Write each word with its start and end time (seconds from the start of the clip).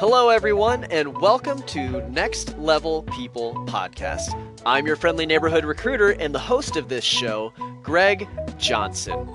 Hello, 0.00 0.30
everyone, 0.30 0.84
and 0.84 1.20
welcome 1.20 1.62
to 1.64 2.08
Next 2.08 2.56
Level 2.56 3.02
People 3.02 3.52
Podcast. 3.66 4.34
I'm 4.64 4.86
your 4.86 4.96
friendly 4.96 5.26
neighborhood 5.26 5.66
recruiter 5.66 6.12
and 6.12 6.34
the 6.34 6.38
host 6.38 6.78
of 6.78 6.88
this 6.88 7.04
show, 7.04 7.52
Greg 7.82 8.26
Johnson. 8.56 9.28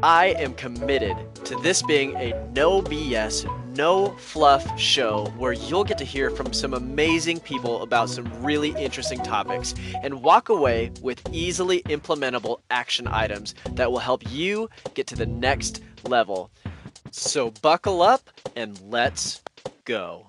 I 0.00 0.26
am 0.38 0.54
committed 0.54 1.16
to 1.44 1.56
this 1.56 1.82
being 1.82 2.14
a 2.18 2.40
no 2.54 2.82
BS, 2.82 3.52
no 3.76 4.10
fluff 4.10 4.78
show 4.78 5.26
where 5.36 5.54
you'll 5.54 5.82
get 5.82 5.98
to 5.98 6.04
hear 6.04 6.30
from 6.30 6.52
some 6.52 6.72
amazing 6.72 7.40
people 7.40 7.82
about 7.82 8.10
some 8.10 8.30
really 8.40 8.70
interesting 8.76 9.18
topics 9.24 9.74
and 10.04 10.22
walk 10.22 10.50
away 10.50 10.92
with 11.02 11.20
easily 11.32 11.82
implementable 11.86 12.60
action 12.70 13.08
items 13.08 13.56
that 13.72 13.90
will 13.90 13.98
help 13.98 14.22
you 14.30 14.70
get 14.94 15.08
to 15.08 15.16
the 15.16 15.26
next 15.26 15.82
level. 16.04 16.48
So 17.10 17.50
buckle 17.62 18.02
up 18.02 18.30
and 18.56 18.80
let's 18.82 19.42
go. 19.84 20.28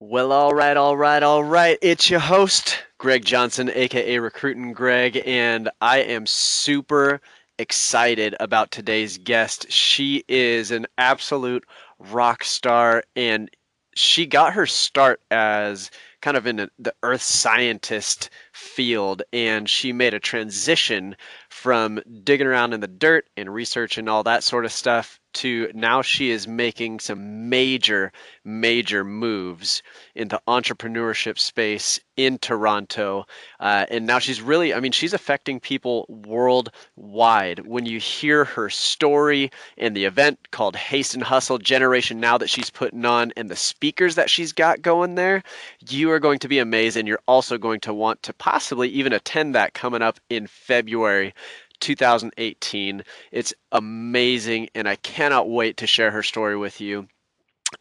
Well, 0.00 0.32
all 0.32 0.52
right, 0.52 0.76
all 0.76 0.96
right, 0.96 1.22
all 1.22 1.44
right. 1.44 1.78
It's 1.80 2.10
your 2.10 2.20
host, 2.20 2.84
Greg 2.98 3.24
Johnson, 3.24 3.70
aka 3.74 4.18
Recruiting 4.18 4.72
Greg, 4.72 5.22
and 5.24 5.70
I 5.80 5.98
am 5.98 6.26
super 6.26 7.20
excited 7.58 8.34
about 8.40 8.70
today's 8.70 9.16
guest. 9.18 9.70
She 9.70 10.24
is 10.28 10.70
an 10.70 10.86
absolute 10.98 11.64
rock 11.98 12.44
star, 12.44 13.04
and 13.14 13.50
she 13.94 14.26
got 14.26 14.52
her 14.52 14.66
start 14.66 15.20
as 15.30 15.90
kind 16.20 16.36
of 16.36 16.46
in 16.46 16.68
the 16.78 16.94
earth 17.02 17.22
scientist 17.22 18.28
field, 18.52 19.22
and 19.32 19.68
she 19.68 19.92
made 19.92 20.12
a 20.12 20.20
transition 20.20 21.16
from 21.48 22.00
digging 22.22 22.46
around 22.46 22.74
in 22.74 22.80
the 22.80 22.86
dirt 22.86 23.28
and 23.36 23.52
research 23.52 23.96
and 23.96 24.08
all 24.08 24.22
that 24.22 24.44
sort 24.44 24.64
of 24.64 24.72
stuff 24.72 25.18
to 25.36 25.70
now 25.74 26.02
she 26.02 26.30
is 26.30 26.48
making 26.48 27.00
some 27.00 27.48
major, 27.48 28.12
major 28.44 29.04
moves 29.04 29.82
in 30.14 30.28
the 30.28 30.40
entrepreneurship 30.48 31.38
space 31.38 32.00
in 32.16 32.38
Toronto. 32.38 33.26
Uh, 33.60 33.84
and 33.90 34.06
now 34.06 34.18
she's 34.18 34.40
really, 34.40 34.72
I 34.72 34.80
mean, 34.80 34.92
she's 34.92 35.12
affecting 35.12 35.60
people 35.60 36.06
worldwide. 36.08 37.66
When 37.66 37.84
you 37.84 37.98
hear 37.98 38.44
her 38.44 38.70
story 38.70 39.50
and 39.76 39.94
the 39.94 40.06
event 40.06 40.50
called 40.50 40.76
Haste 40.76 41.14
and 41.14 41.22
Hustle 41.22 41.58
Generation 41.58 42.18
Now 42.18 42.38
that 42.38 42.48
she's 42.48 42.70
putting 42.70 43.04
on 43.04 43.32
and 43.36 43.50
the 43.50 43.56
speakers 43.56 44.14
that 44.14 44.30
she's 44.30 44.52
got 44.52 44.80
going 44.80 45.14
there, 45.14 45.42
you 45.88 46.10
are 46.10 46.20
going 46.20 46.38
to 46.38 46.48
be 46.48 46.58
amazed. 46.58 46.96
And 46.96 47.06
you're 47.06 47.20
also 47.28 47.58
going 47.58 47.80
to 47.80 47.92
want 47.92 48.22
to 48.22 48.32
possibly 48.32 48.88
even 48.88 49.12
attend 49.12 49.54
that 49.54 49.74
coming 49.74 50.02
up 50.02 50.18
in 50.30 50.46
February. 50.46 51.34
2018. 51.80 53.02
It's 53.32 53.54
amazing, 53.72 54.68
and 54.74 54.88
I 54.88 54.96
cannot 54.96 55.48
wait 55.48 55.76
to 55.78 55.86
share 55.86 56.10
her 56.10 56.22
story 56.22 56.56
with 56.56 56.80
you. 56.80 57.08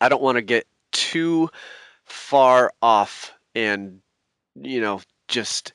I 0.01 0.09
don't 0.09 0.21
want 0.21 0.37
to 0.37 0.41
get 0.41 0.67
too 0.91 1.49
far 2.05 2.71
off 2.81 3.33
and, 3.53 4.01
you 4.55 4.81
know, 4.81 5.01
just 5.27 5.73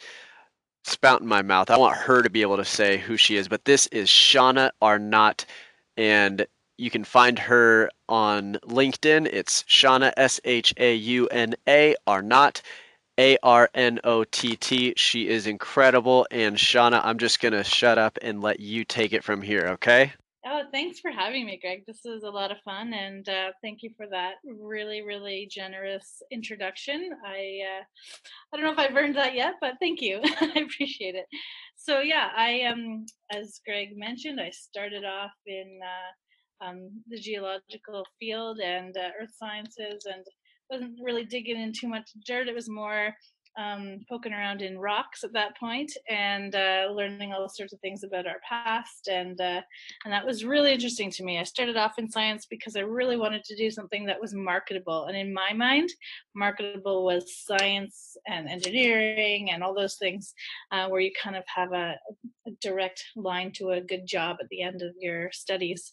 spout 0.84 1.20
in 1.20 1.27
my 1.27 1.42
mouth. 1.42 1.70
I 1.70 1.78
want 1.78 1.96
her 1.96 2.22
to 2.22 2.30
be 2.30 2.42
able 2.42 2.56
to 2.56 2.64
say 2.64 2.98
who 2.98 3.16
she 3.16 3.36
is, 3.36 3.48
but 3.48 3.64
this 3.64 3.86
is 3.88 4.08
Shauna 4.08 4.70
Arnott, 4.80 5.46
and 5.96 6.46
you 6.78 6.90
can 6.90 7.05
find 7.05 7.38
her 7.38 7.90
on 8.08 8.55
LinkedIn. 8.64 9.28
It's 9.32 9.64
Shauna, 9.64 10.12
S 10.16 10.40
H 10.44 10.72
A 10.78 10.94
U 10.94 11.27
N 11.28 11.55
A, 11.68 11.94
Arnott. 12.06 12.62
A 13.20 13.36
R 13.42 13.68
N 13.74 14.00
O 14.04 14.24
T 14.24 14.56
T. 14.56 14.94
She 14.96 15.28
is 15.28 15.46
incredible. 15.46 16.26
And 16.30 16.56
Shauna, 16.56 17.02
I'm 17.04 17.18
just 17.18 17.38
going 17.38 17.52
to 17.52 17.62
shut 17.62 17.98
up 17.98 18.18
and 18.22 18.40
let 18.40 18.60
you 18.60 18.82
take 18.82 19.12
it 19.12 19.22
from 19.22 19.42
here, 19.42 19.66
okay? 19.72 20.14
Oh, 20.46 20.62
thanks 20.72 21.00
for 21.00 21.10
having 21.10 21.44
me, 21.44 21.58
Greg. 21.60 21.84
This 21.86 22.06
is 22.06 22.22
a 22.22 22.30
lot 22.30 22.50
of 22.50 22.56
fun, 22.64 22.94
and 22.94 23.28
uh, 23.28 23.50
thank 23.62 23.82
you 23.82 23.90
for 23.94 24.06
that 24.10 24.36
really, 24.42 25.02
really 25.02 25.46
generous 25.50 26.22
introduction. 26.32 27.10
I 27.22 27.60
uh, 27.77 27.84
I 28.50 28.56
don't 28.56 28.64
know 28.64 28.72
if 28.72 28.78
I've 28.78 28.96
earned 28.96 29.16
that 29.16 29.34
yet, 29.34 29.56
but 29.60 29.74
thank 29.80 30.00
you. 30.00 30.20
I 30.40 30.64
appreciate 30.66 31.14
it. 31.14 31.27
So 31.77 32.00
yeah, 32.00 32.30
I 32.34 32.62
um 32.62 33.05
as 33.30 33.61
Greg 33.66 33.98
mentioned, 33.98 34.40
I 34.40 34.48
started 34.48 35.05
off 35.05 35.33
in 35.46 35.78
uh, 35.84 36.66
um, 36.66 36.89
the 37.11 37.18
geological 37.18 38.06
field 38.18 38.61
and 38.61 38.96
uh, 38.96 39.11
earth 39.20 39.34
sciences, 39.36 40.06
and 40.06 40.24
wasn't 40.70 40.98
really 41.03 41.25
digging 41.25 41.61
in 41.61 41.73
too 41.73 41.89
much 41.89 42.11
dirt. 42.27 42.48
It 42.48 42.55
was 42.55 42.69
more 42.69 43.14
um, 43.60 44.00
poking 44.08 44.32
around 44.32 44.62
in 44.62 44.78
rocks 44.78 45.24
at 45.24 45.32
that 45.32 45.56
point 45.58 45.92
and 46.08 46.54
uh, 46.54 46.88
learning 46.92 47.32
all 47.32 47.48
sorts 47.48 47.72
of 47.72 47.80
things 47.80 48.04
about 48.04 48.26
our 48.26 48.40
past, 48.48 49.08
and 49.08 49.40
uh, 49.40 49.60
and 50.04 50.12
that 50.12 50.24
was 50.24 50.44
really 50.44 50.72
interesting 50.72 51.10
to 51.10 51.24
me. 51.24 51.38
I 51.38 51.44
started 51.44 51.76
off 51.76 51.98
in 51.98 52.10
science 52.10 52.46
because 52.48 52.76
I 52.76 52.80
really 52.80 53.16
wanted 53.16 53.44
to 53.44 53.56
do 53.56 53.70
something 53.70 54.06
that 54.06 54.20
was 54.20 54.34
marketable, 54.34 55.06
and 55.06 55.16
in 55.16 55.32
my 55.32 55.52
mind, 55.52 55.90
marketable 56.34 57.04
was 57.04 57.36
science 57.44 58.16
and 58.26 58.48
engineering 58.48 59.50
and 59.50 59.62
all 59.62 59.74
those 59.74 59.96
things 59.96 60.32
uh, 60.72 60.88
where 60.88 61.00
you 61.00 61.10
kind 61.22 61.36
of 61.36 61.44
have 61.54 61.72
a, 61.72 61.96
a, 62.46 62.50
direct 62.60 63.02
line 63.16 63.52
to 63.52 63.70
a 63.70 63.80
good 63.80 64.06
job 64.06 64.36
at 64.40 64.48
the 64.48 64.62
end 64.62 64.82
of 64.82 64.92
your 64.98 65.30
studies, 65.32 65.92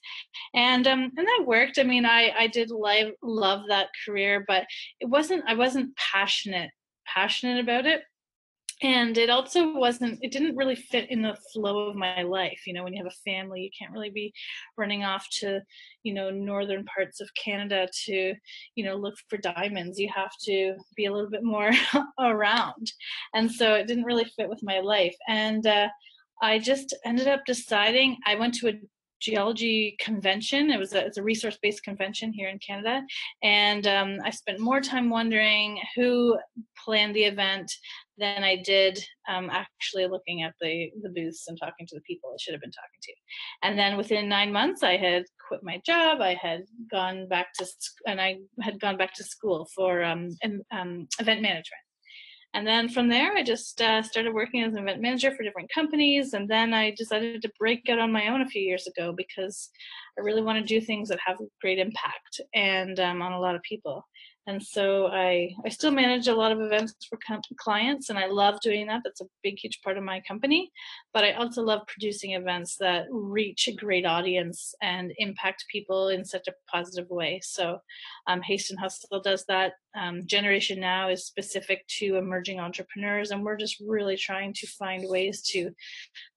and 0.54 0.88
um, 0.88 1.12
and 1.18 1.28
that 1.28 1.44
worked. 1.46 1.80
I 1.80 1.84
mean, 1.84 2.06
I 2.06 2.32
I 2.38 2.48
did 2.48 2.72
love 2.72 3.12
love 3.22 3.62
that 3.68 3.90
career, 4.06 4.46
but 4.48 4.66
it 5.00 5.10
wasn't 5.10 5.44
I 5.48 5.54
wasn't 5.56 5.96
passionate 5.98 6.72
passionate 7.18 7.60
about 7.60 7.86
it. 7.86 8.04
And 8.84 9.18
it 9.18 9.32
also 9.32 9.74
wasn't 9.74 10.20
it 10.22 10.32
didn't 10.32 10.56
really 10.56 10.76
fit 10.76 11.10
in 11.10 11.24
the 11.24 11.36
flow 11.52 11.90
of 11.90 11.96
my 11.96 12.22
life 12.22 12.62
you 12.68 12.74
know 12.74 12.84
when 12.84 12.94
you 12.94 13.04
have 13.04 13.12
a 13.12 13.30
family 13.30 13.60
you 13.62 13.72
can't 13.78 13.92
really 13.92 14.12
be 14.12 14.32
running 14.78 15.04
off 15.04 15.26
to 15.40 15.62
you 16.04 16.14
know 16.14 16.30
northern 16.30 16.86
parts 16.86 17.20
of 17.20 17.28
canada 17.34 17.88
to 18.06 18.36
you 18.76 18.84
know 18.86 18.96
look 18.96 19.16
for 19.30 19.38
diamonds. 19.38 19.98
You 19.98 20.10
have 20.16 20.36
to 20.44 20.76
be 20.96 21.06
a 21.06 21.12
little 21.12 21.32
bit 21.32 21.44
more 21.44 21.72
around. 22.20 22.92
And 23.34 23.52
so 23.52 23.74
it 23.74 23.88
didn't 23.88 24.10
really 24.12 24.30
fit 24.36 24.48
with 24.48 24.62
my 24.62 24.80
life. 24.80 25.16
And 25.28 25.66
uh, 25.66 25.88
i 26.44 26.60
just 26.60 26.96
ended 27.04 27.28
up 27.28 27.42
deciding 27.48 28.10
i 28.28 28.36
went 28.36 28.54
to 28.54 28.68
a 28.70 28.74
geology 29.20 29.96
convention. 30.00 30.72
It 30.72 30.80
was 30.80 30.94
a, 30.94 31.06
it's 31.06 31.18
a 31.18 31.24
resource-based 31.24 31.84
convention 31.84 32.34
here 32.34 32.50
in 32.50 32.60
Canada, 32.60 33.02
and 33.44 33.86
um, 33.88 34.18
I 34.24 34.30
spent 34.32 34.60
more 34.60 34.82
time 34.82 35.10
wondering 35.10 35.80
who 35.96 36.38
planned 36.84 37.16
the 37.16 37.24
event 37.24 37.72
than 38.18 38.44
I 38.44 38.56
did 38.56 39.04
um, 39.30 39.50
actually 39.52 40.08
looking 40.08 40.44
at 40.44 40.54
the 40.60 40.90
the 41.02 41.10
booths 41.10 41.46
and 41.48 41.58
talking 41.60 41.86
to 41.88 41.96
the 41.96 42.02
people 42.02 42.32
I 42.32 42.38
should 42.40 42.54
have 42.54 42.62
been 42.62 42.72
talking 42.72 43.02
to. 43.04 43.14
And 43.64 43.78
then 43.78 43.98
within 43.98 44.28
nine 44.28 44.52
months, 44.52 44.84
I 44.84 44.98
had 44.98 45.26
quit 45.48 45.62
my 45.64 45.82
job. 45.86 46.22
I 46.22 46.34
had 46.34 46.64
gone 46.92 47.28
back 47.28 47.54
to 47.60 47.66
and 48.06 48.20
I 48.20 48.38
had 48.62 48.80
gone 48.80 48.98
back 48.98 49.14
to 49.16 49.24
school 49.24 49.68
for 49.76 50.04
um, 50.04 50.30
um, 50.72 51.08
event 51.20 51.42
management. 51.42 51.87
And 52.58 52.66
then 52.66 52.90
from 52.90 53.08
there, 53.08 53.34
I 53.34 53.44
just 53.44 53.80
uh, 53.84 54.02
started 54.02 54.34
working 54.34 54.64
as 54.64 54.74
an 54.74 54.80
event 54.80 55.00
manager 55.00 55.30
for 55.30 55.44
different 55.44 55.72
companies. 55.72 56.34
And 56.34 56.50
then 56.50 56.74
I 56.74 56.90
decided 56.98 57.44
to 57.44 57.52
break 57.60 57.88
out 57.88 58.00
on 58.00 58.12
my 58.12 58.30
own 58.30 58.42
a 58.42 58.48
few 58.48 58.64
years 58.64 58.88
ago 58.88 59.14
because 59.16 59.70
I 60.18 60.24
really 60.24 60.42
want 60.42 60.58
to 60.58 60.66
do 60.66 60.82
things 60.84 61.10
that 61.10 61.20
have 61.24 61.38
great 61.62 61.78
impact 61.78 62.42
and 62.56 63.00
um, 63.00 63.22
on 63.22 63.34
a 63.34 63.40
lot 63.40 63.54
of 63.54 63.62
people 63.62 64.08
and 64.48 64.64
so 64.64 65.08
I 65.08 65.54
I 65.66 65.70
still 65.70 65.92
manage 65.92 66.30
a 66.30 66.34
lot 66.34 66.54
of 66.54 66.62
events 66.62 66.96
for 67.08 67.20
clients, 67.58 68.10
and 68.10 68.18
I 68.18 68.28
love 68.28 68.60
doing 68.62 68.88
that. 68.88 69.02
That's 69.04 69.20
a 69.20 69.26
big, 69.44 69.60
huge 69.60 69.82
part 69.84 69.98
of 69.98 70.06
my 70.06 70.22
company. 70.22 70.72
But 71.14 71.26
I 71.26 71.34
also 71.34 71.62
love 71.62 71.82
producing 71.88 72.32
events 72.32 72.78
that 72.78 73.08
reach 73.12 73.68
a 73.68 73.76
great 73.76 74.06
audience 74.06 74.74
and 74.82 75.12
impact 75.18 75.66
people 75.70 76.08
in 76.08 76.24
such 76.24 76.48
a 76.48 76.54
positive 76.72 77.10
way. 77.10 77.42
So, 77.44 77.80
um, 78.28 78.42
Haste 78.42 78.72
and 78.72 78.80
Hustle 78.80 79.22
does 79.22 79.44
that. 79.50 79.74
Um, 79.98 80.28
Generation 80.28 80.80
Now 80.80 81.10
is 81.10 81.26
specific 81.26 81.86
to 82.00 82.18
emerging 82.18 82.60
entrepreneurs, 82.60 83.32
and 83.32 83.44
we're 83.44 83.58
just 83.58 83.82
really 83.86 84.16
trying 84.16 84.54
to 84.54 84.68
find 84.68 85.10
ways 85.10 85.42
to 85.54 85.72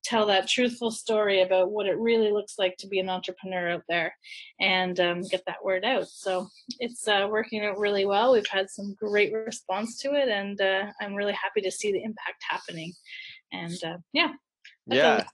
tell 0.03 0.27
that 0.27 0.49
truthful 0.49 0.91
story 0.91 1.43
about 1.43 1.71
what 1.71 1.87
it 1.87 1.99
really 1.99 2.33
looks 2.33 2.55
like 2.59 2.77
to 2.79 2.89
be 2.89 3.01
an 3.01 3.11
entrepreneur 3.11 3.71
out 3.71 3.83
there 3.89 4.15
and 4.61 4.99
um, 5.01 5.23
get 5.23 5.43
that 5.47 5.63
word 5.65 5.85
out. 5.85 6.09
So 6.09 6.49
it's 6.79 7.07
uh, 7.07 7.29
working 7.31 7.65
out 7.65 7.79
really 7.79 8.07
well. 8.07 8.33
We've 8.33 8.47
had 8.47 8.71
some 8.71 8.95
great 8.99 9.33
response 9.33 9.99
to 9.99 10.15
it, 10.15 10.29
and 10.29 10.61
uh, 10.61 10.87
I'm 11.01 11.15
really 11.15 11.35
happy 11.35 11.61
to 11.61 11.71
see 11.71 11.93
the 11.93 12.03
impact 12.03 12.43
happening. 12.49 12.93
And 13.53 13.79
uh, 13.85 13.99
yeah, 14.13 14.33
yeah. 14.87 15.25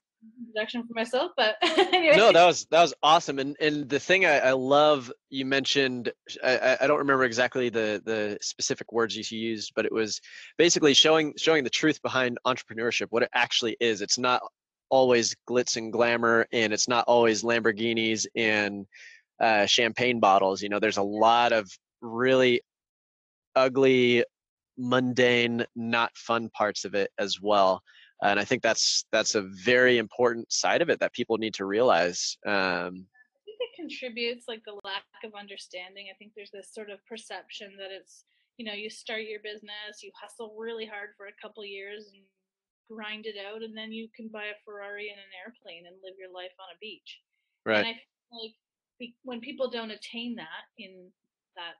Introduction 0.40 0.86
for 0.86 0.94
myself, 0.94 1.32
but 1.36 1.56
anyway. 1.62 2.14
No, 2.16 2.32
that 2.32 2.44
was 2.44 2.66
that 2.70 2.82
was 2.82 2.94
awesome. 3.02 3.38
And 3.38 3.56
and 3.60 3.88
the 3.88 4.00
thing 4.00 4.24
I, 4.24 4.38
I 4.38 4.52
love 4.52 5.12
you 5.30 5.44
mentioned, 5.44 6.12
I, 6.42 6.78
I 6.80 6.86
don't 6.86 6.98
remember 6.98 7.24
exactly 7.24 7.68
the 7.68 8.02
the 8.04 8.38
specific 8.40 8.92
words 8.92 9.16
you 9.16 9.38
used, 9.38 9.72
but 9.74 9.84
it 9.84 9.92
was 9.92 10.20
basically 10.56 10.94
showing 10.94 11.34
showing 11.36 11.64
the 11.64 11.70
truth 11.70 12.00
behind 12.02 12.38
entrepreneurship, 12.46 13.06
what 13.10 13.22
it 13.22 13.30
actually 13.34 13.76
is. 13.80 14.00
It's 14.02 14.18
not 14.18 14.42
always 14.88 15.34
glitz 15.48 15.76
and 15.76 15.92
glamour 15.92 16.46
and 16.52 16.72
it's 16.72 16.88
not 16.88 17.04
always 17.08 17.42
lamborghinis 17.42 18.26
and 18.36 18.86
uh, 19.40 19.66
champagne 19.66 20.20
bottles 20.20 20.62
you 20.62 20.68
know 20.68 20.78
there's 20.78 20.96
a 20.96 21.02
lot 21.02 21.52
of 21.52 21.68
really 22.00 22.60
ugly 23.54 24.24
mundane 24.78 25.64
not 25.74 26.16
fun 26.16 26.48
parts 26.50 26.84
of 26.84 26.94
it 26.94 27.10
as 27.18 27.40
well 27.40 27.82
and 28.22 28.38
i 28.40 28.44
think 28.44 28.62
that's 28.62 29.04
that's 29.12 29.34
a 29.34 29.42
very 29.42 29.98
important 29.98 30.50
side 30.52 30.82
of 30.82 30.88
it 30.88 31.00
that 31.00 31.12
people 31.12 31.38
need 31.38 31.54
to 31.54 31.64
realize 31.64 32.36
um, 32.46 33.06
I 33.36 33.44
think 33.44 33.58
it 33.60 33.76
contributes 33.76 34.48
like 34.48 34.62
the 34.66 34.80
lack 34.84 35.04
of 35.24 35.32
understanding. 35.38 36.06
I 36.10 36.16
think 36.18 36.32
there's 36.34 36.50
this 36.50 36.74
sort 36.74 36.90
of 36.90 36.98
perception 37.06 37.72
that 37.78 37.92
it's 37.92 38.24
you 38.56 38.66
know 38.66 38.72
you 38.72 38.90
start 38.90 39.22
your 39.22 39.40
business, 39.40 40.02
you 40.02 40.10
hustle 40.18 40.56
really 40.58 40.86
hard 40.86 41.10
for 41.16 41.26
a 41.26 41.40
couple 41.40 41.64
years 41.64 42.10
and 42.12 42.22
grind 42.90 43.26
it 43.26 43.36
out, 43.38 43.62
and 43.62 43.76
then 43.76 43.92
you 43.92 44.08
can 44.14 44.28
buy 44.28 44.46
a 44.46 44.60
Ferrari 44.64 45.10
and 45.10 45.18
an 45.18 45.32
airplane 45.44 45.86
and 45.86 45.96
live 46.02 46.14
your 46.18 46.32
life 46.32 46.54
on 46.58 46.74
a 46.74 46.78
beach. 46.80 47.20
Right. 47.64 47.78
And 47.78 47.86
I 47.86 47.92
feel 47.92 48.40
like 48.42 49.14
when 49.22 49.40
people 49.40 49.70
don't 49.70 49.90
attain 49.90 50.34
that 50.36 50.66
in 50.78 51.10
that 51.56 51.78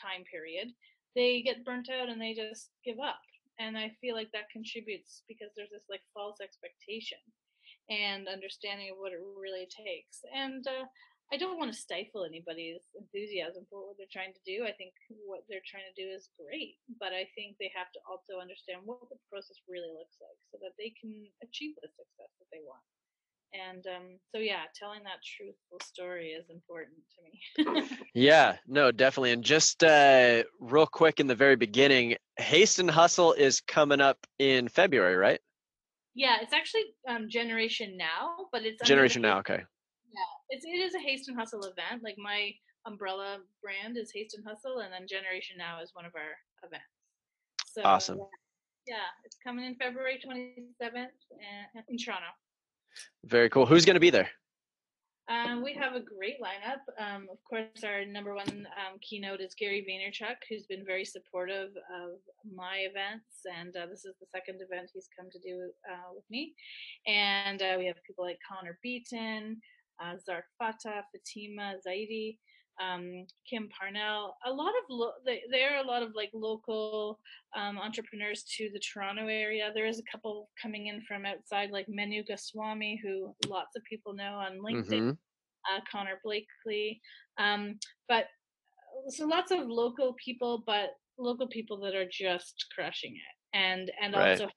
time 0.00 0.24
period, 0.30 0.68
they 1.14 1.42
get 1.42 1.64
burnt 1.64 1.88
out 1.90 2.08
and 2.08 2.20
they 2.20 2.34
just 2.34 2.70
give 2.84 2.98
up. 2.98 3.20
And 3.60 3.76
I 3.76 3.92
feel 4.00 4.16
like 4.16 4.32
that 4.32 4.48
contributes 4.48 5.20
because 5.28 5.52
there's 5.52 5.70
this 5.70 5.84
like 5.92 6.00
false 6.16 6.40
expectation 6.40 7.20
and 7.92 8.24
understanding 8.24 8.88
of 8.88 8.96
what 8.96 9.12
it 9.12 9.20
really 9.20 9.68
takes. 9.68 10.24
And 10.32 10.64
uh, 10.64 10.88
I 11.28 11.36
don't 11.36 11.60
want 11.60 11.68
to 11.70 11.76
stifle 11.76 12.24
anybody's 12.24 12.88
enthusiasm 12.96 13.68
for 13.68 13.84
what 13.84 14.00
they're 14.00 14.10
trying 14.10 14.32
to 14.32 14.44
do. 14.48 14.64
I 14.64 14.72
think 14.74 14.96
what 15.28 15.44
they're 15.46 15.62
trying 15.68 15.86
to 15.86 16.00
do 16.00 16.08
is 16.08 16.32
great, 16.40 16.80
but 16.98 17.12
I 17.12 17.28
think 17.36 17.60
they 17.60 17.70
have 17.76 17.92
to 17.92 18.00
also 18.08 18.40
understand 18.40 18.82
what 18.82 19.06
the 19.12 19.20
process 19.28 19.60
really 19.68 19.92
looks 19.92 20.16
like 20.18 20.40
so 20.48 20.56
that 20.64 20.74
they 20.80 20.90
can 20.96 21.28
achieve 21.44 21.76
the 21.78 21.92
success 21.92 22.32
that 22.40 22.50
they 22.50 22.64
want. 22.64 22.82
And 23.52 23.84
um, 23.86 24.18
so, 24.32 24.38
yeah, 24.38 24.62
telling 24.78 25.02
that 25.04 25.18
truthful 25.36 25.78
story 25.84 26.28
is 26.28 26.46
important 26.50 26.98
to 27.16 27.72
me. 27.82 27.88
yeah, 28.14 28.56
no, 28.68 28.92
definitely. 28.92 29.32
And 29.32 29.42
just 29.42 29.82
uh, 29.82 30.44
real 30.60 30.86
quick 30.86 31.18
in 31.18 31.26
the 31.26 31.34
very 31.34 31.56
beginning, 31.56 32.16
Haste 32.36 32.78
and 32.78 32.90
Hustle 32.90 33.32
is 33.32 33.60
coming 33.60 34.00
up 34.00 34.18
in 34.38 34.68
February, 34.68 35.16
right? 35.16 35.40
Yeah, 36.14 36.36
it's 36.40 36.52
actually 36.52 36.84
um, 37.08 37.28
Generation 37.28 37.96
Now, 37.96 38.46
but 38.52 38.64
it's 38.64 38.82
Generation 38.86 39.22
Now. 39.22 39.38
Okay. 39.38 39.62
Yeah, 40.12 40.30
it's 40.50 40.64
it 40.64 40.78
is 40.78 40.94
a 40.94 41.00
Haste 41.00 41.28
and 41.28 41.38
Hustle 41.38 41.62
event. 41.62 42.02
Like 42.02 42.16
my 42.18 42.52
umbrella 42.86 43.38
brand 43.62 43.96
is 43.96 44.12
Haste 44.14 44.36
and 44.36 44.46
Hustle, 44.46 44.78
and 44.78 44.92
then 44.92 45.06
Generation 45.08 45.56
Now 45.58 45.82
is 45.82 45.90
one 45.94 46.04
of 46.04 46.12
our 46.14 46.34
events. 46.66 46.84
So, 47.66 47.82
awesome. 47.84 48.18
Yeah, 48.18 48.96
yeah 48.96 49.08
it's 49.24 49.36
coming 49.42 49.64
in 49.64 49.74
February 49.76 50.20
27th 50.24 51.14
in 51.88 51.98
Toronto. 51.98 52.26
Very 53.24 53.50
cool. 53.50 53.66
Who's 53.66 53.84
going 53.84 53.94
to 53.94 54.00
be 54.00 54.10
there? 54.10 54.30
Um, 55.30 55.62
we 55.62 55.74
have 55.74 55.94
a 55.94 56.00
great 56.00 56.38
lineup. 56.42 56.82
Um, 56.98 57.28
of 57.30 57.38
course, 57.48 57.84
our 57.84 58.04
number 58.04 58.34
one 58.34 58.48
um, 58.48 58.98
keynote 59.00 59.40
is 59.40 59.54
Gary 59.54 59.86
Vaynerchuk, 59.88 60.34
who's 60.48 60.66
been 60.66 60.84
very 60.84 61.04
supportive 61.04 61.70
of 61.94 62.18
my 62.52 62.78
events, 62.78 63.46
and 63.56 63.76
uh, 63.76 63.86
this 63.86 64.04
is 64.04 64.16
the 64.20 64.26
second 64.34 64.60
event 64.60 64.90
he's 64.92 65.08
come 65.16 65.30
to 65.30 65.38
do 65.38 65.70
uh, 65.88 66.10
with 66.12 66.24
me. 66.30 66.52
And 67.06 67.62
uh, 67.62 67.76
we 67.78 67.86
have 67.86 68.02
people 68.04 68.24
like 68.24 68.38
Connor 68.48 68.76
Beaton, 68.82 69.60
uh, 70.02 70.14
Zark 70.24 70.46
Fatah, 70.58 71.04
Fatima 71.12 71.74
Zaidi, 71.86 72.38
um, 72.80 73.26
Kim 73.48 73.68
Parnell. 73.68 74.36
A 74.46 74.50
lot 74.50 74.70
of 74.70 74.84
lo- 74.88 75.12
there 75.50 75.74
are 75.74 75.82
a 75.82 75.86
lot 75.86 76.02
of 76.02 76.10
like 76.14 76.30
local 76.32 77.18
um, 77.56 77.78
entrepreneurs 77.78 78.44
to 78.56 78.70
the 78.72 78.80
Toronto 78.80 79.26
area. 79.26 79.70
There 79.74 79.86
is 79.86 79.98
a 79.98 80.10
couple 80.10 80.48
coming 80.60 80.86
in 80.86 81.02
from 81.06 81.26
outside, 81.26 81.70
like 81.70 81.86
Manu 81.88 82.24
Goswami, 82.24 83.00
who 83.02 83.34
lots 83.48 83.76
of 83.76 83.84
people 83.84 84.14
know 84.14 84.34
on 84.34 84.58
LinkedIn. 84.58 84.90
Mm-hmm. 84.90 85.10
Uh, 85.70 85.80
Connor 85.92 86.18
Blakley, 86.24 87.00
um, 87.36 87.78
but 88.08 88.24
uh, 88.24 89.10
so 89.10 89.26
lots 89.26 89.52
of 89.52 89.68
local 89.68 90.14
people, 90.14 90.62
but 90.66 90.92
local 91.18 91.46
people 91.48 91.78
that 91.80 91.94
are 91.94 92.08
just 92.10 92.64
crushing 92.74 93.12
it, 93.12 93.56
and 93.56 93.90
and 94.02 94.14
right. 94.14 94.40
also 94.40 94.50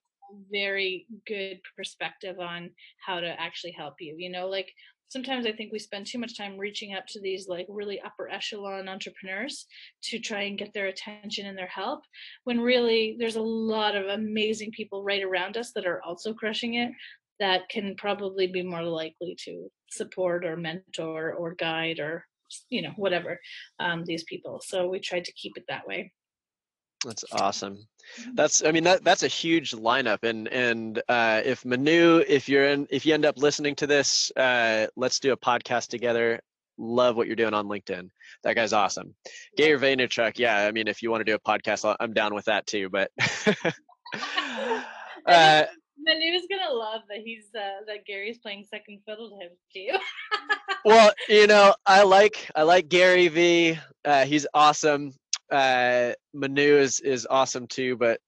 very 0.51 1.05
good 1.27 1.59
perspective 1.75 2.39
on 2.39 2.69
how 3.05 3.19
to 3.19 3.39
actually 3.39 3.71
help 3.71 3.95
you. 3.99 4.15
You 4.17 4.31
know, 4.31 4.47
like 4.47 4.71
sometimes 5.09 5.45
I 5.45 5.51
think 5.51 5.71
we 5.71 5.79
spend 5.79 6.05
too 6.05 6.19
much 6.19 6.37
time 6.37 6.57
reaching 6.57 6.93
up 6.93 7.05
to 7.07 7.21
these 7.21 7.47
like 7.47 7.67
really 7.69 8.01
upper 8.01 8.29
echelon 8.29 8.89
entrepreneurs 8.89 9.65
to 10.03 10.19
try 10.19 10.43
and 10.43 10.57
get 10.57 10.73
their 10.73 10.87
attention 10.87 11.45
and 11.45 11.57
their 11.57 11.67
help 11.67 12.01
when 12.43 12.59
really 12.59 13.15
there's 13.19 13.35
a 13.35 13.41
lot 13.41 13.95
of 13.95 14.07
amazing 14.07 14.71
people 14.71 15.03
right 15.03 15.23
around 15.23 15.57
us 15.57 15.71
that 15.73 15.85
are 15.85 16.01
also 16.03 16.33
crushing 16.33 16.75
it 16.75 16.91
that 17.39 17.67
can 17.69 17.95
probably 17.95 18.47
be 18.47 18.63
more 18.63 18.83
likely 18.83 19.35
to 19.45 19.69
support 19.89 20.45
or 20.45 20.55
mentor 20.55 21.33
or 21.33 21.55
guide 21.55 21.99
or 21.99 22.25
you 22.69 22.81
know 22.81 22.93
whatever 22.97 23.39
um, 23.79 24.03
these 24.05 24.23
people. 24.23 24.61
So 24.63 24.87
we 24.87 24.99
tried 24.99 25.25
to 25.25 25.33
keep 25.33 25.53
it 25.57 25.65
that 25.67 25.87
way 25.87 26.11
that's 27.03 27.25
awesome. 27.31 27.75
Mm-hmm. 27.75 28.35
That's 28.35 28.63
I 28.63 28.71
mean 28.71 28.83
that 28.83 29.03
that's 29.03 29.23
a 29.23 29.27
huge 29.27 29.71
lineup 29.71 30.23
and 30.23 30.47
and 30.47 31.01
uh, 31.09 31.41
if 31.43 31.65
Manu 31.65 32.23
if 32.27 32.47
you're 32.49 32.65
in 32.65 32.87
if 32.89 33.05
you 33.05 33.13
end 33.13 33.25
up 33.25 33.37
listening 33.37 33.75
to 33.75 33.87
this 33.87 34.31
uh, 34.35 34.87
let's 34.95 35.19
do 35.19 35.31
a 35.31 35.37
podcast 35.37 35.87
together. 35.87 36.39
Love 36.79 37.15
what 37.15 37.27
you're 37.27 37.35
doing 37.35 37.53
on 37.53 37.67
LinkedIn. 37.67 38.09
That 38.43 38.55
guy's 38.55 38.73
awesome. 38.73 39.13
Gary 39.55 39.79
Vaynerchuk, 39.79 40.39
yeah. 40.39 40.65
I 40.65 40.71
mean, 40.71 40.87
if 40.87 41.03
you 41.03 41.11
want 41.11 41.21
to 41.21 41.31
do 41.31 41.35
a 41.35 41.39
podcast, 41.39 41.95
I'm 41.99 42.13
down 42.13 42.33
with 42.33 42.45
that 42.45 42.65
too. 42.65 42.89
But 42.89 43.11
uh, 45.27 45.63
Manu's 45.99 46.47
gonna 46.49 46.73
love 46.73 47.01
that 47.09 47.19
he's 47.19 47.45
uh, 47.55 47.85
that 47.87 48.05
Gary's 48.05 48.39
playing 48.39 48.65
second 48.69 49.01
fiddle 49.07 49.29
to 49.29 49.35
him 49.35 49.51
too. 49.71 49.99
well, 50.83 51.13
you 51.29 51.47
know, 51.47 51.75
I 51.85 52.03
like 52.03 52.49
I 52.55 52.63
like 52.63 52.89
Gary 52.89 53.27
V. 53.27 53.79
Uh, 54.03 54.25
he's 54.25 54.47
awesome 54.53 55.13
uh, 55.51 56.13
Manu 56.33 56.77
is 56.77 56.99
is 56.99 57.27
awesome 57.29 57.67
too. 57.67 57.95
But 57.97 58.19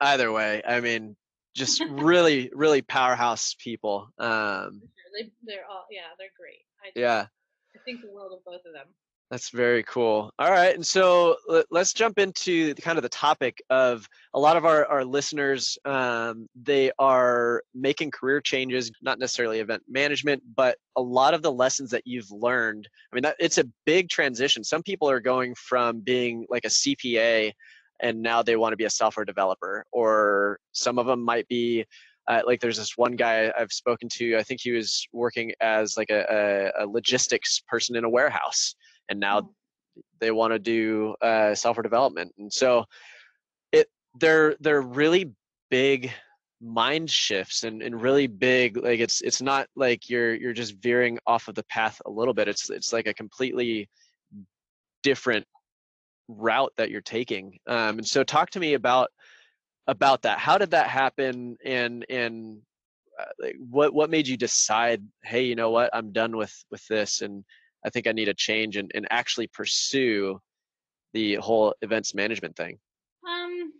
either 0.00 0.32
way, 0.32 0.62
I 0.66 0.80
mean, 0.80 1.16
just 1.54 1.82
really 1.90 2.50
really 2.54 2.82
powerhouse 2.82 3.54
people. 3.58 4.08
Um, 4.18 4.82
they 5.18 5.30
they're 5.44 5.64
all 5.70 5.86
yeah 5.90 6.02
they're 6.18 6.28
great. 6.38 6.64
I 6.82 6.90
yeah. 6.98 7.26
I 7.74 7.78
think 7.84 8.02
the 8.02 8.12
world 8.12 8.32
of 8.32 8.44
both 8.44 8.64
of 8.66 8.72
them. 8.72 8.86
That's 9.30 9.50
very 9.50 9.82
cool. 9.84 10.30
All 10.38 10.50
right. 10.50 10.74
And 10.74 10.86
so 10.86 11.36
let's 11.70 11.92
jump 11.92 12.18
into 12.18 12.74
kind 12.76 12.98
of 12.98 13.02
the 13.02 13.08
topic 13.08 13.62
of 13.70 14.08
a 14.34 14.38
lot 14.38 14.56
of 14.56 14.64
our, 14.64 14.86
our 14.86 15.04
listeners. 15.04 15.78
Um, 15.84 16.46
they 16.54 16.92
are 16.98 17.62
making 17.74 18.10
career 18.10 18.40
changes, 18.40 18.92
not 19.02 19.18
necessarily 19.18 19.60
event 19.60 19.82
management, 19.88 20.42
but 20.54 20.76
a 20.96 21.02
lot 21.02 21.34
of 21.34 21.42
the 21.42 21.50
lessons 21.50 21.90
that 21.90 22.06
you've 22.06 22.30
learned. 22.30 22.86
I 23.12 23.16
mean, 23.16 23.22
that, 23.22 23.36
it's 23.40 23.58
a 23.58 23.64
big 23.86 24.08
transition. 24.08 24.62
Some 24.62 24.82
people 24.82 25.10
are 25.10 25.20
going 25.20 25.54
from 25.54 26.00
being 26.00 26.46
like 26.50 26.64
a 26.64 26.68
CPA 26.68 27.52
and 28.00 28.22
now 28.22 28.42
they 28.42 28.56
want 28.56 28.72
to 28.72 28.76
be 28.76 28.84
a 28.84 28.90
software 28.90 29.24
developer, 29.24 29.84
or 29.92 30.58
some 30.72 30.98
of 30.98 31.06
them 31.06 31.22
might 31.22 31.48
be 31.48 31.84
uh, 32.28 32.40
like 32.46 32.60
there's 32.60 32.78
this 32.78 32.96
one 32.96 33.16
guy 33.16 33.52
I've 33.58 33.72
spoken 33.72 34.08
to. 34.14 34.36
I 34.36 34.42
think 34.42 34.60
he 34.62 34.72
was 34.72 35.06
working 35.12 35.52
as 35.60 35.96
like 35.96 36.10
a, 36.10 36.72
a, 36.78 36.84
a 36.84 36.86
logistics 36.86 37.62
person 37.68 37.96
in 37.96 38.04
a 38.04 38.08
warehouse, 38.08 38.74
and 39.08 39.20
now 39.20 39.40
mm. 39.40 39.48
they 40.20 40.30
want 40.30 40.52
to 40.52 40.58
do 40.58 41.14
uh, 41.20 41.54
software 41.54 41.82
development 41.82 42.32
and 42.38 42.52
so 42.52 42.84
it 43.72 43.88
they're 44.18 44.56
they're 44.60 44.82
really 44.82 45.32
big 45.70 46.12
mind 46.60 47.10
shifts 47.10 47.64
and, 47.64 47.82
and 47.82 48.00
really 48.00 48.26
big 48.26 48.76
like 48.76 49.00
it's 49.00 49.20
it's 49.20 49.42
not 49.42 49.66
like 49.76 50.08
you're 50.08 50.34
you're 50.34 50.52
just 50.52 50.76
veering 50.82 51.18
off 51.26 51.48
of 51.48 51.54
the 51.54 51.64
path 51.64 52.00
a 52.06 52.10
little 52.10 52.32
bit 52.32 52.48
it's 52.48 52.70
it's 52.70 52.92
like 52.92 53.06
a 53.06 53.14
completely 53.14 53.88
different 55.02 55.46
route 56.28 56.72
that 56.76 56.90
you're 56.90 57.02
taking 57.02 57.58
um, 57.66 57.98
and 57.98 58.06
so 58.06 58.24
talk 58.24 58.48
to 58.48 58.60
me 58.60 58.74
about 58.74 59.10
about 59.86 60.22
that 60.22 60.38
how 60.38 60.56
did 60.56 60.70
that 60.70 60.88
happen 60.88 61.56
and 61.64 62.06
and 62.08 62.58
uh, 63.20 63.24
like 63.38 63.56
what 63.58 63.92
what 63.92 64.08
made 64.08 64.26
you 64.26 64.36
decide 64.36 65.02
hey 65.22 65.42
you 65.44 65.54
know 65.54 65.70
what 65.70 65.90
i'm 65.92 66.12
done 66.12 66.34
with 66.34 66.64
with 66.70 66.86
this 66.88 67.20
and 67.20 67.44
I 67.84 67.90
think 67.90 68.06
I 68.06 68.12
need 68.12 68.28
a 68.28 68.34
change 68.34 68.76
and, 68.76 68.90
and 68.94 69.06
actually 69.10 69.46
pursue 69.48 70.40
the 71.14 71.36
whole 71.36 71.74
events 71.80 72.14
management 72.14 72.56
thing? 72.56 72.78
Um, 73.26 73.72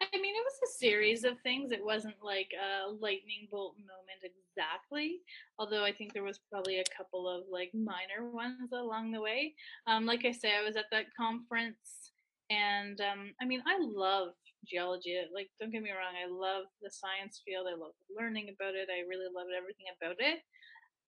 I 0.00 0.16
mean, 0.18 0.34
it 0.34 0.44
was 0.44 0.70
a 0.70 0.78
series 0.78 1.24
of 1.24 1.38
things. 1.40 1.70
It 1.70 1.84
wasn't 1.84 2.16
like 2.22 2.50
a 2.56 2.90
lightning 2.90 3.46
bolt 3.50 3.76
moment 3.76 4.22
exactly, 4.24 5.18
although 5.58 5.84
I 5.84 5.92
think 5.92 6.12
there 6.12 6.24
was 6.24 6.40
probably 6.50 6.80
a 6.80 6.96
couple 6.96 7.28
of 7.28 7.44
like 7.50 7.70
minor 7.74 8.30
ones 8.32 8.72
along 8.72 9.12
the 9.12 9.20
way. 9.20 9.54
Um, 9.86 10.06
like 10.06 10.24
I 10.24 10.32
say, 10.32 10.56
I 10.56 10.64
was 10.64 10.76
at 10.76 10.90
that 10.90 11.14
conference, 11.16 12.12
and 12.50 13.00
um, 13.00 13.34
I 13.40 13.44
mean, 13.44 13.62
I 13.66 13.78
love 13.80 14.30
geology. 14.66 15.14
Like, 15.32 15.50
don't 15.60 15.70
get 15.70 15.82
me 15.82 15.90
wrong, 15.90 16.16
I 16.16 16.26
love 16.26 16.64
the 16.82 16.90
science 16.90 17.42
field. 17.44 17.66
I 17.68 17.76
love 17.76 17.94
learning 18.08 18.48
about 18.48 18.74
it. 18.74 18.88
I 18.90 19.06
really 19.06 19.28
love 19.32 19.48
everything 19.56 19.86
about 20.00 20.16
it 20.18 20.40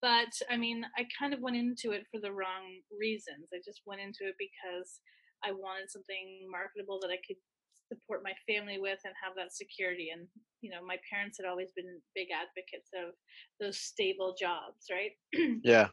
but 0.03 0.33
I 0.49 0.57
mean, 0.57 0.85
I 0.97 1.05
kind 1.19 1.35
of 1.35 1.41
went 1.41 1.57
into 1.57 1.93
it 1.93 2.07
for 2.11 2.21
the 2.21 2.33
wrong 2.33 2.81
reasons. 2.91 3.53
I 3.53 3.59
just 3.65 3.83
went 3.87 4.01
into 4.01 4.25
it 4.29 4.37
because 4.39 5.01
I 5.45 5.53
wanted 5.53 5.91
something 5.91 6.49
marketable 6.51 6.99
that 7.03 7.13
I 7.13 7.21
could 7.27 7.37
support 7.91 8.23
my 8.23 8.33
family 8.47 8.79
with 8.79 8.99
and 9.05 9.15
have 9.19 9.35
that 9.37 9.53
security. 9.53 10.11
And, 10.15 10.27
you 10.61 10.71
know, 10.71 10.85
my 10.85 10.97
parents 11.11 11.39
had 11.39 11.49
always 11.49 11.71
been 11.75 12.01
big 12.15 12.29
advocates 12.31 12.91
of 12.95 13.15
those 13.61 13.79
stable 13.81 14.35
jobs, 14.39 14.87
right? 14.91 15.13
yeah. 15.65 15.89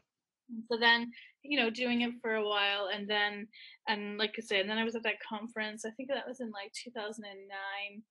So 0.72 0.78
then, 0.80 1.10
you 1.42 1.58
know, 1.58 1.68
doing 1.68 2.02
it 2.02 2.12
for 2.22 2.36
a 2.36 2.46
while 2.46 2.88
and 2.94 3.08
then, 3.08 3.46
and 3.86 4.16
like 4.16 4.34
I 4.38 4.40
said, 4.40 4.60
and 4.60 4.70
then 4.70 4.78
I 4.78 4.84
was 4.84 4.96
at 4.96 5.02
that 5.02 5.20
conference, 5.28 5.84
I 5.84 5.90
think 5.90 6.08
that 6.08 6.26
was 6.26 6.40
in 6.40 6.50
like 6.50 6.72
2009 6.84 8.02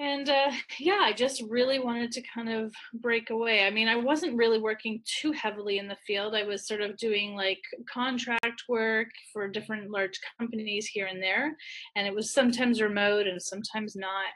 and 0.00 0.30
uh, 0.30 0.50
yeah, 0.78 1.00
I 1.02 1.12
just 1.12 1.42
really 1.50 1.78
wanted 1.78 2.10
to 2.12 2.22
kind 2.22 2.48
of 2.48 2.74
break 2.94 3.28
away. 3.28 3.66
I 3.66 3.70
mean, 3.70 3.86
I 3.86 3.96
wasn't 3.96 4.38
really 4.38 4.58
working 4.58 5.02
too 5.04 5.30
heavily 5.32 5.76
in 5.76 5.88
the 5.88 5.96
field. 6.06 6.34
I 6.34 6.42
was 6.42 6.66
sort 6.66 6.80
of 6.80 6.96
doing 6.96 7.36
like 7.36 7.60
contract 7.86 8.62
work 8.66 9.08
for 9.30 9.46
different 9.46 9.90
large 9.90 10.18
companies 10.38 10.86
here 10.86 11.06
and 11.06 11.22
there, 11.22 11.54
and 11.96 12.06
it 12.06 12.14
was 12.14 12.32
sometimes 12.32 12.80
remote 12.80 13.26
and 13.26 13.42
sometimes 13.42 13.94
not. 13.94 14.32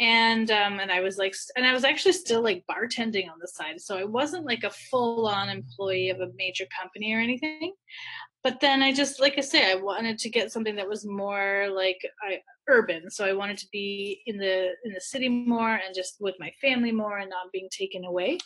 And 0.00 0.50
um, 0.50 0.80
and 0.80 0.90
I 0.90 1.00
was 1.00 1.18
like, 1.18 1.34
and 1.56 1.66
I 1.66 1.74
was 1.74 1.84
actually 1.84 2.14
still 2.14 2.42
like 2.42 2.64
bartending 2.70 3.30
on 3.30 3.36
the 3.38 3.48
side, 3.48 3.82
so 3.82 3.98
I 3.98 4.04
wasn't 4.04 4.46
like 4.46 4.64
a 4.64 4.70
full-on 4.70 5.50
employee 5.50 6.08
of 6.08 6.20
a 6.20 6.32
major 6.38 6.64
company 6.80 7.12
or 7.12 7.20
anything 7.20 7.74
but 8.44 8.60
then 8.60 8.82
I 8.82 8.92
just 8.92 9.20
like 9.20 9.34
I 9.38 9.40
say 9.40 9.70
I 9.70 9.76
wanted 9.76 10.18
to 10.18 10.30
get 10.30 10.52
something 10.52 10.76
that 10.76 10.88
was 10.88 11.04
more 11.04 11.68
like 11.74 12.00
I, 12.22 12.40
urban. 12.68 13.10
So 13.10 13.24
I 13.24 13.32
wanted 13.32 13.58
to 13.58 13.66
be 13.72 14.22
in 14.26 14.38
the 14.38 14.70
in 14.84 14.92
the 14.92 15.00
city 15.00 15.28
more 15.28 15.74
and 15.74 15.94
just 15.94 16.16
with 16.20 16.34
my 16.38 16.52
family 16.60 16.92
more 16.92 17.18
and 17.18 17.30
not 17.30 17.52
being 17.52 17.68
taken 17.70 18.04
away. 18.04 18.38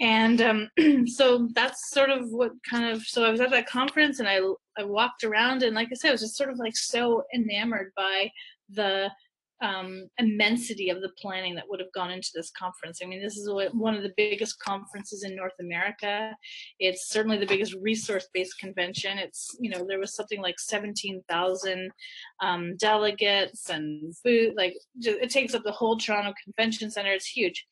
And 0.00 0.40
um, 0.40 0.70
so 1.06 1.48
that's 1.54 1.90
sort 1.90 2.10
of 2.10 2.30
what 2.30 2.52
kind 2.68 2.90
of 2.94 3.02
so 3.02 3.24
I 3.24 3.30
was 3.30 3.40
at 3.40 3.50
that 3.50 3.68
conference 3.68 4.20
and 4.20 4.28
I 4.28 4.40
I 4.78 4.84
walked 4.84 5.24
around 5.24 5.62
and 5.62 5.74
like 5.74 5.88
I 5.90 5.94
said 5.94 6.08
I 6.08 6.12
was 6.12 6.22
just 6.22 6.36
sort 6.36 6.50
of 6.50 6.58
like 6.58 6.76
so 6.76 7.24
enamored 7.34 7.92
by 7.96 8.30
the 8.70 9.10
um, 9.62 10.08
immensity 10.18 10.90
of 10.90 11.00
the 11.00 11.12
planning 11.20 11.54
that 11.54 11.64
would 11.68 11.80
have 11.80 11.92
gone 11.94 12.10
into 12.10 12.30
this 12.34 12.50
conference. 12.58 13.00
I 13.02 13.06
mean, 13.06 13.22
this 13.22 13.36
is 13.36 13.48
one 13.72 13.94
of 13.94 14.02
the 14.02 14.12
biggest 14.16 14.58
conferences 14.58 15.22
in 15.22 15.36
North 15.36 15.52
America. 15.60 16.34
It's 16.80 17.08
certainly 17.08 17.38
the 17.38 17.46
biggest 17.46 17.74
resource-based 17.80 18.58
convention. 18.58 19.18
It's 19.18 19.56
you 19.60 19.70
know 19.70 19.86
there 19.86 20.00
was 20.00 20.14
something 20.14 20.42
like 20.42 20.58
seventeen 20.58 21.22
thousand 21.28 21.90
um, 22.42 22.76
delegates 22.76 23.70
and 23.70 24.14
food. 24.16 24.54
Like 24.56 24.74
it 25.00 25.30
takes 25.30 25.54
up 25.54 25.62
the 25.62 25.72
whole 25.72 25.96
Toronto 25.96 26.34
Convention 26.44 26.90
Center. 26.90 27.12
It's 27.12 27.26
huge, 27.26 27.64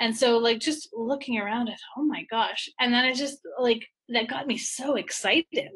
and 0.00 0.16
so 0.16 0.38
like 0.38 0.60
just 0.60 0.88
looking 0.94 1.38
around 1.38 1.68
at 1.68 1.78
oh 1.98 2.04
my 2.04 2.24
gosh, 2.30 2.68
and 2.80 2.92
then 2.92 3.04
I 3.04 3.12
just 3.12 3.38
like 3.60 3.86
that 4.08 4.28
got 4.28 4.46
me 4.46 4.56
so 4.56 4.96
excited 4.96 5.70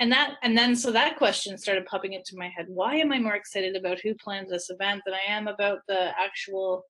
and 0.00 0.10
that 0.10 0.34
and 0.42 0.56
then 0.56 0.74
so 0.74 0.90
that 0.90 1.16
question 1.16 1.56
started 1.58 1.86
popping 1.86 2.14
into 2.14 2.36
my 2.36 2.48
head. 2.48 2.66
Why 2.68 2.96
am 2.96 3.12
i 3.12 3.18
more 3.18 3.36
excited 3.36 3.76
about 3.76 4.00
who 4.00 4.14
plans 4.14 4.50
this 4.50 4.70
event 4.70 5.02
than 5.04 5.14
i 5.14 5.30
am 5.30 5.46
about 5.46 5.80
the 5.86 6.10
actual 6.18 6.84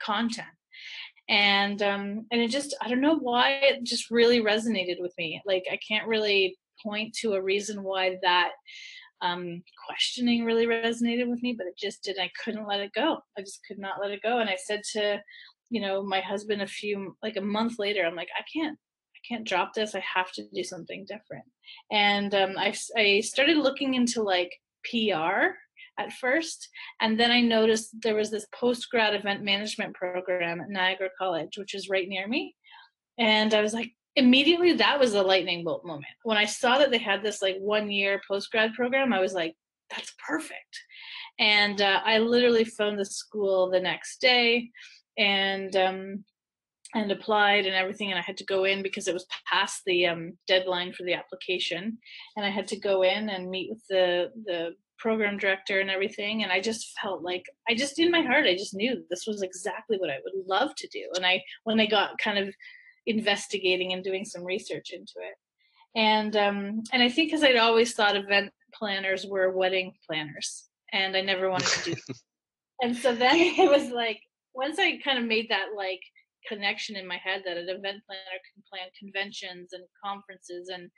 content? 0.00 0.46
And 1.28 1.82
um 1.82 2.26
and 2.30 2.40
it 2.40 2.48
just 2.48 2.74
i 2.80 2.88
don't 2.88 3.00
know 3.00 3.18
why 3.18 3.58
it 3.62 3.84
just 3.84 4.10
really 4.10 4.40
resonated 4.40 5.00
with 5.00 5.12
me. 5.18 5.42
Like 5.44 5.64
i 5.70 5.78
can't 5.86 6.06
really 6.06 6.56
point 6.82 7.14
to 7.20 7.34
a 7.34 7.42
reason 7.42 7.82
why 7.82 8.16
that 8.22 8.50
um 9.20 9.62
questioning 9.86 10.44
really 10.44 10.66
resonated 10.66 11.28
with 11.28 11.40
me 11.40 11.54
but 11.56 11.68
it 11.68 11.78
just 11.78 12.02
did 12.02 12.18
i 12.18 12.30
couldn't 12.42 12.68
let 12.68 12.80
it 12.80 12.92
go. 12.94 13.18
I 13.36 13.42
just 13.42 13.60
could 13.66 13.78
not 13.78 14.00
let 14.00 14.12
it 14.12 14.22
go. 14.22 14.38
And 14.38 14.48
i 14.48 14.56
said 14.56 14.82
to 14.92 15.20
you 15.70 15.80
know 15.80 16.04
my 16.04 16.20
husband 16.20 16.62
a 16.62 16.66
few 16.66 17.16
like 17.22 17.36
a 17.36 17.40
month 17.40 17.78
later 17.78 18.04
i'm 18.04 18.14
like 18.14 18.28
i 18.38 18.44
can't 18.52 18.78
can't 19.28 19.46
drop 19.46 19.74
this. 19.74 19.94
I 19.94 20.02
have 20.14 20.32
to 20.32 20.44
do 20.52 20.62
something 20.62 21.06
different. 21.06 21.44
And 21.90 22.34
um, 22.34 22.54
I, 22.58 22.74
I 22.96 23.20
started 23.20 23.56
looking 23.56 23.94
into 23.94 24.22
like 24.22 24.52
PR 24.84 25.54
at 25.98 26.12
first. 26.12 26.68
And 27.00 27.18
then 27.18 27.30
I 27.30 27.40
noticed 27.40 28.00
there 28.02 28.16
was 28.16 28.30
this 28.30 28.46
post 28.52 28.90
grad 28.90 29.14
event 29.14 29.42
management 29.42 29.94
program 29.94 30.60
at 30.60 30.68
Niagara 30.68 31.10
College, 31.18 31.56
which 31.56 31.74
is 31.74 31.88
right 31.88 32.08
near 32.08 32.26
me. 32.26 32.54
And 33.18 33.54
I 33.54 33.60
was 33.60 33.72
like, 33.74 33.92
immediately 34.16 34.74
that 34.74 34.98
was 34.98 35.14
a 35.14 35.22
lightning 35.22 35.64
bolt 35.64 35.84
moment. 35.84 36.06
When 36.22 36.38
I 36.38 36.44
saw 36.44 36.78
that 36.78 36.90
they 36.90 36.98
had 36.98 37.22
this 37.22 37.42
like 37.42 37.56
one 37.58 37.90
year 37.90 38.20
post 38.26 38.50
grad 38.50 38.74
program, 38.74 39.12
I 39.12 39.20
was 39.20 39.34
like, 39.34 39.54
that's 39.90 40.14
perfect. 40.26 40.80
And 41.38 41.80
uh, 41.80 42.00
I 42.04 42.18
literally 42.18 42.64
phoned 42.64 42.98
the 42.98 43.04
school 43.04 43.70
the 43.70 43.80
next 43.80 44.20
day 44.20 44.70
and 45.18 45.74
um, 45.76 46.24
and 46.94 47.10
applied 47.10 47.66
and 47.66 47.74
everything 47.74 48.10
and 48.10 48.18
i 48.18 48.22
had 48.22 48.36
to 48.36 48.44
go 48.44 48.64
in 48.64 48.82
because 48.82 49.08
it 49.08 49.14
was 49.14 49.26
past 49.50 49.82
the 49.84 50.06
um, 50.06 50.32
deadline 50.46 50.92
for 50.92 51.02
the 51.02 51.14
application. 51.14 51.98
And 52.36 52.46
i 52.46 52.50
had 52.50 52.68
to 52.68 52.78
go 52.78 53.02
in 53.02 53.28
and 53.28 53.50
meet 53.50 53.70
with 53.70 53.82
the 53.88 54.30
the 54.44 54.74
program 54.98 55.36
director 55.36 55.80
and 55.80 55.90
everything 55.90 56.44
and 56.44 56.52
i 56.52 56.60
just 56.60 56.96
felt 57.02 57.20
like 57.22 57.44
i 57.68 57.74
just 57.74 57.98
in 57.98 58.12
my 58.12 58.22
heart 58.22 58.46
i 58.46 58.54
just 58.54 58.74
knew 58.74 59.04
this 59.10 59.24
was 59.26 59.42
exactly 59.42 59.98
what 59.98 60.08
i 60.08 60.18
would 60.24 60.46
love 60.46 60.74
to 60.76 60.88
do. 60.88 61.04
And 61.16 61.26
i 61.26 61.42
when 61.64 61.80
i 61.80 61.86
got 61.86 62.16
kind 62.18 62.38
of 62.38 62.54
investigating 63.06 63.92
and 63.92 64.02
doing 64.02 64.24
some 64.24 64.44
research 64.44 64.90
into 64.92 65.14
it. 65.16 65.36
And 65.96 66.36
um 66.36 66.82
and 66.92 67.02
i 67.02 67.08
think 67.08 67.28
because 67.28 67.44
i'd 67.44 67.56
always 67.56 67.92
thought 67.92 68.16
event 68.16 68.52
planners 68.72 69.26
were 69.26 69.56
wedding 69.56 69.92
planners 70.06 70.68
and 70.92 71.16
i 71.16 71.20
never 71.20 71.50
wanted 71.50 71.68
to 71.68 71.94
do 71.94 72.00
and 72.82 72.96
so 72.96 73.14
then 73.14 73.36
it 73.36 73.70
was 73.70 73.90
like 73.90 74.20
once 74.54 74.78
i 74.78 74.98
kind 75.04 75.18
of 75.18 75.24
made 75.24 75.48
that 75.50 75.68
like 75.76 76.00
connection 76.48 76.96
in 76.96 77.06
my 77.06 77.16
head 77.16 77.42
that 77.44 77.56
an 77.56 77.68
event 77.68 78.02
planner 78.06 78.40
can 78.52 78.62
plan 78.70 78.88
conventions 78.98 79.72
and 79.72 79.84
conferences 80.02 80.68
and 80.72 80.90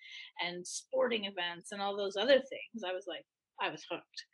and 0.44 0.66
sporting 0.66 1.24
events 1.24 1.72
and 1.72 1.80
all 1.80 1.96
those 1.96 2.16
other 2.16 2.38
things 2.38 2.84
i 2.86 2.92
was 2.92 3.04
like 3.06 3.24
i 3.60 3.70
was 3.70 3.84
hooked. 3.90 4.24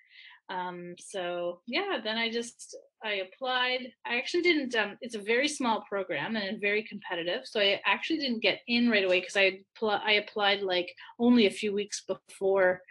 Um, 0.48 0.96
so 0.98 1.60
yeah 1.66 1.98
then 2.02 2.18
i 2.18 2.30
just 2.30 2.76
i 3.04 3.22
applied. 3.26 3.92
I 4.04 4.16
actually 4.16 4.42
didn't 4.42 4.74
um, 4.74 4.98
it's 5.00 5.14
a 5.14 5.20
very 5.20 5.48
small 5.48 5.84
program 5.88 6.36
and 6.36 6.60
very 6.60 6.82
competitive 6.82 7.42
so 7.44 7.60
i 7.60 7.80
actually 7.86 8.18
didn't 8.18 8.42
get 8.42 8.60
in 8.66 8.90
right 8.90 9.04
away 9.04 9.20
because 9.20 9.36
i 9.36 9.60
pl- 9.78 10.02
i 10.04 10.12
applied 10.12 10.62
like 10.62 10.92
only 11.18 11.46
a 11.46 11.50
few 11.50 11.72
weeks 11.72 12.02
before 12.06 12.82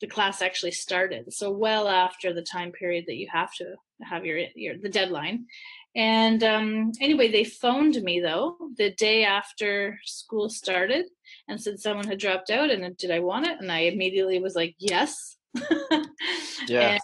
the 0.00 0.06
class 0.06 0.42
actually 0.42 0.70
started 0.70 1.32
so 1.32 1.50
well 1.50 1.88
after 1.88 2.32
the 2.32 2.42
time 2.42 2.72
period 2.72 3.04
that 3.06 3.16
you 3.16 3.26
have 3.32 3.52
to 3.54 3.74
have 4.02 4.24
your 4.24 4.38
your 4.54 4.76
the 4.78 4.88
deadline 4.88 5.46
and 5.98 6.44
um, 6.44 6.92
anyway, 7.00 7.28
they 7.28 7.42
phoned 7.42 8.00
me 8.02 8.20
though 8.20 8.56
the 8.76 8.92
day 8.92 9.24
after 9.24 9.98
school 10.04 10.48
started 10.48 11.06
and 11.48 11.60
said 11.60 11.80
someone 11.80 12.06
had 12.06 12.20
dropped 12.20 12.50
out 12.50 12.70
and 12.70 12.96
did 12.96 13.10
I 13.10 13.18
want 13.18 13.48
it? 13.48 13.58
And 13.60 13.70
I 13.70 13.80
immediately 13.80 14.38
was 14.38 14.54
like, 14.54 14.76
yes. 14.78 15.36
yeah. 16.68 16.92
And 16.92 17.00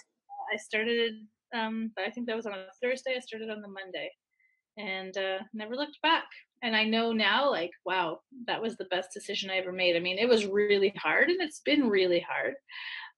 I 0.53 0.57
started, 0.59 1.15
um, 1.53 1.91
I 1.99 2.11
think 2.11 2.29
that 2.29 2.37
was 2.37 2.47
on 2.47 2.53
a 2.53 2.67
Thursday. 2.81 3.15
I 3.17 3.21
started 3.21 3.51
on 3.51 3.63
the 3.63 3.69
Monday 3.69 4.13
and 4.79 5.19
uh, 5.19 5.39
never 5.53 5.75
looked 5.75 6.01
back. 6.01 6.27
And 6.63 6.77
I 6.77 6.85
know 6.85 7.13
now, 7.13 7.51
like, 7.51 7.73
wow, 7.85 8.21
that 8.47 8.63
was 8.63 8.77
the 8.77 8.87
best 8.87 9.09
decision 9.13 9.51
I 9.51 9.57
ever 9.57 9.73
made. 9.73 9.97
I 9.97 10.01
mean, 10.01 10.19
it 10.19 10.29
was 10.29 10.47
really 10.47 10.95
hard 10.97 11.31
and 11.31 11.43
it's 11.43 11.61
been 11.61 11.89
really 11.89 12.21
hard. 12.21 12.55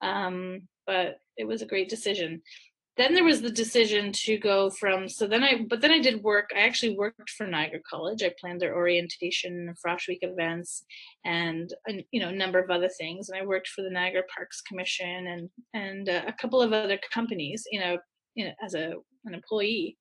Um, 0.01 0.67
but 0.87 1.19
it 1.37 1.45
was 1.45 1.61
a 1.61 1.67
great 1.67 1.87
decision 1.87 2.41
then 2.97 3.13
there 3.13 3.23
was 3.23 3.41
the 3.41 3.51
decision 3.51 4.11
to 4.11 4.37
go 4.37 4.69
from 4.69 5.07
so 5.07 5.27
then 5.27 5.43
i 5.43 5.65
but 5.69 5.81
then 5.81 5.91
i 5.91 5.99
did 5.99 6.23
work 6.23 6.49
i 6.55 6.59
actually 6.59 6.95
worked 6.95 7.29
for 7.29 7.47
niagara 7.47 7.79
college. 7.89 8.23
I 8.23 8.33
planned 8.39 8.61
their 8.61 8.75
orientation 8.75 9.73
frosh 9.83 10.07
week 10.07 10.19
events 10.21 10.83
and 11.25 11.73
you 12.11 12.19
know 12.19 12.29
a 12.29 12.35
number 12.35 12.59
of 12.59 12.69
other 12.69 12.89
things. 12.99 13.29
And 13.29 13.39
i 13.39 13.45
worked 13.45 13.67
for 13.69 13.81
the 13.81 13.89
niagara 13.89 14.23
parks 14.33 14.61
commission 14.61 15.27
and 15.27 15.49
and 15.73 16.09
uh, 16.09 16.23
a 16.27 16.33
couple 16.33 16.61
of 16.61 16.73
other 16.73 16.99
companies 17.13 17.63
you 17.71 17.79
know, 17.79 17.97
you 18.35 18.45
know 18.45 18.53
as 18.63 18.73
a 18.73 18.93
an 19.25 19.33
employee. 19.33 19.97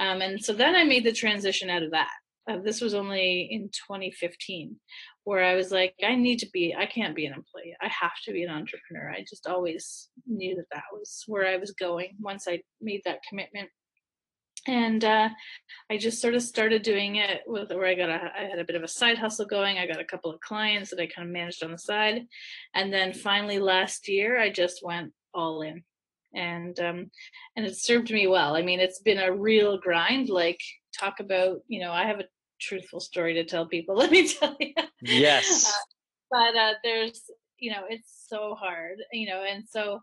Um, 0.00 0.20
and 0.20 0.42
so 0.42 0.52
then 0.52 0.74
i 0.74 0.84
made 0.84 1.04
the 1.04 1.12
transition 1.12 1.70
out 1.70 1.82
of 1.82 1.90
that. 1.92 2.10
Uh, 2.50 2.58
this 2.58 2.82
was 2.82 2.92
only 2.92 3.48
in 3.50 3.70
2015 3.88 4.76
where 5.24 5.42
I 5.42 5.54
was 5.54 5.70
like, 5.70 5.94
I 6.04 6.14
need 6.14 6.38
to 6.40 6.48
be, 6.52 6.74
I 6.76 6.86
can't 6.86 7.16
be 7.16 7.26
an 7.26 7.32
employee. 7.32 7.76
I 7.80 7.88
have 7.88 8.12
to 8.24 8.32
be 8.32 8.42
an 8.44 8.50
entrepreneur. 8.50 9.10
I 9.10 9.24
just 9.28 9.46
always 9.46 10.08
knew 10.26 10.54
that 10.56 10.68
that 10.72 10.84
was 10.92 11.24
where 11.26 11.46
I 11.46 11.56
was 11.56 11.72
going 11.72 12.16
once 12.20 12.46
I 12.46 12.60
made 12.80 13.02
that 13.04 13.22
commitment. 13.28 13.70
And 14.66 15.04
uh, 15.04 15.28
I 15.90 15.98
just 15.98 16.22
sort 16.22 16.34
of 16.34 16.42
started 16.42 16.82
doing 16.82 17.16
it 17.16 17.42
with 17.46 17.70
where 17.70 17.86
I 17.86 17.94
got 17.94 18.08
a, 18.08 18.30
I 18.38 18.44
had 18.44 18.58
a 18.58 18.64
bit 18.64 18.76
of 18.76 18.82
a 18.82 18.88
side 18.88 19.18
hustle 19.18 19.44
going. 19.46 19.78
I 19.78 19.86
got 19.86 20.00
a 20.00 20.04
couple 20.04 20.30
of 20.30 20.40
clients 20.40 20.90
that 20.90 21.00
I 21.00 21.06
kind 21.06 21.28
of 21.28 21.32
managed 21.32 21.62
on 21.62 21.72
the 21.72 21.78
side. 21.78 22.22
And 22.74 22.92
then 22.92 23.12
finally 23.12 23.58
last 23.58 24.08
year, 24.08 24.40
I 24.40 24.50
just 24.50 24.80
went 24.82 25.12
all 25.34 25.62
in 25.62 25.82
and 26.34 26.78
um 26.80 27.10
and 27.56 27.64
it 27.64 27.76
served 27.76 28.10
me 28.10 28.26
well 28.26 28.56
i 28.56 28.62
mean 28.62 28.80
it's 28.80 29.00
been 29.00 29.18
a 29.18 29.32
real 29.32 29.78
grind 29.78 30.28
like 30.28 30.58
talk 30.98 31.20
about 31.20 31.58
you 31.68 31.80
know 31.80 31.92
i 31.92 32.04
have 32.04 32.20
a 32.20 32.24
truthful 32.64 33.00
story 33.00 33.34
to 33.34 33.44
tell 33.44 33.66
people 33.66 33.94
let 34.02 34.10
me 34.10 34.26
tell 34.28 34.56
you 34.58 34.72
yes. 35.02 35.66
Uh, 35.66 35.72
but 36.30 36.56
uh, 36.56 36.72
there's 36.82 37.22
you 37.58 37.70
know 37.70 37.84
it's 37.88 38.26
so 38.28 38.54
hard 38.54 38.96
you 39.12 39.28
know 39.28 39.44
and 39.44 39.64
so 39.68 40.00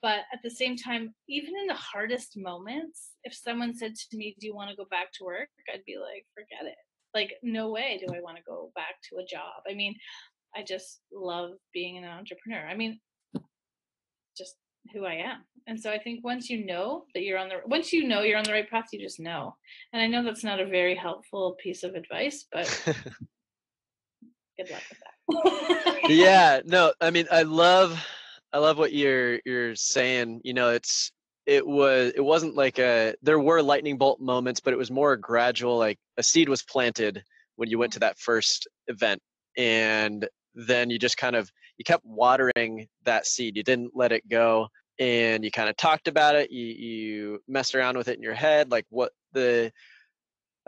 but 0.00 0.20
at 0.32 0.40
the 0.42 0.50
same 0.50 0.76
time 0.76 1.14
even 1.28 1.52
in 1.60 1.66
the 1.66 1.74
hardest 1.74 2.36
moments 2.36 3.12
if 3.24 3.34
someone 3.34 3.74
said 3.74 3.94
to 3.94 4.16
me 4.16 4.34
do 4.40 4.46
you 4.46 4.54
want 4.54 4.70
to 4.70 4.76
go 4.76 4.86
back 4.90 5.12
to 5.12 5.24
work? 5.24 5.48
I'd 5.72 5.84
be 5.86 5.96
like 5.96 6.24
forget 6.34 6.66
it. 6.66 6.78
Like 7.14 7.34
no 7.42 7.70
way 7.70 8.00
do 8.00 8.12
i 8.14 8.20
want 8.20 8.36
to 8.36 8.42
go 8.46 8.70
back 8.74 8.94
to 9.08 9.16
a 9.16 9.26
job. 9.26 9.62
I 9.68 9.74
mean 9.74 9.94
i 10.56 10.62
just 10.62 11.00
love 11.12 11.50
being 11.72 11.98
an 11.98 12.04
entrepreneur. 12.04 12.66
I 12.66 12.74
mean 12.74 13.00
just 14.36 14.56
who 14.92 15.04
I 15.04 15.14
am. 15.14 15.44
And 15.66 15.78
so 15.78 15.90
I 15.90 15.98
think 15.98 16.24
once 16.24 16.48
you 16.48 16.64
know 16.64 17.04
that 17.14 17.22
you're 17.22 17.38
on 17.38 17.48
the 17.48 17.56
once 17.66 17.92
you 17.92 18.08
know 18.08 18.22
you're 18.22 18.38
on 18.38 18.44
the 18.44 18.52
right 18.52 18.68
path, 18.68 18.86
you 18.92 19.00
just 19.00 19.20
know. 19.20 19.54
And 19.92 20.00
I 20.00 20.06
know 20.06 20.24
that's 20.24 20.44
not 20.44 20.60
a 20.60 20.66
very 20.66 20.94
helpful 20.94 21.56
piece 21.62 21.82
of 21.82 21.94
advice, 21.94 22.46
but 22.50 22.66
good 24.56 24.70
luck 24.70 24.82
with 24.88 25.00
that. 25.00 26.00
yeah, 26.08 26.60
no, 26.64 26.92
I 27.00 27.10
mean 27.10 27.26
I 27.30 27.42
love 27.42 28.02
I 28.52 28.58
love 28.58 28.78
what 28.78 28.94
you're 28.94 29.40
you're 29.44 29.74
saying. 29.74 30.40
You 30.42 30.54
know, 30.54 30.70
it's 30.70 31.12
it 31.48 31.66
was 31.66 32.12
it 32.14 32.20
wasn't 32.20 32.54
like 32.54 32.78
a 32.78 33.14
there 33.22 33.40
were 33.40 33.62
lightning 33.62 33.96
bolt 33.96 34.20
moments 34.20 34.60
but 34.60 34.74
it 34.74 34.76
was 34.76 34.90
more 34.90 35.16
gradual 35.16 35.78
like 35.78 35.98
a 36.18 36.22
seed 36.22 36.46
was 36.46 36.62
planted 36.62 37.24
when 37.56 37.70
you 37.70 37.78
went 37.78 37.90
to 37.90 37.98
mm-hmm. 37.98 38.04
that 38.04 38.18
first 38.18 38.68
event 38.88 39.18
and 39.56 40.28
then 40.54 40.90
you 40.90 40.98
just 40.98 41.16
kind 41.16 41.34
of 41.34 41.50
you 41.78 41.84
kept 41.84 42.04
watering 42.04 42.86
that 43.04 43.26
seed 43.26 43.56
you 43.56 43.62
didn't 43.62 43.92
let 43.94 44.12
it 44.12 44.28
go 44.28 44.68
and 44.98 45.44
you 45.44 45.50
kind 45.50 45.68
of 45.68 45.76
talked 45.76 46.08
about 46.08 46.34
it 46.34 46.50
you 46.50 46.66
you 46.66 47.42
messed 47.48 47.74
around 47.74 47.96
with 47.96 48.08
it 48.08 48.16
in 48.16 48.22
your 48.22 48.34
head 48.34 48.70
like 48.70 48.86
what 48.90 49.12
the 49.32 49.72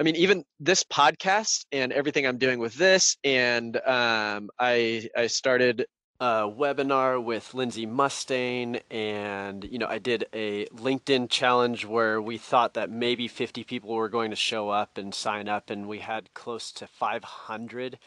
I 0.01 0.03
mean, 0.03 0.17
even 0.17 0.45
this 0.59 0.83
podcast 0.83 1.67
and 1.73 1.93
everything 1.93 2.27
I'm 2.27 2.39
doing 2.39 2.59
with 2.59 2.75
this, 2.75 3.19
and 3.23 3.77
um, 3.87 4.49
I 4.59 5.11
I 5.15 5.27
started 5.27 5.85
a 6.21 6.49
webinar 6.49 7.23
with 7.23 7.53
Lindsey 7.53 7.85
Mustain, 7.85 8.77
and 8.91 9.63
you 9.65 9.79
know, 9.79 9.87
I 9.87 9.99
did 9.99 10.25
a 10.33 10.65
LinkedIn 10.69 11.29
challenge 11.29 11.85
where 11.85 12.21
we 12.21 12.39
thought 12.39 12.75
that 12.75 12.91
maybe 12.91 13.29
50 13.29 13.63
people 13.65 13.95
were 13.95 14.09
going 14.09 14.31
to 14.31 14.37
show 14.37 14.71
up 14.71 14.97
and 14.97 15.15
sign 15.15 15.49
up, 15.49 15.69
and 15.69 15.87
we 15.87 15.99
had 15.99 16.33
close 16.33 16.73
to 16.73 16.87
500. 16.87 17.99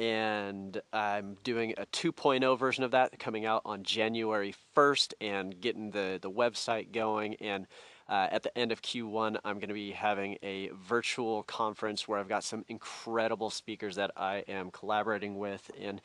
And 0.00 0.80
I'm 0.94 1.36
doing 1.44 1.74
a 1.76 1.84
2.0 1.86 2.58
version 2.58 2.84
of 2.84 2.92
that 2.92 3.18
coming 3.18 3.44
out 3.44 3.60
on 3.66 3.82
January 3.82 4.54
1st, 4.74 5.12
and 5.20 5.60
getting 5.60 5.90
the 5.90 6.18
the 6.20 6.30
website 6.30 6.90
going 6.90 7.34
and 7.34 7.66
uh, 8.08 8.26
at 8.32 8.42
the 8.42 8.56
end 8.58 8.72
of 8.72 8.82
Q1, 8.82 9.38
I'm 9.44 9.58
going 9.60 9.68
to 9.68 9.74
be 9.74 9.92
having 9.92 10.36
a 10.42 10.70
virtual 10.74 11.44
conference 11.44 12.08
where 12.08 12.18
I've 12.18 12.28
got 12.28 12.42
some 12.42 12.64
incredible 12.68 13.50
speakers 13.50 13.94
that 13.94 14.10
I 14.16 14.38
am 14.48 14.72
collaborating 14.72 15.38
with. 15.38 15.70
And, 15.80 16.00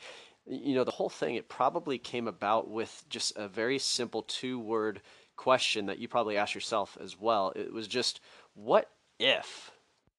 you 0.46 0.76
know, 0.76 0.84
the 0.84 0.92
whole 0.92 1.08
thing, 1.08 1.34
it 1.34 1.48
probably 1.48 1.98
came 1.98 2.28
about 2.28 2.70
with 2.70 3.02
just 3.10 3.32
a 3.36 3.48
very 3.48 3.80
simple 3.80 4.22
two 4.22 4.60
word 4.60 5.00
question 5.34 5.86
that 5.86 5.98
you 5.98 6.06
probably 6.06 6.36
asked 6.36 6.54
yourself 6.54 6.96
as 7.00 7.18
well. 7.18 7.52
It 7.56 7.72
was 7.72 7.88
just, 7.88 8.20
what 8.54 8.88
if? 9.18 9.72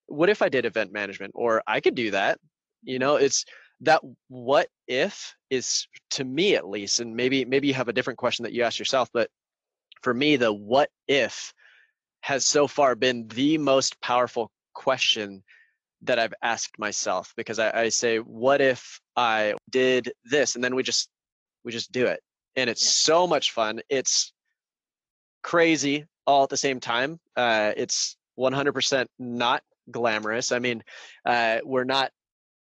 What 0.08 0.30
if 0.30 0.42
I 0.42 0.50
did 0.50 0.66
event 0.66 0.92
management? 0.92 1.32
Or 1.36 1.64
I 1.68 1.80
could 1.80 1.96
do 1.96 2.12
that. 2.12 2.38
You 2.84 3.00
know, 3.00 3.16
it's 3.16 3.46
that 3.82 4.02
what 4.28 4.70
if 4.88 5.36
is 5.50 5.88
to 6.12 6.24
me 6.24 6.56
at 6.56 6.68
least, 6.68 7.00
and 7.00 7.16
maybe 7.16 7.46
maybe 7.46 7.68
you 7.68 7.74
have 7.74 7.88
a 7.88 7.94
different 7.94 8.20
question 8.20 8.44
that 8.44 8.54
you 8.54 8.64
ask 8.64 8.80
yourself, 8.80 9.10
but 9.14 9.30
for 10.02 10.14
me, 10.14 10.36
the 10.36 10.52
what 10.52 10.90
if 11.08 11.54
has 12.22 12.46
so 12.46 12.68
far 12.68 12.96
been 12.96 13.28
the 13.28 13.58
most 13.58 14.00
powerful 14.02 14.52
question 14.74 15.44
that 16.04 16.20
I've 16.20 16.34
asked 16.42 16.78
myself 16.78 17.34
because 17.36 17.60
I, 17.60 17.72
I, 17.72 17.90
say, 17.90 18.18
what 18.18 18.62
if 18.62 19.00
I 19.16 19.56
did 19.70 20.12
this? 20.26 20.56
And 20.56 20.64
then 20.64 20.76
we 20.76 20.84
just 20.84 21.10
we 21.64 21.72
just 21.72 21.92
do 21.92 22.06
it. 22.06 22.22
And 22.56 22.70
it's 22.70 22.84
yeah. 22.84 23.14
so 23.14 23.28
much 23.28 23.52
fun. 23.52 23.82
It's 23.90 24.34
crazy 25.44 26.06
all 26.26 26.44
at 26.44 26.50
the 26.50 26.58
same 26.58 26.80
time. 26.80 27.20
Uh, 27.36 27.74
it's 27.76 28.18
100% 28.38 29.08
not 29.20 29.64
glamorous. 29.90 30.52
I 30.52 30.60
mean, 30.60 30.84
uh, 31.26 31.60
we're 31.64 31.84
not. 31.84 32.12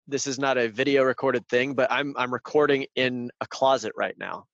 This 0.07 0.27
is 0.27 0.37
not 0.37 0.57
a 0.57 0.69
video 0.69 1.03
recorded 1.03 1.47
thing, 1.47 1.73
but 1.73 1.91
I'm 1.91 2.15
I'm 2.17 2.33
recording 2.33 2.85
in 2.95 3.31
a 3.41 3.47
closet 3.47 3.93
right 3.95 4.15
now. 4.17 4.45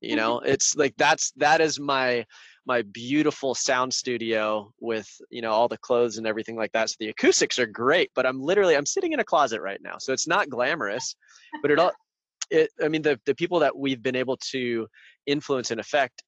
You 0.00 0.10
mm-hmm. 0.10 0.16
know, 0.18 0.38
it's 0.40 0.76
like 0.76 0.94
that's 0.96 1.32
that 1.36 1.60
is 1.60 1.80
my 1.80 2.26
my 2.66 2.82
beautiful 2.82 3.54
sound 3.54 3.92
studio 3.92 4.70
with 4.78 5.08
you 5.30 5.40
know 5.40 5.50
all 5.50 5.68
the 5.68 5.78
clothes 5.78 6.18
and 6.18 6.26
everything 6.26 6.56
like 6.56 6.72
that. 6.72 6.90
So 6.90 6.96
the 7.00 7.08
acoustics 7.08 7.58
are 7.58 7.66
great 7.66 8.10
but 8.14 8.26
i'm 8.26 8.40
literally 8.40 8.76
i'm 8.76 8.86
sitting 8.86 9.12
in 9.12 9.20
a 9.20 9.24
closet 9.24 9.60
right 9.62 9.80
now. 9.82 9.96
So 9.98 10.12
it's 10.12 10.28
not 10.28 10.50
glamorous 10.50 11.16
but 11.62 11.70
it 11.70 11.78
all 11.78 11.92
it 12.50 12.70
i 12.82 12.88
mean 12.88 13.02
the, 13.02 13.18
the 13.24 13.34
people 13.34 13.60
that 13.60 13.76
we've 13.76 14.02
been 14.02 14.16
able 14.16 14.36
to 14.52 14.86
influence 15.26 15.70
and 15.70 15.80
affect 15.80 16.22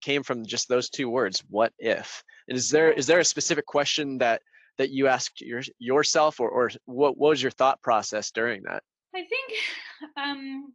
came 0.00 0.22
from 0.22 0.44
just 0.44 0.68
those 0.68 0.90
two 0.90 1.08
words 1.08 1.42
what 1.48 1.72
if? 1.78 2.22
And 2.48 2.56
is 2.56 2.70
there 2.70 2.92
is 2.92 3.06
there 3.06 3.20
a 3.20 3.24
specific 3.24 3.66
question 3.66 4.18
that 4.18 4.42
that 4.80 4.88
you 4.88 5.08
asked 5.08 5.42
your, 5.42 5.60
yourself 5.78 6.40
or, 6.40 6.48
or 6.48 6.70
what, 6.86 7.18
what 7.18 7.30
was 7.32 7.42
your 7.42 7.50
thought 7.50 7.82
process 7.82 8.30
during 8.30 8.62
that 8.62 8.82
i 9.14 9.18
think 9.18 9.52
um 10.16 10.72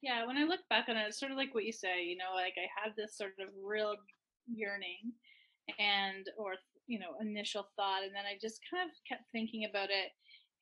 yeah 0.00 0.24
when 0.24 0.36
i 0.36 0.44
look 0.44 0.60
back 0.70 0.86
on 0.88 0.96
it 0.96 1.04
it's 1.08 1.18
sort 1.18 1.32
of 1.32 1.36
like 1.36 1.52
what 1.52 1.64
you 1.64 1.72
say 1.72 2.04
you 2.04 2.16
know 2.16 2.36
like 2.36 2.54
i 2.56 2.68
had 2.80 2.92
this 2.96 3.16
sort 3.16 3.32
of 3.40 3.48
real 3.60 3.96
yearning 4.46 5.12
and 5.80 6.26
or 6.38 6.54
you 6.86 7.00
know 7.00 7.16
initial 7.20 7.66
thought 7.74 8.04
and 8.04 8.14
then 8.14 8.24
i 8.24 8.38
just 8.40 8.60
kind 8.70 8.88
of 8.88 8.94
kept 9.08 9.24
thinking 9.32 9.66
about 9.68 9.88
it 9.90 10.12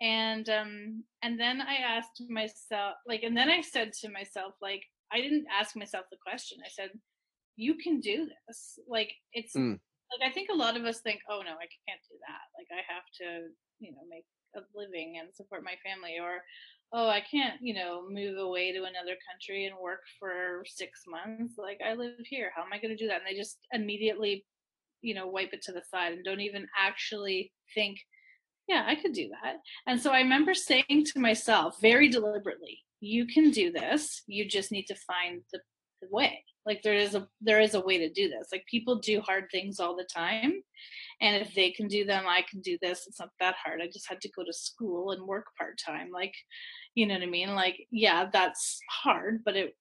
and 0.01 0.49
um 0.49 1.05
and 1.23 1.38
then 1.38 1.61
i 1.61 1.75
asked 1.77 2.23
myself 2.31 2.95
like 3.07 3.23
and 3.23 3.37
then 3.37 3.51
i 3.51 3.61
said 3.61 3.93
to 3.93 4.09
myself 4.11 4.55
like 4.62 4.85
i 5.12 5.21
didn't 5.21 5.45
ask 5.61 5.77
myself 5.77 6.07
the 6.11 6.16
question 6.27 6.57
i 6.64 6.69
said 6.71 6.88
you 7.57 7.75
can 7.75 8.01
do 8.01 8.27
this 8.49 8.79
like 8.88 9.12
it's 9.35 9.55
mm. 9.55 9.79
Like 10.12 10.29
i 10.29 10.33
think 10.33 10.49
a 10.51 10.57
lot 10.57 10.77
of 10.77 10.85
us 10.85 11.01
think 11.01 11.20
oh 11.29 11.42
no 11.44 11.53
i 11.53 11.68
can't 11.87 12.03
do 12.09 12.16
that. 12.27 12.46
Like 12.59 12.68
i 12.73 12.83
have 12.92 13.05
to 13.20 13.49
you 13.79 13.92
know 13.92 14.05
make 14.09 14.25
a 14.57 14.61
living 14.75 15.18
and 15.20 15.29
support 15.35 15.62
my 15.64 15.75
family 15.85 16.18
or 16.20 16.42
oh 16.92 17.09
i 17.09 17.20
can't 17.20 17.61
you 17.61 17.75
know 17.75 18.03
move 18.09 18.38
away 18.38 18.73
to 18.73 18.81
another 18.81 19.16
country 19.31 19.66
and 19.66 19.77
work 19.81 20.01
for 20.18 20.64
six 20.66 21.03
months. 21.07 21.55
Like 21.59 21.81
i 21.85 21.94
live 21.94 22.14
here. 22.25 22.53
How 22.55 22.62
am 22.62 22.73
i 22.73 22.79
going 22.79 22.96
to 22.96 23.03
do 23.03 23.09
that? 23.09 23.23
And 23.23 23.27
they 23.29 23.38
just 23.38 23.59
immediately 23.73 24.44
you 25.03 25.14
know 25.14 25.29
wipe 25.29 25.53
it 25.53 25.62
to 25.62 25.73
the 25.73 25.83
side 25.90 26.12
and 26.12 26.25
don't 26.25 26.40
even 26.40 26.66
actually 26.79 27.53
think 27.75 27.99
yeah 28.68 28.85
i 28.87 28.94
could 28.94 29.12
do 29.12 29.29
that. 29.42 29.57
And 29.87 30.01
so 30.01 30.11
i 30.11 30.20
remember 30.20 30.55
saying 30.55 31.07
to 31.12 31.20
myself 31.20 31.77
very 31.81 32.09
deliberately 32.09 32.81
you 33.01 33.27
can 33.27 33.51
do 33.51 33.73
this. 33.73 34.23
You 34.27 34.46
just 34.46 34.70
need 34.70 34.85
to 34.85 34.94
find 34.94 35.40
the, 35.53 35.61
way. 36.09 36.45
Like 36.67 36.83
there 36.83 36.95
is 36.95 37.15
a 37.15 37.27
there 37.41 37.61
is 37.61 37.75
a 37.75 37.81
way 37.81 37.99
to 37.99 38.11
do 38.11 38.29
this. 38.29 38.49
Like 38.53 38.65
people 38.67 38.97
do 38.97 39.21
hard 39.21 39.45
things 39.51 39.81
all 39.81 39.97
the 39.97 40.05
time 40.05 40.63
and 41.21 41.37
if 41.37 41.55
they 41.55 41.71
can 41.71 41.87
do 41.87 42.05
them 42.05 42.25
i 42.27 42.43
can 42.49 42.61
do 42.61 42.79
this 42.81 43.07
it's 43.07 43.21
not 43.21 43.31
that 43.39 43.55
hard. 43.63 43.81
I 43.83 43.87
just 43.87 44.09
had 44.09 44.21
to 44.23 44.31
go 44.31 44.45
to 44.45 44.53
school 44.53 45.13
and 45.13 45.27
work 45.27 45.47
part-time 45.59 46.11
like 46.13 46.35
you 46.95 47.07
know 47.07 47.15
what 47.15 47.23
i 47.23 47.27
mean? 47.27 47.55
Like 47.55 47.87
yeah 47.91 48.29
that's 48.33 48.81
hard 48.89 49.43
but 49.45 49.57
it 49.57 49.77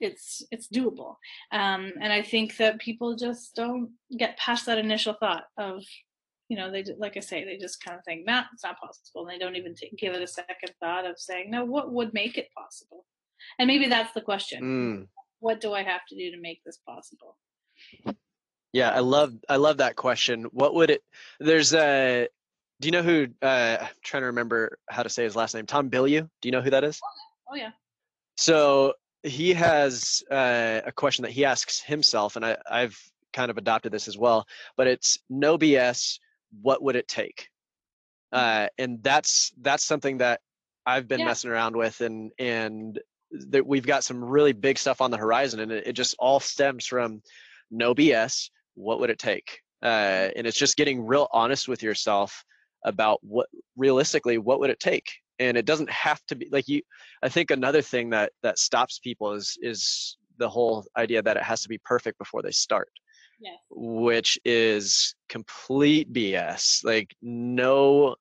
it's 0.00 0.42
it's 0.50 0.68
doable. 0.68 1.16
Um 1.52 1.92
and 2.00 2.12
i 2.12 2.22
think 2.22 2.56
that 2.58 2.78
people 2.78 3.16
just 3.16 3.54
don't 3.54 3.90
get 4.16 4.38
past 4.38 4.66
that 4.66 4.78
initial 4.78 5.14
thought 5.14 5.44
of 5.56 5.82
you 6.48 6.56
know 6.56 6.70
they 6.70 6.84
like 6.98 7.16
i 7.16 7.20
say 7.20 7.44
they 7.44 7.58
just 7.58 7.82
kind 7.84 7.98
of 7.98 8.04
think 8.04 8.24
nah 8.24 8.44
it's 8.52 8.64
not 8.64 8.80
possible 8.80 9.26
and 9.26 9.30
they 9.30 9.38
don't 9.38 9.56
even 9.56 9.74
give 9.98 10.14
it 10.14 10.22
a 10.22 10.26
second 10.26 10.72
thought 10.80 11.04
of 11.04 11.18
saying 11.18 11.50
no 11.50 11.64
what 11.64 11.92
would 11.92 12.14
make 12.14 12.38
it 12.38 12.48
possible? 12.56 13.04
And 13.58 13.66
maybe 13.66 13.88
that's 13.88 14.12
the 14.12 14.20
question. 14.20 14.62
Mm. 14.62 15.17
What 15.40 15.60
do 15.60 15.72
i 15.72 15.82
have 15.82 16.00
to 16.08 16.16
do 16.16 16.30
to 16.30 16.40
make 16.40 16.60
this 16.64 16.78
possible 16.86 17.36
yeah 18.72 18.90
i 18.90 19.00
love 19.00 19.32
i 19.48 19.56
love 19.56 19.78
that 19.78 19.96
question 19.96 20.44
what 20.52 20.74
would 20.74 20.90
it 20.90 21.02
there's 21.40 21.74
a 21.74 22.28
do 22.80 22.86
you 22.86 22.92
know 22.92 23.02
who? 23.02 23.26
Uh, 23.42 23.78
I'm 23.80 23.88
trying 24.02 24.22
to 24.22 24.26
remember 24.26 24.78
how 24.88 25.02
to 25.02 25.08
say 25.08 25.24
his 25.24 25.34
last 25.34 25.54
name. 25.54 25.66
Tom 25.66 25.90
Bilyeu. 25.90 26.28
Do 26.40 26.48
you 26.48 26.52
know 26.52 26.60
who 26.60 26.70
that 26.70 26.84
is? 26.84 27.00
Oh 27.50 27.56
yeah. 27.56 27.70
So 28.36 28.94
he 29.24 29.52
has 29.54 30.22
uh, 30.30 30.82
a 30.86 30.92
question 30.92 31.22
that 31.22 31.32
he 31.32 31.44
asks 31.44 31.80
himself, 31.80 32.36
and 32.36 32.44
I, 32.44 32.56
I've 32.70 32.98
kind 33.32 33.50
of 33.50 33.58
adopted 33.58 33.92
this 33.92 34.06
as 34.06 34.16
well. 34.16 34.46
But 34.76 34.86
it's 34.86 35.18
no 35.28 35.58
BS. 35.58 36.20
What 36.62 36.82
would 36.82 36.94
it 36.94 37.08
take? 37.08 37.48
Mm-hmm. 38.32 38.64
Uh, 38.64 38.68
and 38.78 39.02
that's 39.02 39.52
that's 39.60 39.84
something 39.84 40.18
that 40.18 40.40
I've 40.86 41.08
been 41.08 41.20
yeah. 41.20 41.26
messing 41.26 41.50
around 41.50 41.76
with, 41.76 42.00
and 42.00 42.30
and 42.38 42.98
that 43.30 43.66
we've 43.66 43.86
got 43.86 44.04
some 44.04 44.24
really 44.24 44.52
big 44.52 44.78
stuff 44.78 45.00
on 45.00 45.10
the 45.10 45.16
horizon, 45.16 45.60
and 45.60 45.72
it, 45.72 45.86
it 45.88 45.92
just 45.92 46.14
all 46.18 46.40
stems 46.40 46.86
from 46.86 47.22
no 47.70 47.94
BS. 47.94 48.50
What 48.74 49.00
would 49.00 49.10
it 49.10 49.18
take? 49.18 49.60
Uh, 49.82 50.30
and 50.36 50.46
it's 50.46 50.58
just 50.58 50.76
getting 50.76 51.04
real 51.04 51.28
honest 51.32 51.68
with 51.68 51.82
yourself 51.82 52.44
about 52.84 53.18
what 53.22 53.48
realistically 53.76 54.38
what 54.38 54.60
would 54.60 54.70
it 54.70 54.80
take 54.80 55.10
and 55.38 55.56
it 55.56 55.66
doesn't 55.66 55.90
have 55.90 56.20
to 56.26 56.36
be 56.36 56.48
like 56.50 56.68
you 56.68 56.80
i 57.22 57.28
think 57.28 57.50
another 57.50 57.82
thing 57.82 58.10
that 58.10 58.32
that 58.42 58.58
stops 58.58 58.98
people 58.98 59.32
is 59.32 59.56
is 59.62 60.16
the 60.38 60.48
whole 60.48 60.84
idea 60.96 61.22
that 61.22 61.36
it 61.36 61.42
has 61.42 61.62
to 61.62 61.68
be 61.68 61.78
perfect 61.84 62.18
before 62.18 62.42
they 62.42 62.50
start 62.50 62.90
yes. 63.40 63.54
which 63.70 64.38
is 64.44 65.14
complete 65.28 66.12
bs 66.12 66.84
like 66.84 67.14
no 67.20 68.14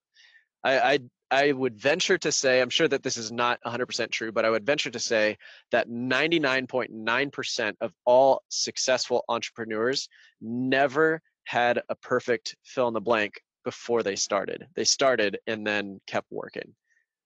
I, 0.63 0.79
I 0.79 0.99
I 1.29 1.51
would 1.51 1.77
venture 1.77 2.17
to 2.19 2.31
say, 2.31 2.61
I'm 2.61 2.69
sure 2.69 2.87
that 2.87 3.03
this 3.03 3.17
is 3.17 3.31
not 3.31 3.59
100% 3.65 4.11
true, 4.11 4.31
but 4.31 4.45
I 4.45 4.49
would 4.49 4.65
venture 4.65 4.89
to 4.89 4.99
say 4.99 5.37
that 5.71 5.89
99.9% 5.89 7.75
of 7.81 7.93
all 8.05 8.43
successful 8.49 9.25
entrepreneurs 9.27 10.07
never 10.41 11.21
had 11.43 11.81
a 11.89 11.95
perfect 11.95 12.55
fill 12.63 12.87
in 12.87 12.93
the 12.93 13.01
blank 13.01 13.41
before 13.65 14.03
they 14.03 14.15
started. 14.15 14.67
They 14.75 14.85
started 14.85 15.39
and 15.47 15.67
then 15.67 15.99
kept 16.07 16.27
working. 16.31 16.73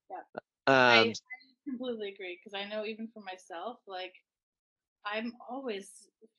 Yeah. 0.10 0.18
Um, 0.68 0.76
I, 0.76 1.00
I 1.00 1.14
completely 1.70 2.10
agree 2.10 2.40
because 2.44 2.60
I 2.60 2.68
know 2.68 2.86
even 2.86 3.08
for 3.14 3.22
myself, 3.22 3.78
like 3.88 4.14
I'm 5.06 5.34
always 5.48 5.90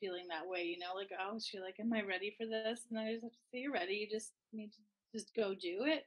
feeling 0.00 0.26
that 0.28 0.48
way, 0.48 0.64
you 0.64 0.78
know, 0.78 0.94
like 0.96 1.10
I 1.18 1.28
always 1.28 1.46
feel 1.46 1.62
like, 1.62 1.78
am 1.78 1.92
I 1.92 2.02
ready 2.02 2.34
for 2.38 2.46
this? 2.46 2.86
And 2.90 2.98
I 2.98 3.12
just 3.12 3.22
have 3.22 3.32
to 3.32 3.38
say, 3.52 3.60
you're 3.60 3.72
ready. 3.72 3.94
You 3.94 4.08
just 4.10 4.32
need 4.52 4.72
to 4.72 4.78
just 5.12 5.34
go 5.34 5.54
do 5.54 5.84
it 5.84 6.04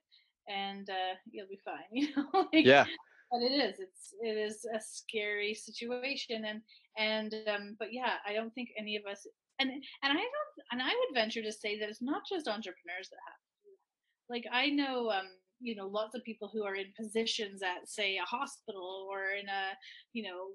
and 0.47 0.89
uh, 0.89 1.15
you'll 1.31 1.47
be 1.47 1.60
fine, 1.63 1.84
you 1.91 2.10
know? 2.15 2.47
like, 2.53 2.65
yeah. 2.65 2.86
but 3.31 3.41
it 3.41 3.51
is 3.51 3.79
it's 3.79 4.13
it 4.21 4.38
is 4.38 4.65
a 4.73 4.79
scary 4.79 5.53
situation 5.53 6.45
and 6.45 6.62
and 6.97 7.36
um 7.47 7.75
but 7.79 7.91
yeah 7.91 8.13
i 8.27 8.34
don't 8.34 8.53
think 8.53 8.69
any 8.77 8.95
of 8.95 9.03
us 9.10 9.25
and 9.60 9.69
and 9.69 9.81
i 10.03 10.13
don't 10.13 10.65
and 10.71 10.81
i 10.81 10.88
would 10.88 11.13
venture 11.13 11.41
to 11.41 11.51
say 11.51 11.79
that 11.79 11.89
it's 11.89 12.01
not 12.01 12.21
just 12.29 12.47
entrepreneurs 12.47 13.10
that 13.10 13.19
have 13.27 13.41
to 13.41 13.58
do 13.63 13.71
that. 13.71 14.34
like 14.34 14.45
i 14.53 14.69
know 14.69 15.10
um 15.10 15.27
you 15.60 15.75
know 15.75 15.88
lots 15.88 16.15
of 16.15 16.23
people 16.23 16.49
who 16.53 16.63
are 16.63 16.75
in 16.75 16.88
positions 16.99 17.62
at 17.62 17.88
say 17.88 18.17
a 18.17 18.25
hospital 18.25 19.08
or 19.10 19.31
in 19.39 19.47
a 19.47 19.73
you 20.13 20.23
know 20.23 20.47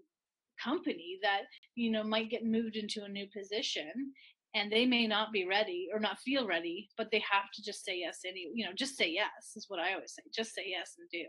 company 0.62 1.18
that 1.22 1.42
you 1.74 1.90
know 1.90 2.04
might 2.04 2.30
get 2.30 2.44
moved 2.44 2.76
into 2.76 3.02
a 3.04 3.08
new 3.08 3.26
position 3.36 4.12
and 4.54 4.70
they 4.70 4.84
may 4.84 5.06
not 5.06 5.32
be 5.32 5.46
ready 5.46 5.88
or 5.92 6.00
not 6.00 6.18
feel 6.20 6.46
ready 6.46 6.88
but 6.96 7.10
they 7.10 7.22
have 7.30 7.50
to 7.54 7.62
just 7.62 7.84
say 7.84 7.98
yes 7.98 8.20
any 8.26 8.48
you 8.52 8.64
know 8.64 8.72
just 8.74 8.96
say 8.96 9.08
yes 9.08 9.52
is 9.56 9.66
what 9.68 9.78
i 9.78 9.92
always 9.92 10.12
say 10.12 10.22
just 10.34 10.54
say 10.54 10.64
yes 10.66 10.96
and 10.98 11.08
do 11.10 11.24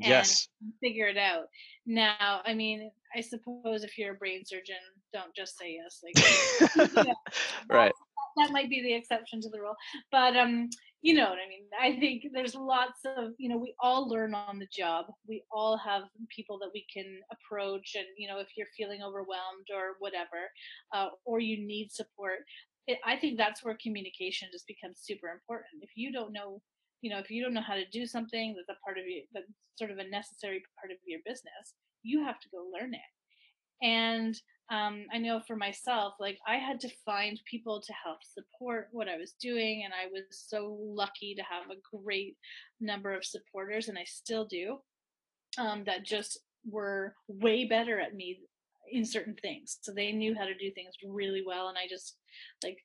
and 0.00 0.10
yes. 0.10 0.48
figure 0.82 1.06
it 1.06 1.16
out. 1.16 1.44
Now 1.86 2.40
i 2.44 2.54
mean 2.54 2.90
i 3.14 3.20
suppose 3.20 3.84
if 3.84 3.96
you're 3.96 4.14
a 4.14 4.16
brain 4.16 4.42
surgeon 4.44 4.76
don't 5.12 5.34
just 5.34 5.58
say 5.58 5.78
yes 5.78 6.02
like 6.02 7.06
right. 7.70 7.92
that 8.36 8.52
might 8.52 8.68
be 8.68 8.82
the 8.82 8.94
exception 8.94 9.40
to 9.40 9.48
the 9.48 9.60
rule 9.60 9.76
but 10.10 10.36
um 10.36 10.68
you 11.02 11.14
know 11.14 11.28
what 11.28 11.38
i 11.38 11.48
mean? 11.48 11.66
I 11.78 11.98
think 12.00 12.24
there's 12.32 12.54
lots 12.54 13.00
of 13.04 13.32
you 13.38 13.48
know 13.48 13.58
we 13.58 13.74
all 13.80 14.08
learn 14.08 14.34
on 14.34 14.58
the 14.58 14.68
job. 14.72 15.06
We 15.28 15.44
all 15.52 15.76
have 15.78 16.04
people 16.34 16.58
that 16.60 16.70
we 16.72 16.86
can 16.92 17.20
approach 17.32 17.92
and 17.96 18.06
you 18.16 18.28
know 18.28 18.38
if 18.38 18.48
you're 18.56 18.66
feeling 18.76 19.02
overwhelmed 19.02 19.68
or 19.74 19.96
whatever 19.98 20.50
uh, 20.94 21.08
or 21.24 21.40
you 21.40 21.66
need 21.66 21.92
support 21.92 22.40
it, 22.86 22.98
i 23.04 23.16
think 23.16 23.36
that's 23.36 23.64
where 23.64 23.76
communication 23.82 24.48
just 24.52 24.66
becomes 24.66 25.00
super 25.02 25.28
important. 25.28 25.82
If 25.82 25.90
you 25.96 26.12
don't 26.12 26.32
know 26.32 26.60
you 27.02 27.10
know 27.10 27.18
if 27.18 27.30
you 27.30 27.42
don't 27.42 27.54
know 27.54 27.60
how 27.66 27.74
to 27.74 27.88
do 27.92 28.06
something 28.06 28.54
that's 28.56 28.76
a 28.76 28.82
part 28.84 28.98
of 28.98 29.06
you 29.06 29.22
that's 29.34 29.46
sort 29.76 29.90
of 29.90 29.98
a 29.98 30.08
necessary 30.08 30.62
part 30.80 30.90
of 30.90 30.98
your 31.06 31.20
business 31.26 31.74
you 32.06 32.24
have 32.24 32.38
to 32.40 32.48
go 32.50 32.70
learn 32.72 32.94
it. 32.94 33.10
And 33.82 34.34
um, 34.68 35.06
I 35.12 35.18
know 35.18 35.40
for 35.46 35.54
myself, 35.54 36.14
like 36.18 36.38
I 36.46 36.56
had 36.56 36.80
to 36.80 36.88
find 37.04 37.38
people 37.48 37.80
to 37.80 37.92
help 37.92 38.18
support 38.24 38.88
what 38.90 39.08
I 39.08 39.16
was 39.16 39.34
doing. 39.40 39.82
And 39.84 39.92
I 39.94 40.10
was 40.10 40.24
so 40.30 40.76
lucky 40.80 41.34
to 41.36 41.42
have 41.42 41.70
a 41.70 41.96
great 41.96 42.36
number 42.80 43.14
of 43.14 43.24
supporters, 43.24 43.88
and 43.88 43.96
I 43.98 44.04
still 44.04 44.44
do, 44.44 44.78
um, 45.58 45.84
that 45.84 46.04
just 46.04 46.40
were 46.68 47.14
way 47.28 47.64
better 47.66 48.00
at 48.00 48.14
me 48.14 48.40
in 48.90 49.04
certain 49.04 49.36
things. 49.40 49.78
So 49.82 49.92
they 49.92 50.12
knew 50.12 50.34
how 50.34 50.44
to 50.44 50.54
do 50.54 50.70
things 50.72 50.94
really 51.04 51.42
well. 51.46 51.68
And 51.68 51.78
I 51.78 51.86
just 51.88 52.16
like 52.64 52.78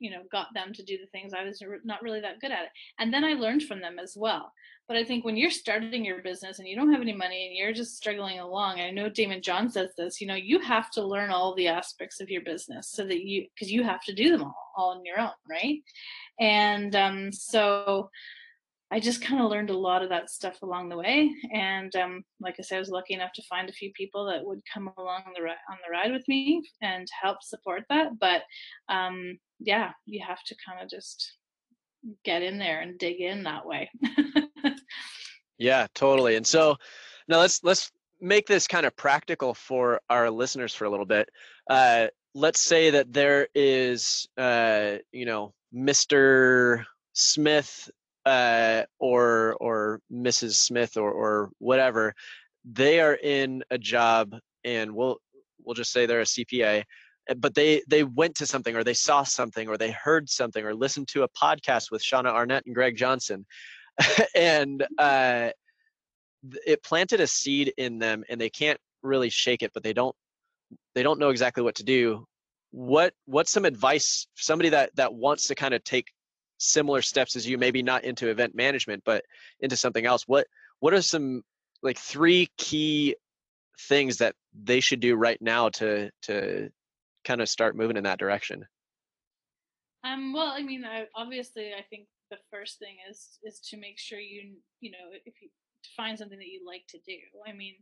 you 0.00 0.10
know 0.10 0.22
got 0.32 0.48
them 0.54 0.72
to 0.72 0.82
do 0.82 0.98
the 0.98 1.06
things 1.12 1.32
i 1.32 1.44
was 1.44 1.62
not 1.84 2.02
really 2.02 2.20
that 2.20 2.40
good 2.40 2.50
at 2.50 2.64
it 2.64 2.70
and 2.98 3.12
then 3.12 3.24
i 3.24 3.34
learned 3.34 3.62
from 3.62 3.80
them 3.80 3.98
as 3.98 4.14
well 4.16 4.52
but 4.90 4.96
i 4.96 5.04
think 5.04 5.24
when 5.24 5.36
you're 5.36 5.52
starting 5.52 6.04
your 6.04 6.20
business 6.20 6.58
and 6.58 6.66
you 6.66 6.74
don't 6.74 6.90
have 6.90 7.00
any 7.00 7.14
money 7.14 7.46
and 7.46 7.56
you're 7.56 7.72
just 7.72 7.96
struggling 7.96 8.40
along 8.40 8.80
i 8.80 8.90
know 8.90 9.08
Daymond 9.08 9.44
John 9.44 9.70
says 9.70 9.90
this 9.96 10.20
you 10.20 10.26
know 10.26 10.34
you 10.34 10.58
have 10.58 10.90
to 10.90 11.06
learn 11.06 11.30
all 11.30 11.54
the 11.54 11.68
aspects 11.68 12.20
of 12.20 12.28
your 12.28 12.42
business 12.42 12.90
so 12.90 13.04
that 13.04 13.24
you 13.24 13.46
because 13.54 13.70
you 13.70 13.84
have 13.84 14.02
to 14.02 14.12
do 14.12 14.32
them 14.32 14.42
all, 14.42 14.72
all 14.76 14.90
on 14.90 15.04
your 15.04 15.20
own 15.20 15.30
right 15.48 15.80
and 16.40 16.96
um, 16.96 17.32
so 17.32 18.10
I 18.90 18.98
just 18.98 19.22
kind 19.22 19.40
of 19.40 19.48
learned 19.48 19.70
a 19.70 19.78
lot 19.78 20.02
of 20.02 20.08
that 20.08 20.30
stuff 20.30 20.62
along 20.62 20.88
the 20.88 20.96
way, 20.96 21.32
and 21.54 21.94
um, 21.94 22.24
like 22.40 22.56
I 22.58 22.62
said, 22.62 22.74
I 22.74 22.80
was 22.80 22.88
lucky 22.88 23.14
enough 23.14 23.32
to 23.34 23.42
find 23.48 23.68
a 23.68 23.72
few 23.72 23.92
people 23.92 24.24
that 24.24 24.44
would 24.44 24.58
come 24.74 24.90
along 24.98 25.22
the 25.36 25.42
on 25.42 25.78
the 25.86 25.92
ride 25.92 26.10
with 26.10 26.26
me 26.26 26.60
and 26.82 27.06
help 27.22 27.40
support 27.40 27.84
that. 27.88 28.18
But 28.18 28.42
um, 28.88 29.38
yeah, 29.60 29.92
you 30.06 30.24
have 30.26 30.42
to 30.42 30.56
kind 30.66 30.82
of 30.82 30.90
just 30.90 31.36
get 32.24 32.42
in 32.42 32.58
there 32.58 32.80
and 32.80 32.98
dig 32.98 33.20
in 33.20 33.44
that 33.44 33.64
way. 33.64 33.88
yeah, 35.60 35.86
totally. 35.94 36.36
And 36.36 36.46
so 36.46 36.76
now 37.28 37.38
let's 37.38 37.62
let's 37.62 37.92
make 38.20 38.46
this 38.46 38.66
kind 38.66 38.86
of 38.86 38.96
practical 38.96 39.52
for 39.52 40.00
our 40.08 40.30
listeners 40.30 40.74
for 40.74 40.86
a 40.86 40.90
little 40.90 41.06
bit. 41.06 41.28
Uh, 41.68 42.06
let's 42.34 42.60
say 42.60 42.90
that 42.90 43.12
there 43.12 43.46
is, 43.54 44.26
uh, 44.38 44.94
you 45.12 45.26
know, 45.26 45.52
Mr. 45.74 46.84
Smith 47.12 47.90
uh, 48.24 48.84
or 48.98 49.56
or 49.60 50.00
Mrs. 50.10 50.54
Smith 50.54 50.96
or 50.96 51.12
or 51.12 51.50
whatever, 51.58 52.14
they 52.64 52.98
are 53.00 53.14
in 53.14 53.62
a 53.70 53.76
job, 53.76 54.34
and 54.64 54.94
we'll 54.94 55.18
we'll 55.62 55.74
just 55.74 55.92
say 55.92 56.06
they're 56.06 56.22
a 56.22 56.24
CPA, 56.24 56.84
eh, 57.28 57.34
but 57.36 57.54
they 57.54 57.82
they 57.86 58.02
went 58.02 58.34
to 58.36 58.46
something 58.46 58.74
or 58.74 58.82
they 58.82 58.94
saw 58.94 59.24
something 59.24 59.68
or 59.68 59.76
they 59.76 59.90
heard 59.90 60.30
something 60.30 60.64
or 60.64 60.74
listened 60.74 61.08
to 61.08 61.22
a 61.22 61.28
podcast 61.28 61.90
with 61.90 62.02
Shauna 62.02 62.32
Arnott 62.32 62.64
and 62.64 62.74
Greg 62.74 62.96
Johnson, 62.96 63.44
and 64.34 64.86
uh, 64.98 65.50
it 66.66 66.82
planted 66.82 67.20
a 67.20 67.26
seed 67.26 67.72
in 67.76 67.98
them, 67.98 68.24
and 68.28 68.40
they 68.40 68.50
can't 68.50 68.78
really 69.02 69.30
shake 69.30 69.62
it, 69.62 69.72
but 69.72 69.82
they 69.82 69.92
don't 69.92 70.14
they 70.94 71.02
don't 71.02 71.18
know 71.18 71.30
exactly 71.30 71.62
what 71.62 71.76
to 71.76 71.84
do. 71.84 72.26
What 72.70 73.14
what's 73.26 73.50
some 73.50 73.64
advice 73.64 74.26
somebody 74.36 74.70
that 74.70 74.94
that 74.96 75.14
wants 75.14 75.48
to 75.48 75.54
kind 75.54 75.74
of 75.74 75.82
take 75.84 76.12
similar 76.58 77.02
steps 77.02 77.36
as 77.36 77.46
you 77.46 77.56
maybe 77.56 77.82
not 77.82 78.04
into 78.04 78.28
event 78.28 78.54
management 78.54 79.02
but 79.04 79.24
into 79.60 79.76
something 79.76 80.06
else? 80.06 80.24
What 80.26 80.46
what 80.78 80.94
are 80.94 81.02
some 81.02 81.42
like 81.82 81.98
three 81.98 82.48
key 82.56 83.16
things 83.88 84.18
that 84.18 84.34
they 84.54 84.80
should 84.80 85.00
do 85.00 85.16
right 85.16 85.40
now 85.40 85.70
to 85.70 86.10
to 86.22 86.70
kind 87.24 87.40
of 87.40 87.48
start 87.48 87.76
moving 87.76 87.96
in 87.96 88.04
that 88.04 88.18
direction? 88.18 88.64
Um 90.04 90.32
well 90.32 90.52
i 90.56 90.62
mean 90.62 90.84
I, 90.84 91.06
obviously 91.14 91.74
i 91.74 91.82
think 91.82 92.06
the 92.30 92.40
first 92.50 92.78
thing 92.78 92.96
is 93.10 93.38
is 93.42 93.60
to 93.60 93.76
make 93.76 93.98
sure 93.98 94.18
you 94.18 94.54
you 94.80 94.90
know 94.90 95.10
if 95.26 95.34
you 95.42 95.48
find 95.96 96.18
something 96.18 96.38
that 96.38 96.52
you 96.52 96.62
like 96.66 96.86
to 96.88 96.98
do 97.06 97.18
i 97.46 97.52
mean 97.52 97.74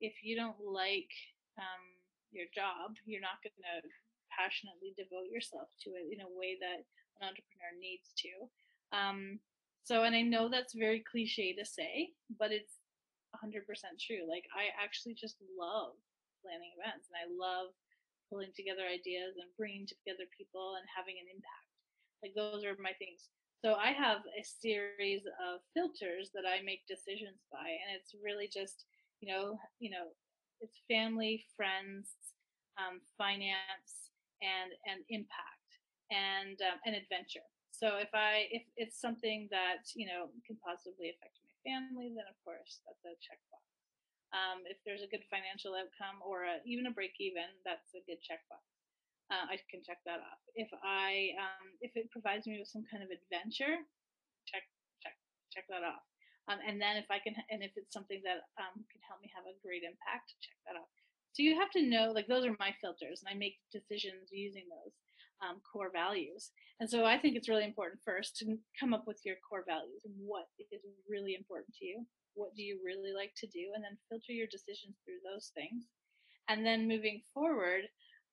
if 0.00 0.22
you 0.22 0.36
don't 0.36 0.56
like 0.64 1.10
um 1.58 1.84
your 2.32 2.46
job 2.54 2.96
you're 3.04 3.20
not 3.20 3.42
going 3.42 3.52
to 3.58 3.88
passionately 4.30 4.94
devote 4.96 5.28
yourself 5.28 5.68
to 5.82 5.92
it 5.98 6.08
in 6.08 6.22
a 6.22 6.30
way 6.30 6.56
that 6.62 6.86
an 7.20 7.28
entrepreneur 7.28 7.74
needs 7.76 8.14
to. 8.24 8.32
Um, 8.94 9.42
so, 9.84 10.06
and 10.06 10.14
I 10.14 10.22
know 10.22 10.48
that's 10.48 10.72
very 10.72 11.02
cliche 11.02 11.52
to 11.54 11.66
say, 11.66 12.14
but 12.38 12.54
it's 12.54 12.78
100% 13.36 13.66
true. 14.00 14.24
Like, 14.24 14.46
I 14.54 14.70
actually 14.78 15.18
just 15.18 15.36
love 15.58 15.98
planning 16.40 16.72
events 16.78 17.10
and 17.10 17.18
I 17.18 17.26
love 17.28 17.74
pulling 18.30 18.54
together 18.54 18.86
ideas 18.86 19.36
and 19.36 19.50
bringing 19.58 19.84
together 19.84 20.24
people 20.30 20.78
and 20.78 20.86
having 20.86 21.18
an 21.18 21.28
impact. 21.28 21.68
Like, 22.22 22.34
those 22.38 22.62
are 22.62 22.78
my 22.78 22.94
things. 22.96 23.28
So, 23.60 23.74
I 23.74 23.92
have 23.92 24.24
a 24.32 24.42
series 24.42 25.22
of 25.26 25.60
filters 25.74 26.30
that 26.32 26.48
I 26.48 26.62
make 26.64 26.86
decisions 26.88 27.44
by, 27.52 27.68
and 27.68 27.92
it's 27.92 28.16
really 28.16 28.48
just, 28.48 28.86
you 29.20 29.28
know, 29.28 29.60
you 29.78 29.90
know, 29.90 30.16
it's 30.60 30.80
family, 30.88 31.44
friends, 31.56 32.16
um, 32.80 33.00
finance, 33.18 34.12
and 34.40 34.72
and 34.88 35.04
impact 35.12 35.60
and 36.10 36.56
um, 36.64 36.80
an 36.88 36.96
adventure. 36.96 37.44
So 37.70 37.96
if 38.00 38.08
I 38.12 38.48
if 38.50 38.64
it's 38.76 39.00
something 39.00 39.48
that 39.52 39.88
you 39.94 40.08
know 40.08 40.32
can 40.46 40.56
possibly 40.64 41.12
affect 41.12 41.36
my 41.44 41.54
family, 41.64 42.12
then 42.16 42.24
of 42.28 42.36
course 42.44 42.80
that's 42.84 43.04
a 43.04 43.16
checkbox. 43.20 43.64
Um, 44.32 44.64
if 44.64 44.78
there's 44.86 45.02
a 45.02 45.10
good 45.10 45.24
financial 45.28 45.74
outcome 45.74 46.22
or 46.24 46.44
a, 46.48 46.62
even 46.64 46.86
a 46.86 46.94
break 46.94 47.18
even, 47.20 47.50
that's 47.64 47.92
a 47.92 48.02
good 48.06 48.22
checkbox. 48.24 48.79
Uh, 49.30 49.46
I 49.46 49.62
can 49.70 49.78
check 49.86 50.02
that 50.04 50.18
off. 50.18 50.42
If 50.58 50.66
I 50.82 51.38
um, 51.38 51.70
if 51.80 51.94
it 51.94 52.10
provides 52.10 52.50
me 52.50 52.58
with 52.58 52.66
some 52.66 52.82
kind 52.90 53.06
of 53.06 53.14
adventure, 53.14 53.78
check 54.50 54.66
check 54.98 55.14
check 55.54 55.64
that 55.70 55.86
off. 55.86 56.02
Um, 56.50 56.58
and 56.66 56.82
then 56.82 56.98
if 56.98 57.06
I 57.14 57.22
can 57.22 57.38
and 57.46 57.62
if 57.62 57.70
it's 57.78 57.94
something 57.94 58.18
that 58.26 58.42
um, 58.58 58.82
can 58.90 59.02
help 59.06 59.22
me 59.22 59.30
have 59.30 59.46
a 59.46 59.54
great 59.62 59.86
impact, 59.86 60.34
check 60.42 60.58
that 60.66 60.74
off. 60.74 60.90
So 61.30 61.46
you 61.46 61.54
have 61.54 61.70
to 61.78 61.86
know 61.86 62.10
like 62.10 62.26
those 62.26 62.42
are 62.42 62.58
my 62.58 62.74
filters, 62.82 63.22
and 63.22 63.30
I 63.30 63.38
make 63.38 63.62
decisions 63.70 64.34
using 64.34 64.66
those 64.66 64.94
um, 65.46 65.62
core 65.62 65.94
values. 65.94 66.50
And 66.80 66.88
so 66.88 67.04
I 67.04 67.18
think 67.18 67.36
it's 67.36 67.48
really 67.48 67.64
important 67.64 68.00
first 68.04 68.36
to 68.38 68.56
come 68.78 68.94
up 68.94 69.06
with 69.06 69.20
your 69.24 69.36
core 69.46 69.64
values. 69.68 70.02
What 70.18 70.48
is 70.58 70.80
really 71.08 71.34
important 71.34 71.74
to 71.78 71.84
you? 71.84 72.06
What 72.34 72.54
do 72.56 72.62
you 72.62 72.80
really 72.84 73.12
like 73.12 73.32
to 73.38 73.46
do? 73.46 73.72
And 73.74 73.84
then 73.84 74.00
filter 74.08 74.32
your 74.32 74.48
decisions 74.50 74.96
through 75.04 75.20
those 75.22 75.52
things. 75.54 75.84
And 76.48 76.64
then 76.64 76.88
moving 76.88 77.22
forward, 77.34 77.84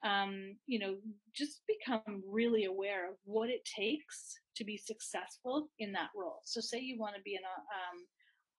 um, 0.05 0.57
you 0.67 0.79
know, 0.79 0.97
just 1.35 1.61
become 1.67 2.21
really 2.29 2.65
aware 2.65 3.09
of 3.09 3.15
what 3.23 3.49
it 3.49 3.65
takes 3.65 4.39
to 4.55 4.63
be 4.63 4.77
successful 4.77 5.69
in 5.79 5.91
that 5.93 6.09
role. 6.15 6.41
So, 6.45 6.61
say 6.61 6.79
you 6.79 6.99
want 6.99 7.15
to 7.15 7.21
be 7.21 7.35
an, 7.35 7.45
um, 7.45 7.97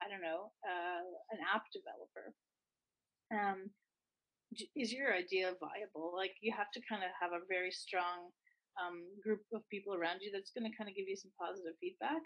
I 0.02 0.10
don't 0.10 0.22
know, 0.22 0.50
uh, 0.66 1.04
an 1.30 1.38
app 1.54 1.64
developer. 1.72 2.34
Um, 3.30 3.70
is 4.74 4.92
your 4.92 5.12
idea 5.12 5.52
viable? 5.60 6.14
Like 6.16 6.32
you 6.40 6.54
have 6.56 6.72
to 6.72 6.80
kind 6.88 7.04
of 7.04 7.12
have 7.20 7.36
a 7.36 7.44
very 7.48 7.70
strong 7.70 8.32
um, 8.80 9.04
group 9.22 9.44
of 9.52 9.62
people 9.68 9.92
around 9.94 10.24
you 10.24 10.32
that's 10.32 10.54
going 10.56 10.64
to 10.64 10.76
kind 10.76 10.88
of 10.88 10.96
give 10.96 11.06
you 11.06 11.18
some 11.18 11.34
positive 11.36 11.76
feedback, 11.80 12.22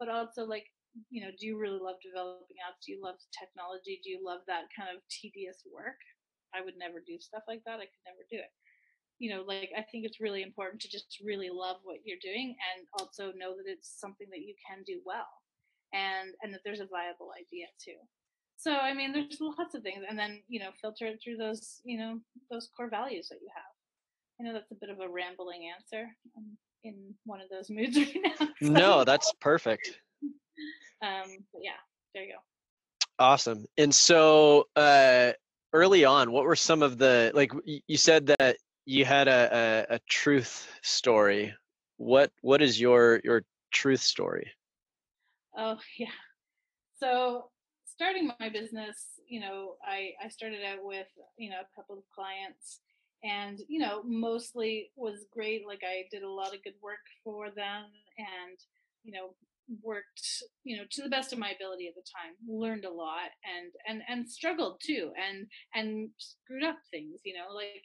but 0.00 0.08
also 0.08 0.44
like 0.44 0.66
you 1.08 1.24
know, 1.24 1.32
do 1.38 1.46
you 1.46 1.56
really 1.56 1.80
love 1.80 1.96
developing 2.04 2.60
apps? 2.60 2.84
Do 2.84 2.92
you 2.92 3.00
love 3.00 3.16
technology? 3.32 4.00
Do 4.04 4.10
you 4.10 4.20
love 4.20 4.44
that 4.46 4.68
kind 4.76 4.92
of 4.92 5.00
tedious 5.08 5.64
work? 5.64 5.96
I 6.54 6.62
would 6.64 6.76
never 6.78 7.00
do 7.00 7.18
stuff 7.20 7.42
like 7.48 7.62
that. 7.66 7.80
I 7.80 7.88
could 7.88 8.06
never 8.06 8.24
do 8.30 8.38
it. 8.38 8.52
You 9.18 9.30
know, 9.30 9.42
like 9.46 9.70
I 9.76 9.82
think 9.82 10.04
it's 10.04 10.20
really 10.20 10.42
important 10.42 10.82
to 10.82 10.90
just 10.90 11.18
really 11.24 11.50
love 11.50 11.76
what 11.84 11.98
you're 12.04 12.22
doing 12.22 12.56
and 12.74 12.86
also 12.98 13.32
know 13.36 13.54
that 13.56 13.70
it's 13.70 14.00
something 14.00 14.26
that 14.30 14.42
you 14.42 14.54
can 14.66 14.82
do 14.84 15.00
well 15.04 15.30
and 15.92 16.34
and 16.42 16.52
that 16.52 16.60
there's 16.64 16.80
a 16.80 16.86
viable 16.86 17.30
idea 17.38 17.66
too. 17.82 17.98
so 18.56 18.72
I 18.72 18.94
mean, 18.94 19.12
there's 19.12 19.38
lots 19.40 19.74
of 19.74 19.82
things, 19.82 20.04
and 20.08 20.18
then 20.18 20.42
you 20.48 20.60
know, 20.60 20.70
filter 20.80 21.06
it 21.06 21.20
through 21.22 21.36
those 21.36 21.80
you 21.84 21.98
know 21.98 22.18
those 22.50 22.68
core 22.76 22.90
values 22.90 23.28
that 23.28 23.40
you 23.42 23.48
have. 23.54 23.72
I 24.40 24.44
know 24.44 24.52
that's 24.52 24.72
a 24.72 24.80
bit 24.80 24.90
of 24.90 25.00
a 25.00 25.08
rambling 25.08 25.70
answer. 25.74 26.08
I'm 26.36 26.56
in 26.84 27.14
one 27.24 27.40
of 27.40 27.48
those 27.48 27.70
moods 27.70 27.96
right 27.96 28.16
now. 28.24 28.48
So. 28.62 28.72
No, 28.72 29.04
that's 29.04 29.32
perfect. 29.40 30.00
um, 31.02 31.38
yeah, 31.60 31.78
there 32.14 32.24
you 32.24 32.32
go. 32.32 32.38
Awesome. 33.18 33.66
And 33.78 33.94
so, 33.94 34.66
uh, 34.74 35.32
early 35.72 36.04
on, 36.04 36.32
what 36.32 36.44
were 36.44 36.56
some 36.56 36.82
of 36.82 36.98
the 36.98 37.30
like 37.34 37.52
you 37.64 37.96
said 37.96 38.26
that 38.38 38.56
you 38.84 39.04
had 39.04 39.28
a, 39.28 39.86
a, 39.90 39.94
a 39.94 39.98
truth 40.08 40.68
story. 40.82 41.54
What 41.96 42.30
what 42.40 42.62
is 42.62 42.80
your 42.80 43.20
your 43.24 43.44
truth 43.72 44.00
story? 44.00 44.50
Oh 45.56 45.78
yeah. 45.98 46.08
So 46.98 47.50
starting 47.84 48.30
my 48.40 48.48
business, 48.48 49.20
you 49.28 49.40
know, 49.40 49.76
I 49.84 50.12
I 50.22 50.28
started 50.28 50.60
out 50.64 50.78
with 50.82 51.06
you 51.36 51.50
know 51.50 51.60
a 51.60 51.80
couple 51.80 51.96
of 51.96 52.04
clients, 52.14 52.80
and 53.22 53.60
you 53.68 53.78
know 53.78 54.02
mostly 54.04 54.90
was 54.96 55.26
great. 55.32 55.66
Like 55.66 55.82
I 55.84 56.04
did 56.10 56.22
a 56.22 56.30
lot 56.30 56.54
of 56.54 56.62
good 56.64 56.74
work 56.82 57.04
for 57.24 57.50
them, 57.50 57.84
and 58.18 58.58
you 59.04 59.12
know 59.12 59.34
worked 59.82 60.42
you 60.64 60.76
know 60.76 60.84
to 60.90 61.02
the 61.02 61.08
best 61.08 61.32
of 61.32 61.38
my 61.38 61.50
ability 61.50 61.86
at 61.86 61.94
the 61.94 62.04
time 62.10 62.34
learned 62.46 62.84
a 62.84 62.90
lot 62.90 63.30
and 63.46 63.72
and 63.86 64.02
and 64.08 64.28
struggled 64.28 64.80
too 64.84 65.12
and 65.16 65.46
and 65.74 66.10
screwed 66.18 66.64
up 66.64 66.76
things 66.90 67.20
you 67.24 67.32
know 67.32 67.54
like 67.54 67.84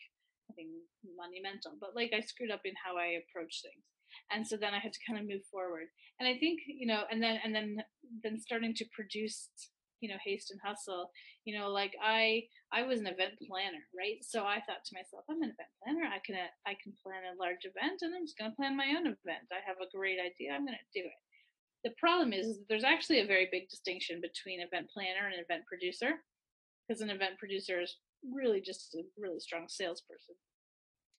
nothing 0.49 0.71
monumental 1.15 1.77
but 1.79 1.95
like 1.95 2.11
i 2.15 2.19
screwed 2.19 2.51
up 2.51 2.61
in 2.65 2.73
how 2.83 2.97
i 2.97 3.19
approach 3.21 3.61
things. 3.61 3.85
And 4.31 4.47
so 4.47 4.57
then 4.57 4.73
i 4.73 4.79
had 4.79 4.93
to 4.93 5.05
kind 5.05 5.19
of 5.19 5.27
move 5.27 5.45
forward. 5.51 5.87
And 6.19 6.27
i 6.27 6.35
think 6.37 6.59
you 6.67 6.87
know 6.87 7.03
and 7.11 7.21
then 7.21 7.39
and 7.43 7.53
then 7.53 7.77
then 8.23 8.39
starting 8.39 8.73
to 8.75 8.85
produce 8.95 9.49
you 10.01 10.09
know 10.09 10.17
haste 10.23 10.51
and 10.51 10.61
hustle 10.63 11.09
you 11.43 11.57
know 11.57 11.69
like 11.73 11.93
i 12.03 12.43
i 12.71 12.83
was 12.85 12.99
an 12.99 13.07
event 13.07 13.33
planner 13.45 13.81
right? 13.97 14.21
So 14.21 14.45
i 14.45 14.61
thought 14.65 14.85
to 14.85 14.97
myself 14.97 15.25
i'm 15.29 15.41
an 15.41 15.53
event 15.53 15.73
planner. 15.81 16.05
I 16.09 16.19
can 16.25 16.35
uh, 16.35 16.51
i 16.65 16.73
can 16.81 16.93
plan 17.01 17.23
a 17.27 17.37
large 17.37 17.63
event 17.65 18.01
and 18.01 18.13
i'm 18.13 18.25
just 18.25 18.37
going 18.37 18.51
to 18.51 18.57
plan 18.57 18.75
my 18.77 18.89
own 18.97 19.05
event. 19.07 19.49
I 19.53 19.61
have 19.65 19.79
a 19.81 19.91
great 19.93 20.17
idea. 20.19 20.53
I'm 20.53 20.65
going 20.65 20.77
to 20.77 20.93
do 20.95 21.05
it 21.05 21.21
the 21.87 21.95
problem 21.97 22.33
is, 22.33 22.47
is 22.47 22.59
there's 22.67 22.83
actually 22.83 23.21
a 23.21 23.27
very 23.27 23.47
big 23.51 23.69
distinction 23.69 24.19
between 24.21 24.59
event 24.59 24.89
planner 24.93 25.27
and 25.27 25.35
event 25.35 25.63
producer, 25.65 26.15
because 26.87 27.01
an 27.01 27.09
event 27.09 27.37
producer 27.39 27.79
is 27.79 27.95
really 28.33 28.59
just 28.59 28.93
a 28.95 29.03
really 29.17 29.39
strong 29.39 29.65
salesperson. 29.69 30.35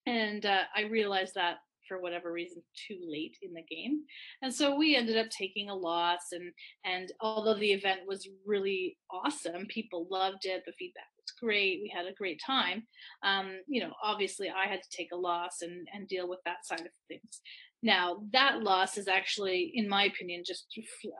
And 0.06 0.44
uh, 0.44 0.62
I 0.76 0.82
realized 0.82 1.34
that 1.36 1.56
for 1.88 2.00
whatever 2.00 2.30
reason 2.30 2.62
too 2.86 2.98
late 3.08 3.38
in 3.40 3.54
the 3.54 3.62
game 3.62 4.02
and 4.42 4.52
so 4.52 4.76
we 4.76 4.94
ended 4.94 5.16
up 5.16 5.30
taking 5.30 5.70
a 5.70 5.74
loss 5.74 6.32
and 6.32 6.52
and 6.84 7.10
although 7.20 7.58
the 7.58 7.72
event 7.72 8.00
was 8.06 8.28
really 8.46 8.98
awesome 9.10 9.64
people 9.68 10.06
loved 10.10 10.44
it 10.44 10.62
the 10.66 10.72
feedback 10.78 11.06
was 11.16 11.32
great 11.40 11.80
we 11.82 11.90
had 11.94 12.04
a 12.04 12.12
great 12.12 12.38
time 12.44 12.82
um, 13.22 13.58
you 13.66 13.80
know 13.80 13.92
obviously 14.04 14.50
i 14.50 14.68
had 14.68 14.82
to 14.82 14.96
take 14.96 15.08
a 15.12 15.16
loss 15.16 15.62
and 15.62 15.88
and 15.94 16.06
deal 16.08 16.28
with 16.28 16.40
that 16.44 16.64
side 16.64 16.80
of 16.80 16.92
things 17.08 17.40
now, 17.82 18.22
that 18.32 18.62
loss 18.62 18.98
is 18.98 19.06
actually, 19.06 19.70
in 19.74 19.88
my 19.88 20.04
opinion, 20.04 20.42
just 20.44 20.66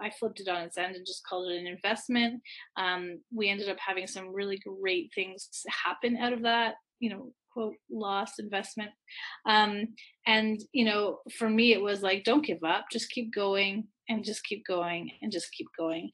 I 0.03 0.11
flipped 0.11 0.41
it 0.41 0.49
on 0.49 0.63
its 0.63 0.77
end 0.77 0.97
and 0.97 1.07
just 1.07 1.25
called 1.27 1.51
it 1.53 1.59
an 1.61 1.67
investment. 1.67 2.43
Um, 2.77 3.21
we 3.33 3.49
ended 3.49 3.69
up 3.69 3.77
having 3.85 4.07
some 4.07 4.35
really 4.35 4.59
great 4.59 5.11
things 5.15 5.49
happen 5.85 6.17
out 6.17 6.33
of 6.33 6.43
that, 6.43 6.75
you 6.99 7.11
know, 7.11 7.33
quote, 7.53 7.77
loss 7.91 8.39
investment. 8.41 8.91
Um, 9.47 9.89
and, 10.27 10.61
you 10.73 10.85
know, 10.85 11.19
for 11.39 11.49
me, 11.49 11.73
it 11.73 11.81
was 11.81 12.03
like, 12.03 12.25
don't 12.25 12.45
give 12.45 12.65
up, 12.65 12.87
just 12.91 13.11
keep 13.11 13.33
going 13.33 13.87
and 14.09 14.25
just 14.25 14.45
keep 14.45 14.67
going 14.67 15.11
and 15.23 15.31
just 15.31 15.53
keep 15.53 15.69
going. 15.79 16.11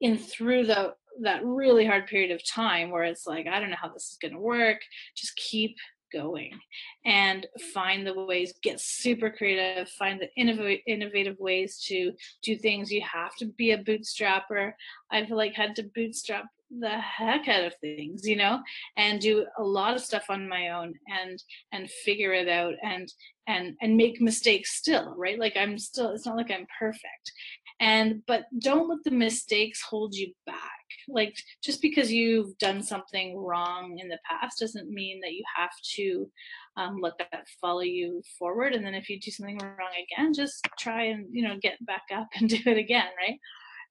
And 0.00 0.20
through 0.20 0.66
the 0.66 0.94
that 1.22 1.44
really 1.44 1.84
hard 1.84 2.06
period 2.06 2.30
of 2.30 2.40
time 2.48 2.90
where 2.90 3.02
it's 3.02 3.26
like, 3.26 3.48
I 3.48 3.58
don't 3.58 3.70
know 3.70 3.76
how 3.80 3.88
this 3.88 4.04
is 4.04 4.18
going 4.22 4.34
to 4.34 4.40
work, 4.40 4.78
just 5.16 5.36
keep 5.36 5.74
going 6.12 6.58
and 7.04 7.46
find 7.72 8.06
the 8.06 8.14
ways 8.14 8.54
get 8.62 8.80
super 8.80 9.30
creative 9.30 9.88
find 9.90 10.20
the 10.20 10.28
innovative 10.36 10.82
innovative 10.86 11.38
ways 11.38 11.78
to 11.86 12.12
do 12.42 12.56
things. 12.56 12.90
You 12.90 13.02
have 13.02 13.34
to 13.36 13.46
be 13.46 13.72
a 13.72 13.82
bootstrapper. 13.82 14.72
I've 15.10 15.30
like 15.30 15.54
had 15.54 15.74
to 15.76 15.82
bootstrap 15.94 16.46
the 16.80 16.90
heck 16.90 17.48
out 17.48 17.64
of 17.64 17.74
things 17.76 18.28
you 18.28 18.36
know 18.36 18.60
and 18.98 19.22
do 19.22 19.46
a 19.58 19.62
lot 19.62 19.94
of 19.94 20.02
stuff 20.02 20.24
on 20.28 20.46
my 20.46 20.68
own 20.68 20.92
and 21.08 21.42
and 21.72 21.90
figure 21.90 22.34
it 22.34 22.46
out 22.46 22.74
and 22.82 23.10
and 23.46 23.74
and 23.80 23.96
make 23.96 24.20
mistakes 24.20 24.76
still 24.76 25.14
right? 25.16 25.38
Like 25.38 25.56
i'm 25.56 25.78
still 25.78 26.10
it's 26.10 26.26
not 26.26 26.36
like 26.36 26.50
i'm 26.50 26.66
perfect. 26.78 27.32
And 27.80 28.22
but 28.26 28.44
don't 28.58 28.88
let 28.88 29.04
the 29.04 29.12
mistakes 29.12 29.80
hold 29.80 30.14
you 30.14 30.32
back 30.46 30.77
like 31.08 31.36
just 31.62 31.82
because 31.82 32.12
you've 32.12 32.56
done 32.58 32.82
something 32.82 33.36
wrong 33.36 33.98
in 33.98 34.08
the 34.08 34.18
past 34.28 34.60
doesn't 34.60 34.90
mean 34.90 35.20
that 35.20 35.32
you 35.32 35.44
have 35.56 35.70
to 35.96 36.30
um, 36.76 36.98
let 37.00 37.18
that 37.18 37.46
follow 37.60 37.80
you 37.80 38.22
forward. 38.38 38.74
And 38.74 38.84
then 38.84 38.94
if 38.94 39.08
you 39.08 39.18
do 39.20 39.30
something 39.30 39.58
wrong 39.58 39.90
again 40.16 40.32
just 40.34 40.66
try 40.78 41.04
and 41.04 41.26
you 41.30 41.46
know 41.46 41.56
get 41.60 41.84
back 41.84 42.04
up 42.14 42.28
and 42.34 42.48
do 42.48 42.58
it 42.66 42.78
again 42.78 43.08
right? 43.18 43.38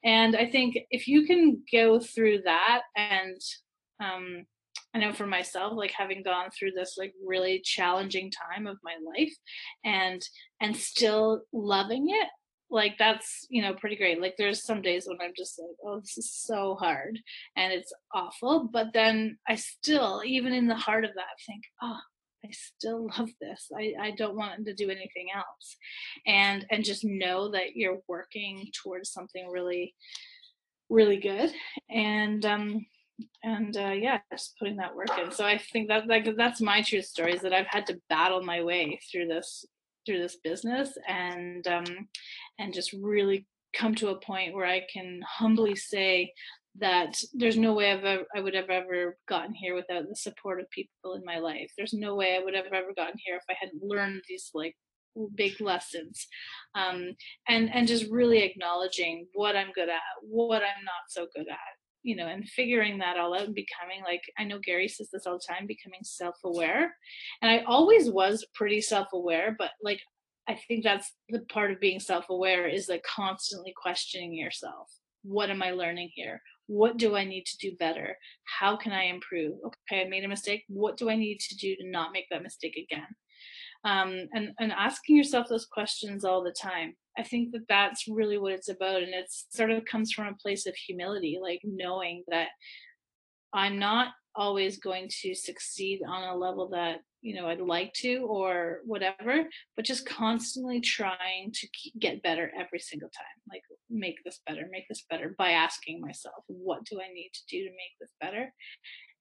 And 0.03 0.35
i 0.35 0.45
think 0.45 0.77
if 0.91 1.07
you 1.07 1.25
can 1.25 1.63
go 1.71 1.99
through 1.99 2.43
that 2.43 2.83
and 2.95 3.41
um, 3.99 4.45
I 4.93 4.99
know 4.99 5.13
for 5.13 5.27
myself, 5.27 5.73
like 5.75 5.91
having 5.91 6.23
gone 6.23 6.49
through 6.49 6.71
this 6.71 6.95
like 6.97 7.13
really 7.25 7.61
challenging 7.63 8.31
time 8.31 8.67
of 8.67 8.77
my 8.83 8.95
life 9.15 9.33
and 9.83 10.21
and 10.61 10.75
still 10.75 11.41
loving 11.53 12.09
it 12.09 12.27
like 12.69 12.97
that's 12.97 13.45
you 13.49 13.61
know 13.61 13.73
pretty 13.73 13.95
great. 13.95 14.21
Like 14.21 14.35
there's 14.37 14.63
some 14.63 14.81
days 14.81 15.07
when 15.07 15.17
i'm 15.21 15.33
just 15.35 15.59
like 15.59 15.75
oh 15.85 15.99
this 15.99 16.17
is 16.17 16.31
so 16.33 16.75
hard 16.75 17.19
and 17.55 17.73
it's 17.73 17.93
awful 18.13 18.69
but 18.71 18.87
then 18.93 19.37
i 19.47 19.55
still 19.55 20.21
even 20.25 20.53
in 20.53 20.67
the 20.67 20.75
heart 20.75 21.05
of 21.05 21.11
that 21.15 21.25
think 21.45 21.63
oh 21.81 21.99
i 22.45 22.49
still 22.51 23.07
love 23.17 23.29
this. 23.41 23.69
I, 23.75 23.93
I 23.99 24.11
don't 24.11 24.35
want 24.35 24.65
to 24.65 24.73
do 24.73 24.89
anything 24.89 25.27
else. 25.35 25.77
And 26.25 26.65
and 26.71 26.83
just 26.83 27.03
know 27.03 27.51
that 27.51 27.75
you're 27.75 27.99
working 28.07 28.69
towards 28.83 29.11
something 29.11 29.49
really 29.49 29.95
really 30.89 31.17
good 31.17 31.51
and 31.89 32.45
um 32.45 32.85
and 33.43 33.75
uh, 33.75 33.91
yeah 33.91 34.19
just 34.31 34.55
putting 34.57 34.77
that 34.77 34.95
work 34.95 35.09
in. 35.21 35.31
So 35.31 35.45
i 35.45 35.57
think 35.57 35.87
that 35.89 36.07
like 36.07 36.29
that's 36.37 36.61
my 36.61 36.81
true 36.81 37.01
story 37.01 37.33
is 37.33 37.41
that 37.41 37.53
i've 37.53 37.67
had 37.67 37.87
to 37.87 37.99
battle 38.09 38.43
my 38.43 38.63
way 38.63 38.99
through 39.11 39.27
this 39.27 39.65
through 40.07 40.19
this 40.19 40.37
business 40.43 40.97
and 41.07 41.67
um, 41.67 41.85
and 42.59 42.73
just 42.73 42.93
really 42.93 43.47
come 43.75 43.95
to 43.95 44.09
a 44.09 44.19
point 44.19 44.53
where 44.53 44.65
I 44.65 44.81
can 44.91 45.21
humbly 45.27 45.75
say 45.75 46.31
that 46.79 47.19
there's 47.33 47.57
no 47.57 47.73
way 47.73 47.91
I've 47.91 48.03
ever, 48.03 48.23
I 48.35 48.39
would 48.39 48.53
have 48.53 48.69
ever 48.69 49.17
gotten 49.27 49.53
here 49.53 49.75
without 49.75 50.07
the 50.07 50.15
support 50.15 50.59
of 50.59 50.69
people 50.69 51.15
in 51.15 51.25
my 51.25 51.39
life. 51.39 51.71
There's 51.75 51.93
no 51.93 52.15
way 52.15 52.35
I 52.35 52.43
would 52.43 52.55
have 52.55 52.67
ever 52.67 52.93
gotten 52.95 53.19
here 53.23 53.35
if 53.35 53.43
I 53.49 53.55
hadn't 53.59 53.83
learned 53.83 54.21
these 54.27 54.51
like 54.53 54.75
big 55.33 55.59
lessons 55.59 56.27
um, 56.75 57.15
and 57.47 57.73
and 57.73 57.87
just 57.87 58.05
really 58.11 58.43
acknowledging 58.43 59.25
what 59.33 59.55
i'm 59.55 59.71
good 59.73 59.89
at 59.89 59.99
what 60.21 60.61
i'm 60.61 60.85
not 60.85 61.09
so 61.09 61.25
good 61.35 61.47
at 61.47 61.57
you 62.07 62.15
know, 62.15 62.27
and 62.27 62.47
figuring 62.47 62.99
that 62.99 63.17
all 63.17 63.33
out 63.33 63.47
and 63.47 63.53
becoming 63.53 64.01
like 64.01 64.21
I 64.39 64.45
know 64.45 64.59
Gary 64.59 64.87
says 64.87 65.09
this 65.11 65.27
all 65.27 65.33
the 65.33 65.53
time, 65.53 65.67
becoming 65.67 65.99
self-aware. 66.03 66.95
And 67.41 67.51
I 67.51 67.65
always 67.67 68.09
was 68.09 68.45
pretty 68.55 68.79
self-aware, 68.79 69.57
but 69.59 69.71
like 69.83 69.99
I 70.49 70.59
think 70.67 70.83
that's 70.83 71.13
the 71.29 71.39
part 71.51 71.71
of 71.71 71.79
being 71.79 71.99
self-aware 71.99 72.67
is 72.67 72.89
like 72.89 73.03
constantly 73.03 73.73
questioning 73.75 74.33
yourself. 74.33 74.89
What 75.23 75.49
am 75.49 75.61
I 75.61 75.71
learning 75.71 76.11
here? 76.13 76.41
What 76.67 76.97
do 76.97 77.15
I 77.15 77.25
need 77.25 77.45
to 77.45 77.57
do 77.57 77.75
better? 77.77 78.17
How 78.59 78.77
can 78.77 78.91
I 78.91 79.05
improve? 79.05 79.53
Okay, 79.65 80.01
I 80.01 80.09
made 80.09 80.23
a 80.23 80.29
mistake. 80.29 80.63
What 80.67 80.97
do 80.97 81.09
I 81.09 81.15
need 81.15 81.39
to 81.39 81.55
do 81.55 81.75
to 81.75 81.89
not 81.89 82.13
make 82.13 82.25
that 82.29 82.43
mistake 82.43 82.77
again? 82.77 83.07
Um, 83.83 84.27
and 84.33 84.51
and 84.59 84.71
asking 84.71 85.17
yourself 85.17 85.47
those 85.47 85.65
questions 85.65 86.25
all 86.25 86.43
the 86.43 86.51
time 86.51 86.95
I 87.17 87.23
think 87.23 87.51
that 87.53 87.67
that's 87.67 88.07
really 88.07 88.37
what 88.37 88.53
it's 88.53 88.69
about. 88.69 89.01
And 89.01 89.13
it 89.13 89.25
sort 89.29 89.71
of 89.71 89.85
comes 89.85 90.11
from 90.11 90.27
a 90.27 90.35
place 90.35 90.67
of 90.67 90.75
humility, 90.75 91.39
like 91.41 91.61
knowing 91.63 92.23
that 92.27 92.49
I'm 93.53 93.79
not 93.79 94.09
always 94.37 94.79
going 94.79 95.09
to 95.21 95.35
succeed 95.35 96.01
on 96.07 96.23
a 96.23 96.35
level 96.35 96.69
that, 96.69 96.99
you 97.21 97.35
know, 97.35 97.47
I'd 97.47 97.59
like 97.59 97.91
to 97.95 98.17
or 98.29 98.79
whatever, 98.85 99.43
but 99.75 99.85
just 99.85 100.07
constantly 100.07 100.79
trying 100.79 101.51
to 101.53 101.67
get 101.99 102.23
better 102.23 102.51
every 102.57 102.79
single 102.79 103.09
time. 103.09 103.25
Like, 103.49 103.63
make 103.89 104.17
this 104.23 104.39
better, 104.47 104.67
make 104.71 104.87
this 104.87 105.03
better 105.09 105.35
by 105.37 105.51
asking 105.51 105.99
myself, 105.99 106.43
what 106.47 106.85
do 106.85 107.01
I 107.01 107.11
need 107.11 107.31
to 107.33 107.41
do 107.49 107.63
to 107.63 107.69
make 107.71 107.95
this 107.99 108.13
better? 108.21 108.53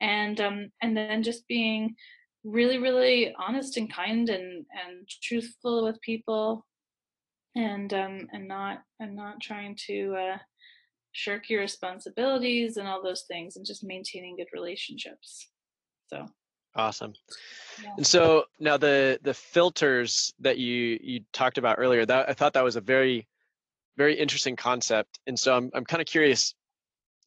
And, 0.01 0.41
um, 0.41 0.69
and 0.83 0.97
then 0.97 1.23
just 1.23 1.49
being 1.49 1.97
really, 2.45 2.79
really 2.79 3.35
honest 3.39 3.77
and 3.77 3.93
kind 3.93 4.29
and, 4.29 4.67
and 4.87 5.09
truthful 5.23 5.85
with 5.85 6.01
people 6.03 6.65
and 7.57 7.93
um, 7.95 8.29
and 8.33 8.47
not 8.47 8.83
and 9.01 9.17
not 9.17 9.41
trying 9.41 9.77
to 9.87 10.15
uh, 10.15 10.39
shirk 11.17 11.49
your 11.49 11.63
responsibilities 11.63 12.77
and 12.77 12.87
all 12.87 13.03
those 13.03 13.23
things, 13.23 13.57
and 13.57 13.65
just 13.65 13.83
maintaining 13.83 14.37
good 14.37 14.49
relationships. 14.53 15.49
So 16.09 16.27
awesome. 16.75 17.15
Yeah. 17.83 17.95
And 17.97 18.07
so 18.07 18.45
now 18.61 18.77
the 18.77 19.19
the 19.23 19.33
filters 19.33 20.35
that 20.41 20.59
you 20.59 20.99
you 21.03 21.21
talked 21.33 21.57
about 21.57 21.77
earlier, 21.79 22.05
that 22.05 22.29
I 22.29 22.35
thought 22.35 22.53
that 22.53 22.65
was 22.65 22.77
a 22.77 22.83
very 22.83 23.27
very 23.97 24.15
interesting 24.15 24.57
concept. 24.57 25.19
And 25.27 25.39
so 25.39 25.57
I'm 25.57 25.71
I'm 25.75 25.87
kind 25.87 26.03
of 26.03 26.07
curious 26.07 26.55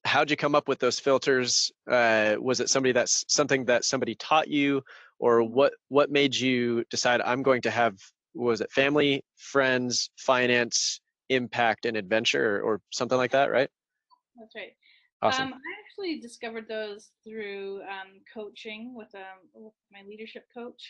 how'd 0.05 0.29
you 0.29 0.37
come 0.37 0.55
up 0.55 0.67
with 0.67 0.79
those 0.79 0.99
filters? 0.99 1.71
Uh, 1.89 2.35
was 2.39 2.59
it 2.59 2.69
somebody 2.69 2.93
that's 2.93 3.25
something 3.27 3.65
that 3.65 3.83
somebody 3.83 4.15
taught 4.15 4.47
you, 4.47 4.83
or 5.17 5.43
what 5.43 5.73
what 5.87 6.11
made 6.11 6.35
you 6.35 6.85
decide 6.91 7.21
I'm 7.21 7.41
going 7.41 7.63
to 7.63 7.71
have 7.71 7.95
was 8.35 8.61
it 8.61 8.71
family, 8.71 9.23
friends, 9.35 10.11
finance, 10.17 11.01
impact, 11.29 11.85
and 11.85 11.97
adventure, 11.97 12.57
or, 12.57 12.61
or 12.61 12.81
something 12.91 13.17
like 13.17 13.31
that, 13.31 13.51
right? 13.51 13.69
That's 14.39 14.55
right. 14.55 14.73
Awesome. 15.21 15.47
Um, 15.47 15.53
I 15.53 15.71
actually 15.83 16.21
discovered 16.21 16.67
those 16.69 17.11
through 17.27 17.81
um, 17.81 18.21
coaching 18.33 18.95
with, 18.95 19.13
um, 19.13 19.49
with 19.53 19.73
my 19.91 19.99
leadership 20.07 20.45
coach. 20.55 20.81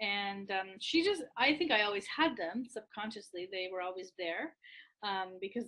And 0.00 0.50
um, 0.50 0.76
she 0.80 1.02
just, 1.02 1.22
I 1.36 1.54
think 1.56 1.72
I 1.72 1.82
always 1.82 2.06
had 2.14 2.36
them 2.36 2.64
subconsciously. 2.70 3.48
They 3.50 3.68
were 3.72 3.80
always 3.80 4.12
there 4.18 4.54
um, 5.02 5.38
because, 5.40 5.64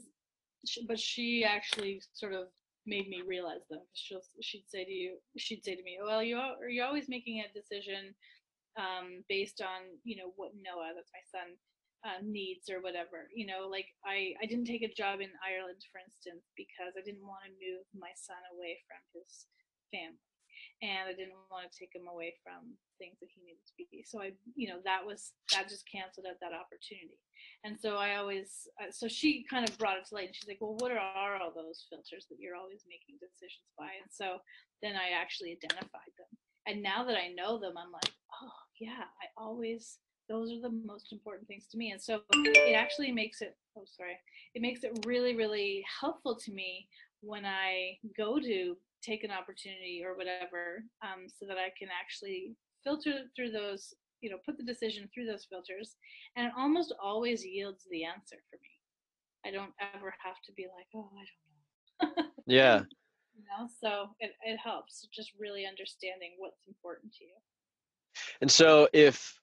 she, 0.66 0.86
but 0.86 1.00
she 1.00 1.44
actually 1.44 2.02
sort 2.12 2.34
of 2.34 2.48
made 2.86 3.08
me 3.08 3.22
realize 3.26 3.66
them. 3.70 3.80
She'll, 3.94 4.20
she'd 4.42 4.68
say 4.68 4.84
to 4.84 4.92
you, 4.92 5.16
she'd 5.38 5.64
say 5.64 5.74
to 5.74 5.82
me, 5.82 5.98
well, 6.04 6.22
you 6.22 6.36
are, 6.36 6.68
you're 6.68 6.86
always 6.86 7.08
making 7.08 7.40
a 7.40 7.58
decision 7.58 8.14
um, 8.78 9.24
based 9.28 9.60
on, 9.60 9.98
you 10.04 10.16
know, 10.16 10.32
what 10.36 10.52
Noah, 10.54 10.92
that's 10.94 11.10
my 11.12 11.24
son, 11.40 11.56
uh, 12.04 12.20
needs 12.24 12.72
or 12.72 12.80
whatever 12.80 13.28
you 13.34 13.44
know 13.44 13.68
like 13.68 13.92
i 14.08 14.32
i 14.40 14.46
didn't 14.48 14.64
take 14.64 14.80
a 14.80 14.96
job 14.96 15.20
in 15.20 15.28
ireland 15.44 15.80
for 15.92 16.00
instance 16.00 16.48
because 16.56 16.96
i 16.96 17.04
didn't 17.04 17.24
want 17.24 17.44
to 17.44 17.52
move 17.60 17.84
my 17.92 18.12
son 18.16 18.40
away 18.56 18.80
from 18.88 19.00
his 19.12 19.44
family 19.92 20.30
and 20.80 21.04
i 21.08 21.12
didn't 21.12 21.36
want 21.52 21.68
to 21.68 21.76
take 21.76 21.92
him 21.92 22.08
away 22.08 22.32
from 22.40 22.72
things 22.96 23.20
that 23.20 23.28
he 23.28 23.44
needed 23.44 23.60
to 23.68 23.76
be 23.76 24.00
so 24.00 24.20
i 24.20 24.32
you 24.56 24.64
know 24.64 24.80
that 24.80 25.04
was 25.04 25.36
that 25.52 25.68
just 25.68 25.84
canceled 25.84 26.24
out 26.24 26.40
that 26.40 26.56
opportunity 26.56 27.20
and 27.64 27.76
so 27.76 28.00
i 28.00 28.16
always 28.16 28.64
uh, 28.80 28.88
so 28.88 29.04
she 29.04 29.44
kind 29.48 29.68
of 29.68 29.76
brought 29.76 30.00
it 30.00 30.08
to 30.08 30.16
light 30.16 30.32
and 30.32 30.36
she's 30.36 30.48
like 30.48 30.60
well 30.60 30.76
what 30.80 30.92
are 30.92 31.36
all 31.36 31.52
those 31.52 31.84
filters 31.92 32.24
that 32.28 32.40
you're 32.40 32.56
always 32.56 32.84
making 32.88 33.20
decisions 33.20 33.68
by? 33.76 33.92
And 34.00 34.08
so 34.08 34.40
then 34.80 34.96
i 34.96 35.12
actually 35.12 35.52
identified 35.52 36.12
them 36.16 36.32
and 36.64 36.80
now 36.80 37.04
that 37.04 37.16
i 37.16 37.28
know 37.32 37.60
them 37.60 37.76
i'm 37.76 37.92
like 37.92 38.12
oh 38.40 38.60
yeah 38.80 39.04
i 39.20 39.28
always 39.36 40.00
those 40.30 40.52
are 40.52 40.60
the 40.60 40.80
most 40.86 41.12
important 41.12 41.48
things 41.48 41.66
to 41.66 41.76
me. 41.76 41.90
And 41.90 42.00
so 42.00 42.20
it 42.32 42.74
actually 42.74 43.10
makes 43.10 43.42
it 43.42 43.56
oh 43.76 43.84
sorry. 43.84 44.16
It 44.54 44.62
makes 44.62 44.84
it 44.84 45.04
really 45.04 45.36
really 45.36 45.84
helpful 46.00 46.36
to 46.36 46.52
me 46.52 46.86
when 47.22 47.44
i 47.44 47.98
go 48.16 48.40
to 48.40 48.76
take 49.02 49.24
an 49.24 49.30
opportunity 49.30 50.02
or 50.04 50.16
whatever 50.16 50.82
um, 51.02 51.26
so 51.28 51.46
that 51.46 51.58
i 51.58 51.68
can 51.78 51.88
actually 51.92 52.54
filter 52.82 53.24
through 53.36 53.50
those 53.50 53.92
you 54.20 54.30
know 54.30 54.36
put 54.44 54.56
the 54.56 54.64
decision 54.64 55.08
through 55.12 55.26
those 55.26 55.46
filters. 55.50 55.96
And 56.36 56.46
it 56.46 56.52
almost 56.56 56.94
always 57.02 57.44
yields 57.44 57.86
the 57.90 58.04
answer 58.04 58.36
for 58.48 58.56
me. 58.56 58.70
I 59.46 59.50
don't 59.50 59.72
ever 59.94 60.14
have 60.24 60.40
to 60.46 60.52
be 60.52 60.66
like 60.76 60.86
oh 60.94 61.10
i 61.12 62.04
don't 62.04 62.16
know. 62.16 62.24
Yeah. 62.46 62.82
You 63.32 63.46
know 63.46 63.68
so 63.80 64.10
it, 64.20 64.32
it 64.44 64.58
helps 64.58 65.08
just 65.14 65.32
really 65.38 65.64
understanding 65.64 66.32
what's 66.36 66.60
important 66.68 67.14
to 67.14 67.24
you. 67.24 67.32
And 68.42 68.50
so 68.50 68.86
if 68.92 69.39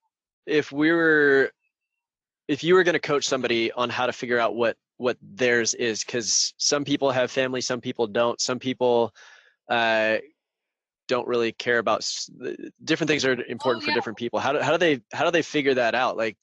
if 0.47 0.71
we 0.71 0.91
were 0.91 1.51
if 2.47 2.63
you 2.63 2.73
were 2.73 2.83
going 2.83 2.93
to 2.93 2.99
coach 2.99 3.27
somebody 3.27 3.71
on 3.73 3.89
how 3.89 4.05
to 4.05 4.13
figure 4.13 4.39
out 4.39 4.55
what 4.55 4.77
what 4.97 5.17
theirs 5.21 5.73
is 5.75 6.03
because 6.03 6.53
some 6.57 6.83
people 6.83 7.11
have 7.11 7.29
family 7.29 7.61
some 7.61 7.81
people 7.81 8.07
don't. 8.07 8.41
Some 8.41 8.59
people 8.59 9.13
uh, 9.69 10.17
don't 11.07 11.27
really 11.27 11.51
care 11.51 11.77
about 11.77 12.07
different 12.83 13.07
things 13.07 13.25
are 13.25 13.33
important 13.33 13.83
oh, 13.83 13.87
yeah. 13.87 13.91
for 13.91 13.95
different 13.95 14.17
people. 14.17 14.39
How 14.39 14.53
do, 14.53 14.59
how 14.59 14.71
do 14.71 14.77
they 14.77 15.01
how 15.13 15.25
do 15.25 15.31
they 15.31 15.41
figure 15.41 15.73
that 15.75 15.95
out? 15.95 16.17
Like 16.17 16.37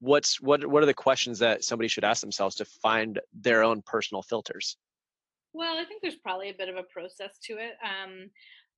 what's 0.00 0.40
what 0.40 0.66
what 0.66 0.82
are 0.82 0.86
the 0.86 0.94
questions 0.94 1.38
that 1.40 1.64
somebody 1.64 1.88
should 1.88 2.04
ask 2.04 2.20
themselves 2.20 2.56
to 2.56 2.64
find 2.64 3.20
their 3.32 3.62
own 3.62 3.82
personal 3.82 4.22
filters? 4.22 4.76
Well 5.54 5.76
i 5.78 5.84
think 5.84 6.00
there's 6.02 6.16
probably 6.16 6.48
a 6.48 6.54
bit 6.54 6.68
of 6.68 6.76
a 6.76 6.82
process 6.82 7.38
to 7.44 7.54
it. 7.54 7.74
Um, 7.82 8.30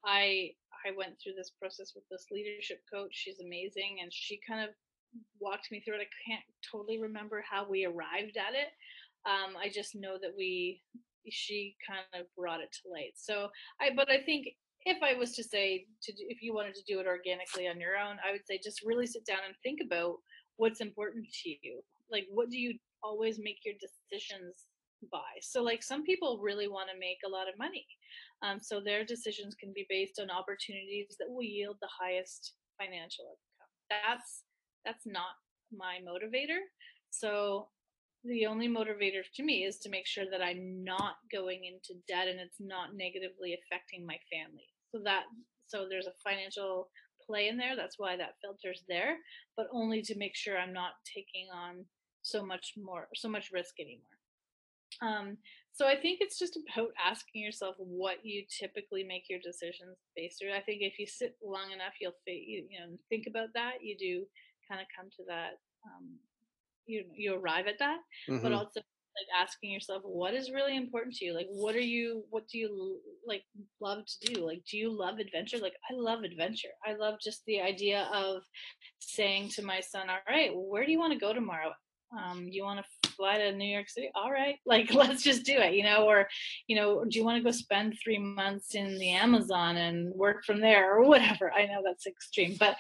i 0.07 0.51
I 0.87 0.91
went 0.97 1.17
through 1.19 1.33
this 1.35 1.51
process 1.59 1.93
with 1.95 2.05
this 2.11 2.27
leadership 2.31 2.83
coach. 2.93 3.09
She's 3.13 3.41
amazing, 3.41 3.99
and 4.03 4.13
she 4.13 4.39
kind 4.47 4.63
of 4.63 4.75
walked 5.41 5.71
me 5.71 5.81
through 5.81 5.95
it. 5.95 6.07
I 6.07 6.31
can't 6.31 6.45
totally 6.71 7.01
remember 7.01 7.43
how 7.49 7.67
we 7.69 7.87
arrived 7.87 8.37
at 8.37 8.55
it. 8.55 8.69
Um, 9.25 9.57
I 9.57 9.71
just 9.71 9.95
know 9.95 10.19
that 10.21 10.35
we, 10.37 10.83
she 11.31 11.77
kind 11.87 12.05
of 12.13 12.27
brought 12.37 12.61
it 12.61 12.71
to 12.73 12.91
light. 12.91 13.13
So 13.17 13.49
I, 13.81 13.91
but 13.97 14.11
I 14.11 14.23
think 14.23 14.49
if 14.85 15.03
I 15.03 15.15
was 15.15 15.33
to 15.37 15.45
say 15.45 15.87
to 16.03 16.13
if 16.29 16.43
you 16.43 16.55
wanted 16.55 16.75
to 16.75 16.85
do 16.87 17.01
it 17.01 17.07
organically 17.07 17.69
on 17.69 17.81
your 17.81 17.97
own, 17.97 18.17
I 18.27 18.33
would 18.33 18.47
say 18.47 18.61
just 18.63 18.85
really 18.85 19.07
sit 19.07 19.25
down 19.25 19.41
and 19.47 19.55
think 19.63 19.81
about 19.85 20.17
what's 20.57 20.81
important 20.81 21.27
to 21.43 21.49
you. 21.49 21.81
Like, 22.11 22.27
what 22.31 22.51
do 22.51 22.59
you 22.59 22.79
always 23.03 23.39
make 23.39 23.65
your 23.65 23.75
decisions 23.81 24.67
by? 25.11 25.41
So, 25.41 25.63
like, 25.63 25.83
some 25.83 26.05
people 26.05 26.41
really 26.43 26.69
want 26.69 26.89
to 26.93 26.99
make 26.99 27.19
a 27.27 27.31
lot 27.31 27.49
of 27.49 27.59
money. 27.59 27.87
Um, 28.43 28.59
so 28.61 28.81
their 28.81 29.05
decisions 29.05 29.55
can 29.55 29.73
be 29.75 29.87
based 29.89 30.21
on 30.21 30.31
opportunities 30.31 31.17
that 31.19 31.29
will 31.29 31.43
yield 31.43 31.77
the 31.81 31.89
highest 31.99 32.55
financial 32.79 33.25
outcome. 33.25 33.73
That's 33.91 34.43
that's 34.85 35.07
not 35.07 35.41
my 35.73 35.99
motivator. 36.05 36.61
So 37.11 37.69
the 38.25 38.47
only 38.47 38.69
motivator 38.69 39.23
to 39.35 39.43
me 39.43 39.65
is 39.65 39.79
to 39.79 39.91
make 39.91 40.07
sure 40.07 40.25
that 40.31 40.43
I'm 40.43 40.83
not 40.83 41.17
going 41.33 41.65
into 41.65 42.01
debt 42.09 42.29
and 42.29 42.41
it's 42.41 42.61
not 42.61 42.95
negatively 42.95 43.55
affecting 43.55 44.07
my 44.07 44.17
family. 44.33 44.69
So 44.93 45.01
that 45.05 45.25
so 45.67 45.87
there's 45.89 46.07
a 46.07 46.21
financial 46.23 46.89
play 47.27 47.49
in 47.49 47.57
there. 47.57 47.77
That's 47.77 47.99
why 47.99 48.17
that 48.17 48.35
filter's 48.45 48.85
there, 48.89 49.17
but 49.57 49.67
only 49.73 50.03
to 50.03 50.19
make 50.19 50.37
sure 50.37 50.59
I'm 50.59 50.73
not 50.73 50.93
taking 51.05 51.49
on 51.55 51.85
so 52.23 52.45
much 52.45 52.75
more 52.77 53.09
so 53.15 53.29
much 53.29 53.51
risk 53.53 53.75
anymore. 53.81 54.14
Um, 55.03 55.39
so 55.73 55.89
I 55.89 55.97
think 55.97 56.19
it's 56.21 56.39
just 56.39 56.57
about 56.57 56.91
asking 57.05 57.43
yourself 57.43 57.75
what 57.79 58.25
you 58.25 58.45
typically 58.49 59.03
make 59.03 59.29
your 59.29 59.41
decisions 59.41 59.99
based 60.15 60.43
on. 60.45 60.57
I 60.57 60.61
think 60.61 60.83
if 60.83 60.99
you 60.99 61.07
sit 61.07 61.37
long 61.43 61.73
enough, 61.73 61.95
you'll 62.01 62.15
you, 62.27 62.65
you 62.71 62.81
know 62.81 62.97
think 63.09 63.27
about 63.29 63.49
that. 63.55 63.83
You 63.83 63.97
do 63.99 64.25
kind 64.69 64.81
of 64.81 64.87
come 64.97 65.11
to 65.17 65.25
that. 65.29 65.59
Um, 65.85 66.19
you 66.87 67.05
you 67.15 67.35
arrive 67.35 67.67
at 67.67 67.79
that, 67.81 67.99
mm-hmm. 68.29 68.43
but 68.43 68.53
also 68.53 68.81
like 69.17 69.47
asking 69.47 69.71
yourself 69.71 70.03
what 70.05 70.35
is 70.35 70.51
really 70.51 70.77
important 70.77 71.15
to 71.15 71.25
you 71.25 71.33
like 71.33 71.47
what 71.49 71.77
are 71.77 71.81
you 71.81 72.25
what 72.31 72.49
do 72.49 72.59
you 72.59 72.99
like 73.27 73.43
love 73.81 74.05
to 74.07 74.33
do 74.33 74.45
like 74.45 74.61
do 74.69 74.77
you 74.77 74.91
love 74.91 75.19
adventure 75.19 75.59
like 75.59 75.75
i 75.89 75.95
love 75.95 76.25
adventure 76.25 76.71
i 76.85 76.95
love 76.95 77.15
just 77.23 77.45
the 77.47 77.61
idea 77.61 78.09
of 78.13 78.43
saying 78.99 79.49
to 79.49 79.63
my 79.63 79.79
son 79.79 80.11
all 80.11 80.17
right 80.29 80.53
well, 80.53 80.67
where 80.69 80.85
do 80.85 80.91
you 80.91 80.99
want 80.99 81.13
to 81.13 81.19
go 81.19 81.33
tomorrow 81.33 81.71
um, 82.19 82.47
you 82.51 82.63
want 82.65 82.79
to 82.79 82.91
fly 83.17 83.39
to 83.39 83.53
New 83.53 83.73
York 83.73 83.89
City? 83.89 84.11
All 84.15 84.31
right, 84.31 84.57
like 84.67 84.93
let's 84.95 85.23
just 85.23 85.45
do 85.45 85.57
it, 85.57 85.75
you 85.75 85.85
know, 85.85 86.07
or 86.07 86.29
you 86.67 86.77
know, 86.77 87.05
do 87.05 87.19
you 87.19 87.25
want 87.25 87.39
to 87.39 87.45
go 87.45 87.51
spend 87.51 87.97
three 88.03 88.19
months 88.19 88.75
in 88.75 88.99
the 88.99 89.11
Amazon 89.11 89.77
and 89.77 90.15
work 90.15 90.45
from 90.45 90.61
there 90.61 90.95
or 90.95 91.05
whatever? 91.05 91.53
I 91.53 91.67
know 91.67 91.83
that's 91.85 92.07
extreme, 92.07 92.57
but 92.59 92.77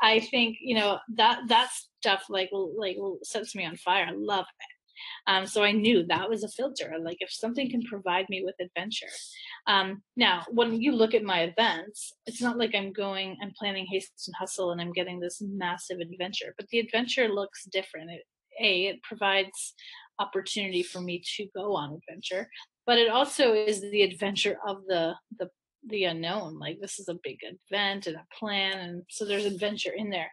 I 0.00 0.20
think 0.20 0.58
you 0.60 0.76
know 0.76 0.98
that 1.16 1.40
that 1.48 1.70
stuff 2.00 2.24
like 2.28 2.50
like 2.76 2.96
sets 3.22 3.54
me 3.54 3.64
on 3.64 3.76
fire. 3.76 4.06
I 4.08 4.12
love 4.14 4.46
it. 4.60 4.74
Um, 5.26 5.46
so 5.46 5.62
I 5.62 5.72
knew 5.72 6.04
that 6.06 6.28
was 6.28 6.44
a 6.44 6.48
filter. 6.48 6.94
Like 7.00 7.18
if 7.20 7.32
something 7.32 7.70
can 7.70 7.82
provide 7.82 8.26
me 8.28 8.42
with 8.44 8.54
adventure. 8.60 9.12
Um, 9.66 10.02
now, 10.16 10.44
when 10.50 10.80
you 10.80 10.92
look 10.92 11.14
at 11.14 11.22
my 11.22 11.42
events, 11.42 12.12
it's 12.26 12.42
not 12.42 12.58
like 12.58 12.74
I'm 12.74 12.92
going, 12.92 13.36
I'm 13.42 13.52
planning 13.58 13.86
haste 13.90 14.12
and 14.26 14.36
hustle, 14.36 14.72
and 14.72 14.80
I'm 14.80 14.92
getting 14.92 15.20
this 15.20 15.40
massive 15.40 16.00
adventure. 16.00 16.54
But 16.56 16.68
the 16.68 16.80
adventure 16.80 17.28
looks 17.28 17.64
different. 17.64 18.10
It, 18.10 18.22
a 18.60 18.86
it 18.86 19.02
provides 19.02 19.74
opportunity 20.18 20.82
for 20.82 21.00
me 21.00 21.22
to 21.36 21.46
go 21.54 21.74
on 21.74 22.00
adventure 22.00 22.48
but 22.86 22.98
it 22.98 23.08
also 23.08 23.52
is 23.52 23.80
the 23.80 24.02
adventure 24.02 24.58
of 24.66 24.78
the 24.86 25.14
the 25.38 25.48
the 25.88 26.04
unknown 26.04 26.58
like 26.58 26.78
this 26.80 26.98
is 26.98 27.08
a 27.08 27.18
big 27.22 27.38
event 27.42 28.06
and 28.06 28.16
a 28.16 28.26
plan 28.38 28.78
and 28.78 29.02
so 29.10 29.24
there's 29.24 29.44
adventure 29.44 29.92
in 29.94 30.10
there. 30.10 30.30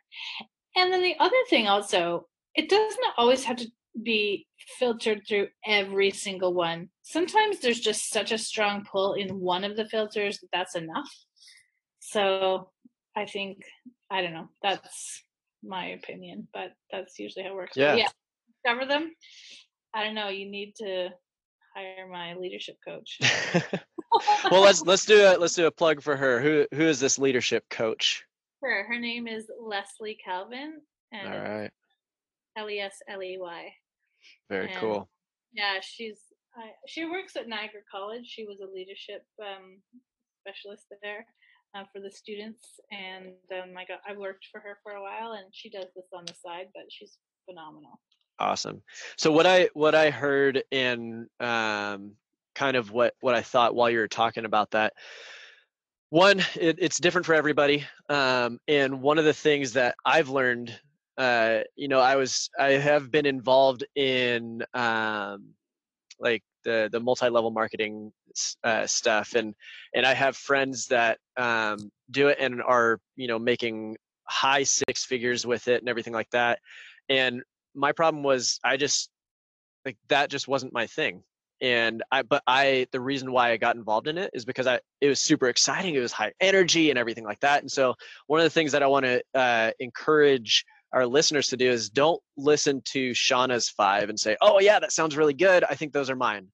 And 0.76 0.92
then 0.92 1.02
the 1.02 1.16
other 1.20 1.36
thing 1.50 1.68
also 1.68 2.28
it 2.56 2.70
doesn't 2.70 3.00
always 3.18 3.44
have 3.44 3.58
to 3.58 3.68
be 4.04 4.48
filtered 4.80 5.22
through 5.28 5.48
every 5.66 6.12
single 6.12 6.54
one. 6.54 6.90
Sometimes 7.02 7.60
there's 7.60 7.80
just 7.80 8.10
such 8.10 8.32
a 8.32 8.38
strong 8.38 8.86
pull 8.90 9.14
in 9.14 9.40
one 9.40 9.64
of 9.64 9.76
the 9.76 9.86
filters 9.86 10.40
that 10.40 10.48
that's 10.54 10.76
enough. 10.76 11.10
So 12.00 12.70
i 13.16 13.26
think 13.26 13.58
i 14.10 14.22
don't 14.22 14.34
know 14.34 14.48
that's 14.64 15.24
my 15.64 15.88
opinion, 15.88 16.48
but 16.54 16.74
that's 16.92 17.20
usually 17.20 17.44
how 17.44 17.52
it 17.52 17.56
works. 17.56 17.78
Yeah. 17.78 17.96
yeah. 17.96 18.08
Discover 18.64 18.88
them. 18.88 19.12
I 19.94 20.04
don't 20.04 20.16
know. 20.16 20.30
You 20.30 20.50
need 20.50 20.76
to 20.78 21.10
hire 21.76 22.08
my 22.12 22.36
leadership 22.36 22.78
coach. 22.86 23.20
well, 24.52 24.62
let's 24.62 24.82
let's 24.84 25.06
do 25.06 25.22
a 25.22 25.38
let's 25.38 25.56
do 25.56 25.68
a 25.68 25.72
plug 25.72 26.02
for 26.02 26.16
her. 26.16 26.42
Who 26.42 26.66
who 26.74 26.84
is 26.84 27.00
this 27.00 27.18
leadership 27.18 27.64
coach? 27.70 28.24
Her 28.62 28.86
her 28.88 29.00
name 29.00 29.28
is 29.28 29.50
Lesley 29.60 30.18
Calvin. 30.24 30.82
And 31.12 31.34
All 31.34 31.40
right. 31.40 31.72
L 32.58 32.70
E 32.70 32.80
S 32.80 32.98
L 33.10 33.22
E 33.22 33.38
Y. 33.40 33.74
Very 34.50 34.72
and, 34.72 34.80
cool. 34.80 35.10
Yeah, 35.54 35.80
she's 35.82 36.20
uh, 36.58 36.68
she 36.88 37.06
works 37.06 37.36
at 37.36 37.48
Niagara 37.48 37.82
College. 37.90 38.26
She 38.26 38.46
was 38.46 38.60
a 38.62 38.74
leadership 38.74 39.26
um, 39.42 39.82
specialist 40.42 40.86
there 41.02 41.26
uh, 41.76 41.84
for 41.94 42.02
the 42.02 42.12
students. 42.12 42.80
And 42.92 43.34
um, 43.52 43.78
I 43.78 43.86
got 43.86 44.00
I 44.08 44.18
worked 44.18 44.48
for 44.52 44.60
her 44.60 44.78
for 44.84 44.94
a 44.94 45.02
while, 45.02 45.34
and 45.34 45.46
she 45.52 45.70
does 45.70 45.88
this 45.96 46.06
on 46.14 46.26
the 46.26 46.34
side, 46.34 46.68
but 46.74 46.84
she's 46.90 47.18
phenomenal. 47.50 48.00
Awesome. 48.40 48.82
So 49.18 49.32
what 49.32 49.46
I 49.46 49.70
what 49.74 49.94
I 49.94 50.10
heard 50.10 50.64
in 50.72 51.28
um, 51.40 52.16
kind 52.56 52.76
kind 52.76 52.78
of 52.78 52.92
what 52.92 53.14
what 53.22 53.36
I 53.36 53.42
thought 53.42 53.76
while 53.76 53.90
you 53.90 54.00
were 54.00 54.08
talking 54.08 54.46
about 54.46 54.72
that. 54.72 54.94
One, 56.10 56.40
it, 56.60 56.78
it's 56.80 57.00
different 57.00 57.26
for 57.26 57.34
everybody, 57.34 57.86
um, 58.10 58.60
and 58.68 59.02
one 59.02 59.18
of 59.18 59.24
the 59.24 59.34
things 59.34 59.74
that 59.74 59.96
I've 60.04 60.28
learned, 60.28 60.78
uh, 61.18 61.60
you 61.78 61.88
know, 61.88 62.02
I 62.02 62.18
was 62.18 62.50
I 62.60 62.72
have 62.72 63.12
been 63.12 63.26
involved 63.26 63.86
in 63.96 64.64
um, 64.74 65.54
like 66.20 66.44
the 66.64 66.90
the 66.92 67.00
multi-level 67.00 67.52
marketing 67.52 68.12
uh, 68.64 68.88
stuff, 68.88 69.36
and 69.36 69.56
and 69.94 70.06
I 70.06 70.14
have 70.14 70.36
friends 70.36 70.88
that 70.88 71.20
um, 71.38 71.92
do 72.10 72.28
it 72.28 72.38
and 72.40 72.62
are 72.62 73.00
you 73.16 73.28
know 73.28 73.40
making 73.40 73.98
high 74.24 74.64
six 74.64 75.04
figures 75.04 75.46
with 75.46 75.68
it 75.68 75.82
and 75.82 75.90
everything 75.90 76.14
like 76.14 76.30
that. 76.32 76.60
And 77.10 77.44
my 77.76 77.92
problem 77.92 78.24
was 78.24 78.60
I 78.64 78.78
just 78.78 79.10
like 79.86 79.98
that 80.10 80.30
just 80.30 80.48
wasn't 80.48 80.74
my 80.74 80.88
thing 80.88 81.24
and 81.62 82.04
i 82.12 82.22
but 82.22 82.42
i 82.48 82.88
the 82.92 83.00
reason 83.00 83.32
why 83.32 83.52
i 83.52 83.58
got 83.58 83.76
involved 83.76 84.08
in 84.08 84.18
it 84.18 84.30
is 84.34 84.46
because 84.46 84.68
i 84.68 84.80
it 85.00 85.08
was 85.08 85.20
super 85.20 85.48
exciting 85.48 85.96
it 85.96 86.00
was 86.00 86.12
high 86.12 86.32
energy 86.40 86.90
and 86.90 86.98
everything 86.98 87.24
like 87.24 87.40
that 87.40 87.62
and 87.62 87.72
so 87.72 87.94
one 88.28 88.40
of 88.40 88.44
the 88.44 88.50
things 88.50 88.72
that 88.72 88.84
i 88.84 88.88
want 88.88 89.06
to 89.06 89.22
uh, 89.36 89.72
encourage 89.80 90.66
our 90.94 91.06
listeners 91.06 91.48
to 91.48 91.58
do 91.58 91.70
is 91.70 91.90
don't 91.90 92.22
listen 92.38 92.82
to 92.86 93.12
shauna's 93.12 93.70
five 93.70 94.10
and 94.10 94.20
say 94.20 94.36
oh 94.42 94.60
yeah 94.60 94.80
that 94.80 94.92
sounds 94.92 95.18
really 95.18 95.34
good 95.34 95.64
i 95.66 95.76
think 95.76 95.94
those 95.94 96.10
are 96.10 96.16
mine 96.16 96.48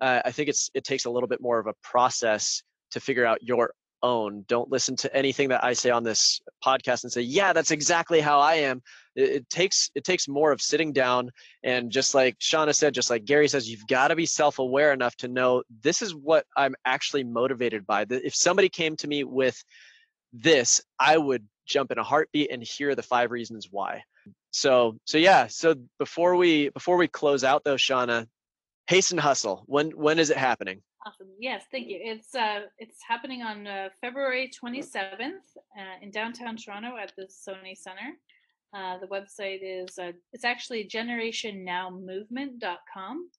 uh, 0.00 0.20
i 0.24 0.30
think 0.30 0.48
it's 0.48 0.70
it 0.74 0.84
takes 0.84 1.04
a 1.04 1.10
little 1.10 1.28
bit 1.28 1.40
more 1.40 1.58
of 1.58 1.66
a 1.66 1.74
process 1.82 2.62
to 2.90 3.00
figure 3.00 3.26
out 3.26 3.42
your 3.42 3.72
own. 4.02 4.44
Don't 4.48 4.70
listen 4.70 4.96
to 4.96 5.16
anything 5.16 5.48
that 5.48 5.64
I 5.64 5.72
say 5.72 5.90
on 5.90 6.02
this 6.02 6.40
podcast 6.64 7.04
and 7.04 7.12
say, 7.12 7.22
"Yeah, 7.22 7.52
that's 7.52 7.70
exactly 7.70 8.20
how 8.20 8.40
I 8.40 8.54
am." 8.54 8.82
It, 9.14 9.30
it, 9.30 9.50
takes 9.50 9.90
it 9.94 10.04
takes 10.04 10.28
more 10.28 10.52
of 10.52 10.60
sitting 10.60 10.92
down 10.92 11.30
and 11.62 11.90
just 11.90 12.14
like 12.14 12.38
Shauna 12.38 12.74
said, 12.74 12.94
just 12.94 13.10
like 13.10 13.24
Gary 13.24 13.48
says, 13.48 13.68
you've 13.68 13.86
got 13.86 14.08
to 14.08 14.16
be 14.16 14.26
self-aware 14.26 14.92
enough 14.92 15.16
to 15.16 15.28
know 15.28 15.62
this 15.82 16.02
is 16.02 16.14
what 16.14 16.46
I'm 16.56 16.74
actually 16.84 17.24
motivated 17.24 17.86
by. 17.86 18.06
If 18.08 18.34
somebody 18.34 18.68
came 18.68 18.96
to 18.96 19.08
me 19.08 19.24
with 19.24 19.62
this, 20.32 20.80
I 20.98 21.18
would 21.18 21.46
jump 21.68 21.92
in 21.92 21.98
a 21.98 22.02
heartbeat 22.02 22.50
and 22.50 22.62
hear 22.62 22.94
the 22.94 23.02
five 23.02 23.30
reasons 23.30 23.68
why. 23.70 24.02
So 24.50 24.96
so 25.04 25.18
yeah. 25.18 25.46
So 25.46 25.74
before 25.98 26.36
we 26.36 26.70
before 26.70 26.96
we 26.96 27.08
close 27.08 27.44
out 27.44 27.64
though, 27.64 27.76
Shauna, 27.76 28.26
Haste 28.88 29.12
and 29.12 29.20
Hustle. 29.20 29.62
When 29.66 29.90
when 29.90 30.18
is 30.18 30.30
it 30.30 30.36
happening? 30.36 30.82
Awesome. 31.06 31.28
Yes, 31.38 31.64
thank 31.70 31.86
you. 31.88 32.00
It's 32.02 32.34
uh, 32.34 32.62
it's 32.78 32.98
happening 33.06 33.42
on 33.42 33.66
uh, 33.66 33.90
February 34.00 34.50
27th 34.62 35.42
uh, 35.78 35.98
in 36.02 36.10
downtown 36.10 36.56
Toronto 36.56 36.96
at 36.96 37.12
the 37.16 37.24
Sony 37.24 37.76
Center. 37.76 38.16
Uh, 38.74 38.98
the 38.98 39.06
website 39.06 39.60
is 39.62 39.98
uh, 39.98 40.12
it's 40.32 40.44
actually 40.44 40.84
generationnowmovement.com, 40.86 43.30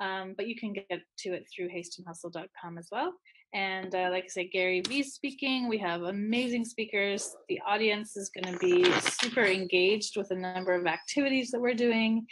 um, 0.00 0.34
but 0.36 0.48
you 0.48 0.56
can 0.56 0.72
get 0.72 1.00
to 1.18 1.32
it 1.32 1.46
through 1.54 1.68
hastenhustle.com 1.68 2.76
as 2.76 2.88
well. 2.90 3.14
And 3.54 3.94
uh, 3.94 4.08
like 4.10 4.24
I 4.24 4.28
said, 4.28 4.46
Gary 4.52 4.82
Vee 4.86 5.02
speaking. 5.02 5.68
We 5.68 5.78
have 5.78 6.02
amazing 6.02 6.64
speakers. 6.64 7.34
The 7.48 7.60
audience 7.66 8.16
is 8.16 8.30
going 8.30 8.52
to 8.52 8.58
be 8.58 8.90
super 9.00 9.44
engaged 9.44 10.16
with 10.16 10.30
a 10.30 10.36
number 10.36 10.74
of 10.74 10.86
activities 10.86 11.50
that 11.52 11.60
we're 11.60 11.74
doing 11.74 12.26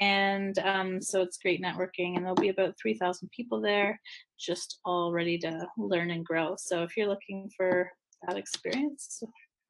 and 0.00 0.58
um, 0.60 1.00
so 1.00 1.22
it's 1.22 1.38
great 1.38 1.62
networking 1.62 2.16
and 2.16 2.18
there'll 2.18 2.34
be 2.34 2.50
about 2.50 2.74
3000 2.80 3.28
people 3.30 3.60
there 3.60 4.00
just 4.38 4.78
all 4.84 5.12
ready 5.12 5.38
to 5.38 5.66
learn 5.76 6.10
and 6.10 6.24
grow 6.24 6.54
so 6.56 6.82
if 6.82 6.96
you're 6.96 7.08
looking 7.08 7.50
for 7.56 7.90
that 8.26 8.36
experience 8.36 9.22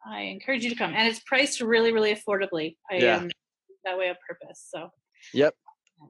i 0.06 0.22
encourage 0.22 0.64
you 0.64 0.70
to 0.70 0.76
come 0.76 0.92
and 0.94 1.08
it's 1.08 1.20
priced 1.20 1.60
really 1.60 1.92
really 1.92 2.14
affordably 2.14 2.76
i 2.90 2.96
yeah. 2.96 3.16
am 3.16 3.30
that 3.84 3.96
way 3.96 4.08
on 4.08 4.16
purpose 4.26 4.68
so 4.68 4.88
yep 5.32 5.54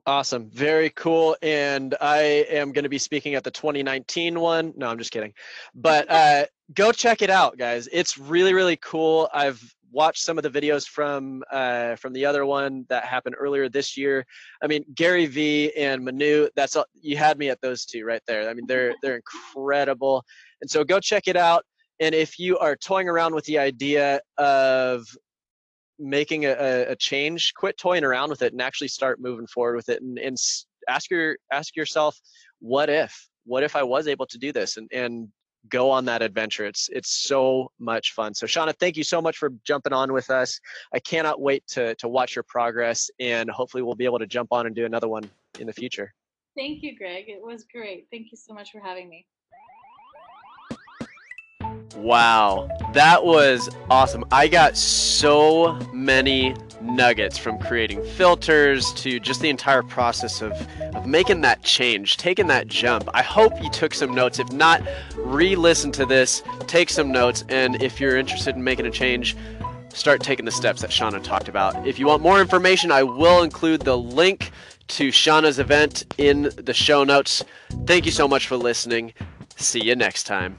Awesome. 0.06 0.50
Very 0.50 0.90
cool. 0.90 1.36
And 1.42 1.94
I 2.00 2.46
am 2.50 2.72
going 2.72 2.84
to 2.84 2.88
be 2.88 2.98
speaking 2.98 3.34
at 3.34 3.44
the 3.44 3.50
2019 3.50 4.40
one. 4.40 4.72
No, 4.76 4.88
I'm 4.88 4.98
just 4.98 5.10
kidding. 5.10 5.34
But 5.74 6.10
uh, 6.10 6.46
go 6.74 6.92
check 6.92 7.22
it 7.22 7.30
out, 7.30 7.58
guys. 7.58 7.88
It's 7.92 8.16
really, 8.18 8.54
really 8.54 8.76
cool. 8.76 9.28
I've 9.32 9.62
watched 9.90 10.22
some 10.22 10.38
of 10.38 10.44
the 10.44 10.50
videos 10.50 10.86
from 10.86 11.42
uh, 11.50 11.96
from 11.96 12.12
the 12.12 12.24
other 12.26 12.44
one 12.44 12.84
that 12.88 13.04
happened 13.04 13.36
earlier 13.38 13.68
this 13.68 13.96
year. 13.96 14.26
I 14.62 14.66
mean, 14.66 14.84
Gary 14.94 15.26
Vee 15.26 15.72
and 15.76 16.04
Manu. 16.04 16.48
That's 16.56 16.76
all, 16.76 16.86
you 17.00 17.16
had 17.16 17.38
me 17.38 17.48
at 17.48 17.60
those 17.60 17.84
two 17.84 18.04
right 18.04 18.22
there. 18.26 18.48
I 18.48 18.54
mean, 18.54 18.66
they're 18.66 18.94
they're 19.02 19.16
incredible. 19.16 20.24
And 20.60 20.70
so 20.70 20.84
go 20.84 21.00
check 21.00 21.28
it 21.28 21.36
out. 21.36 21.64
And 22.00 22.14
if 22.14 22.38
you 22.38 22.58
are 22.58 22.76
toying 22.76 23.08
around 23.08 23.34
with 23.34 23.44
the 23.46 23.58
idea 23.58 24.20
of 24.36 25.06
making 25.98 26.46
a, 26.46 26.86
a 26.88 26.96
change, 26.96 27.52
quit 27.54 27.76
toying 27.78 28.04
around 28.04 28.30
with 28.30 28.42
it 28.42 28.52
and 28.52 28.62
actually 28.62 28.88
start 28.88 29.20
moving 29.20 29.46
forward 29.46 29.76
with 29.76 29.88
it. 29.88 30.02
And, 30.02 30.18
and 30.18 30.36
ask 30.88 31.10
your 31.10 31.36
ask 31.52 31.76
yourself, 31.76 32.18
what 32.60 32.88
if? 32.88 33.28
What 33.44 33.62
if 33.62 33.76
I 33.76 33.82
was 33.82 34.08
able 34.08 34.26
to 34.26 34.38
do 34.38 34.52
this? 34.52 34.76
And 34.76 34.88
and 34.92 35.28
go 35.68 35.90
on 35.90 36.04
that 36.06 36.22
adventure. 36.22 36.64
It's 36.64 36.88
it's 36.92 37.10
so 37.10 37.70
much 37.78 38.12
fun. 38.12 38.34
So 38.34 38.46
Shauna, 38.46 38.74
thank 38.78 38.96
you 38.96 39.04
so 39.04 39.20
much 39.20 39.36
for 39.36 39.50
jumping 39.64 39.92
on 39.92 40.12
with 40.12 40.30
us. 40.30 40.58
I 40.92 40.98
cannot 41.00 41.40
wait 41.40 41.66
to 41.68 41.94
to 41.96 42.08
watch 42.08 42.36
your 42.36 42.44
progress 42.44 43.10
and 43.20 43.50
hopefully 43.50 43.82
we'll 43.82 43.94
be 43.94 44.04
able 44.04 44.18
to 44.18 44.26
jump 44.26 44.52
on 44.52 44.66
and 44.66 44.74
do 44.74 44.86
another 44.86 45.08
one 45.08 45.28
in 45.58 45.66
the 45.66 45.72
future. 45.72 46.14
Thank 46.56 46.82
you, 46.82 46.96
Greg. 46.96 47.28
It 47.28 47.40
was 47.40 47.64
great. 47.72 48.06
Thank 48.10 48.32
you 48.32 48.36
so 48.36 48.52
much 48.52 48.72
for 48.72 48.80
having 48.80 49.08
me. 49.08 49.26
Wow, 51.96 52.68
that 52.92 53.24
was 53.24 53.68
awesome. 53.90 54.24
I 54.30 54.48
got 54.48 54.76
so 54.76 55.78
many 55.92 56.54
nuggets 56.80 57.36
from 57.38 57.58
creating 57.58 58.04
filters 58.04 58.92
to 58.94 59.18
just 59.18 59.40
the 59.40 59.48
entire 59.48 59.82
process 59.82 60.40
of, 60.42 60.52
of 60.94 61.06
making 61.06 61.40
that 61.42 61.62
change, 61.62 62.16
taking 62.16 62.46
that 62.48 62.68
jump. 62.68 63.08
I 63.14 63.22
hope 63.22 63.60
you 63.62 63.70
took 63.70 63.94
some 63.94 64.14
notes. 64.14 64.38
If 64.38 64.52
not, 64.52 64.82
re 65.16 65.56
listen 65.56 65.92
to 65.92 66.06
this, 66.06 66.42
take 66.66 66.90
some 66.90 67.10
notes, 67.10 67.44
and 67.48 67.82
if 67.82 68.00
you're 68.00 68.16
interested 68.16 68.54
in 68.54 68.64
making 68.64 68.86
a 68.86 68.90
change, 68.90 69.36
start 69.92 70.22
taking 70.22 70.44
the 70.44 70.52
steps 70.52 70.80
that 70.82 70.90
Shauna 70.90 71.22
talked 71.22 71.48
about. 71.48 71.86
If 71.86 71.98
you 71.98 72.06
want 72.06 72.22
more 72.22 72.40
information, 72.40 72.92
I 72.92 73.02
will 73.02 73.42
include 73.42 73.82
the 73.82 73.96
link 73.98 74.50
to 74.88 75.08
Shauna's 75.08 75.58
event 75.58 76.04
in 76.18 76.50
the 76.56 76.74
show 76.74 77.04
notes. 77.04 77.44
Thank 77.86 78.06
you 78.06 78.12
so 78.12 78.26
much 78.28 78.46
for 78.46 78.56
listening. 78.56 79.12
See 79.56 79.82
you 79.82 79.96
next 79.96 80.24
time. 80.24 80.56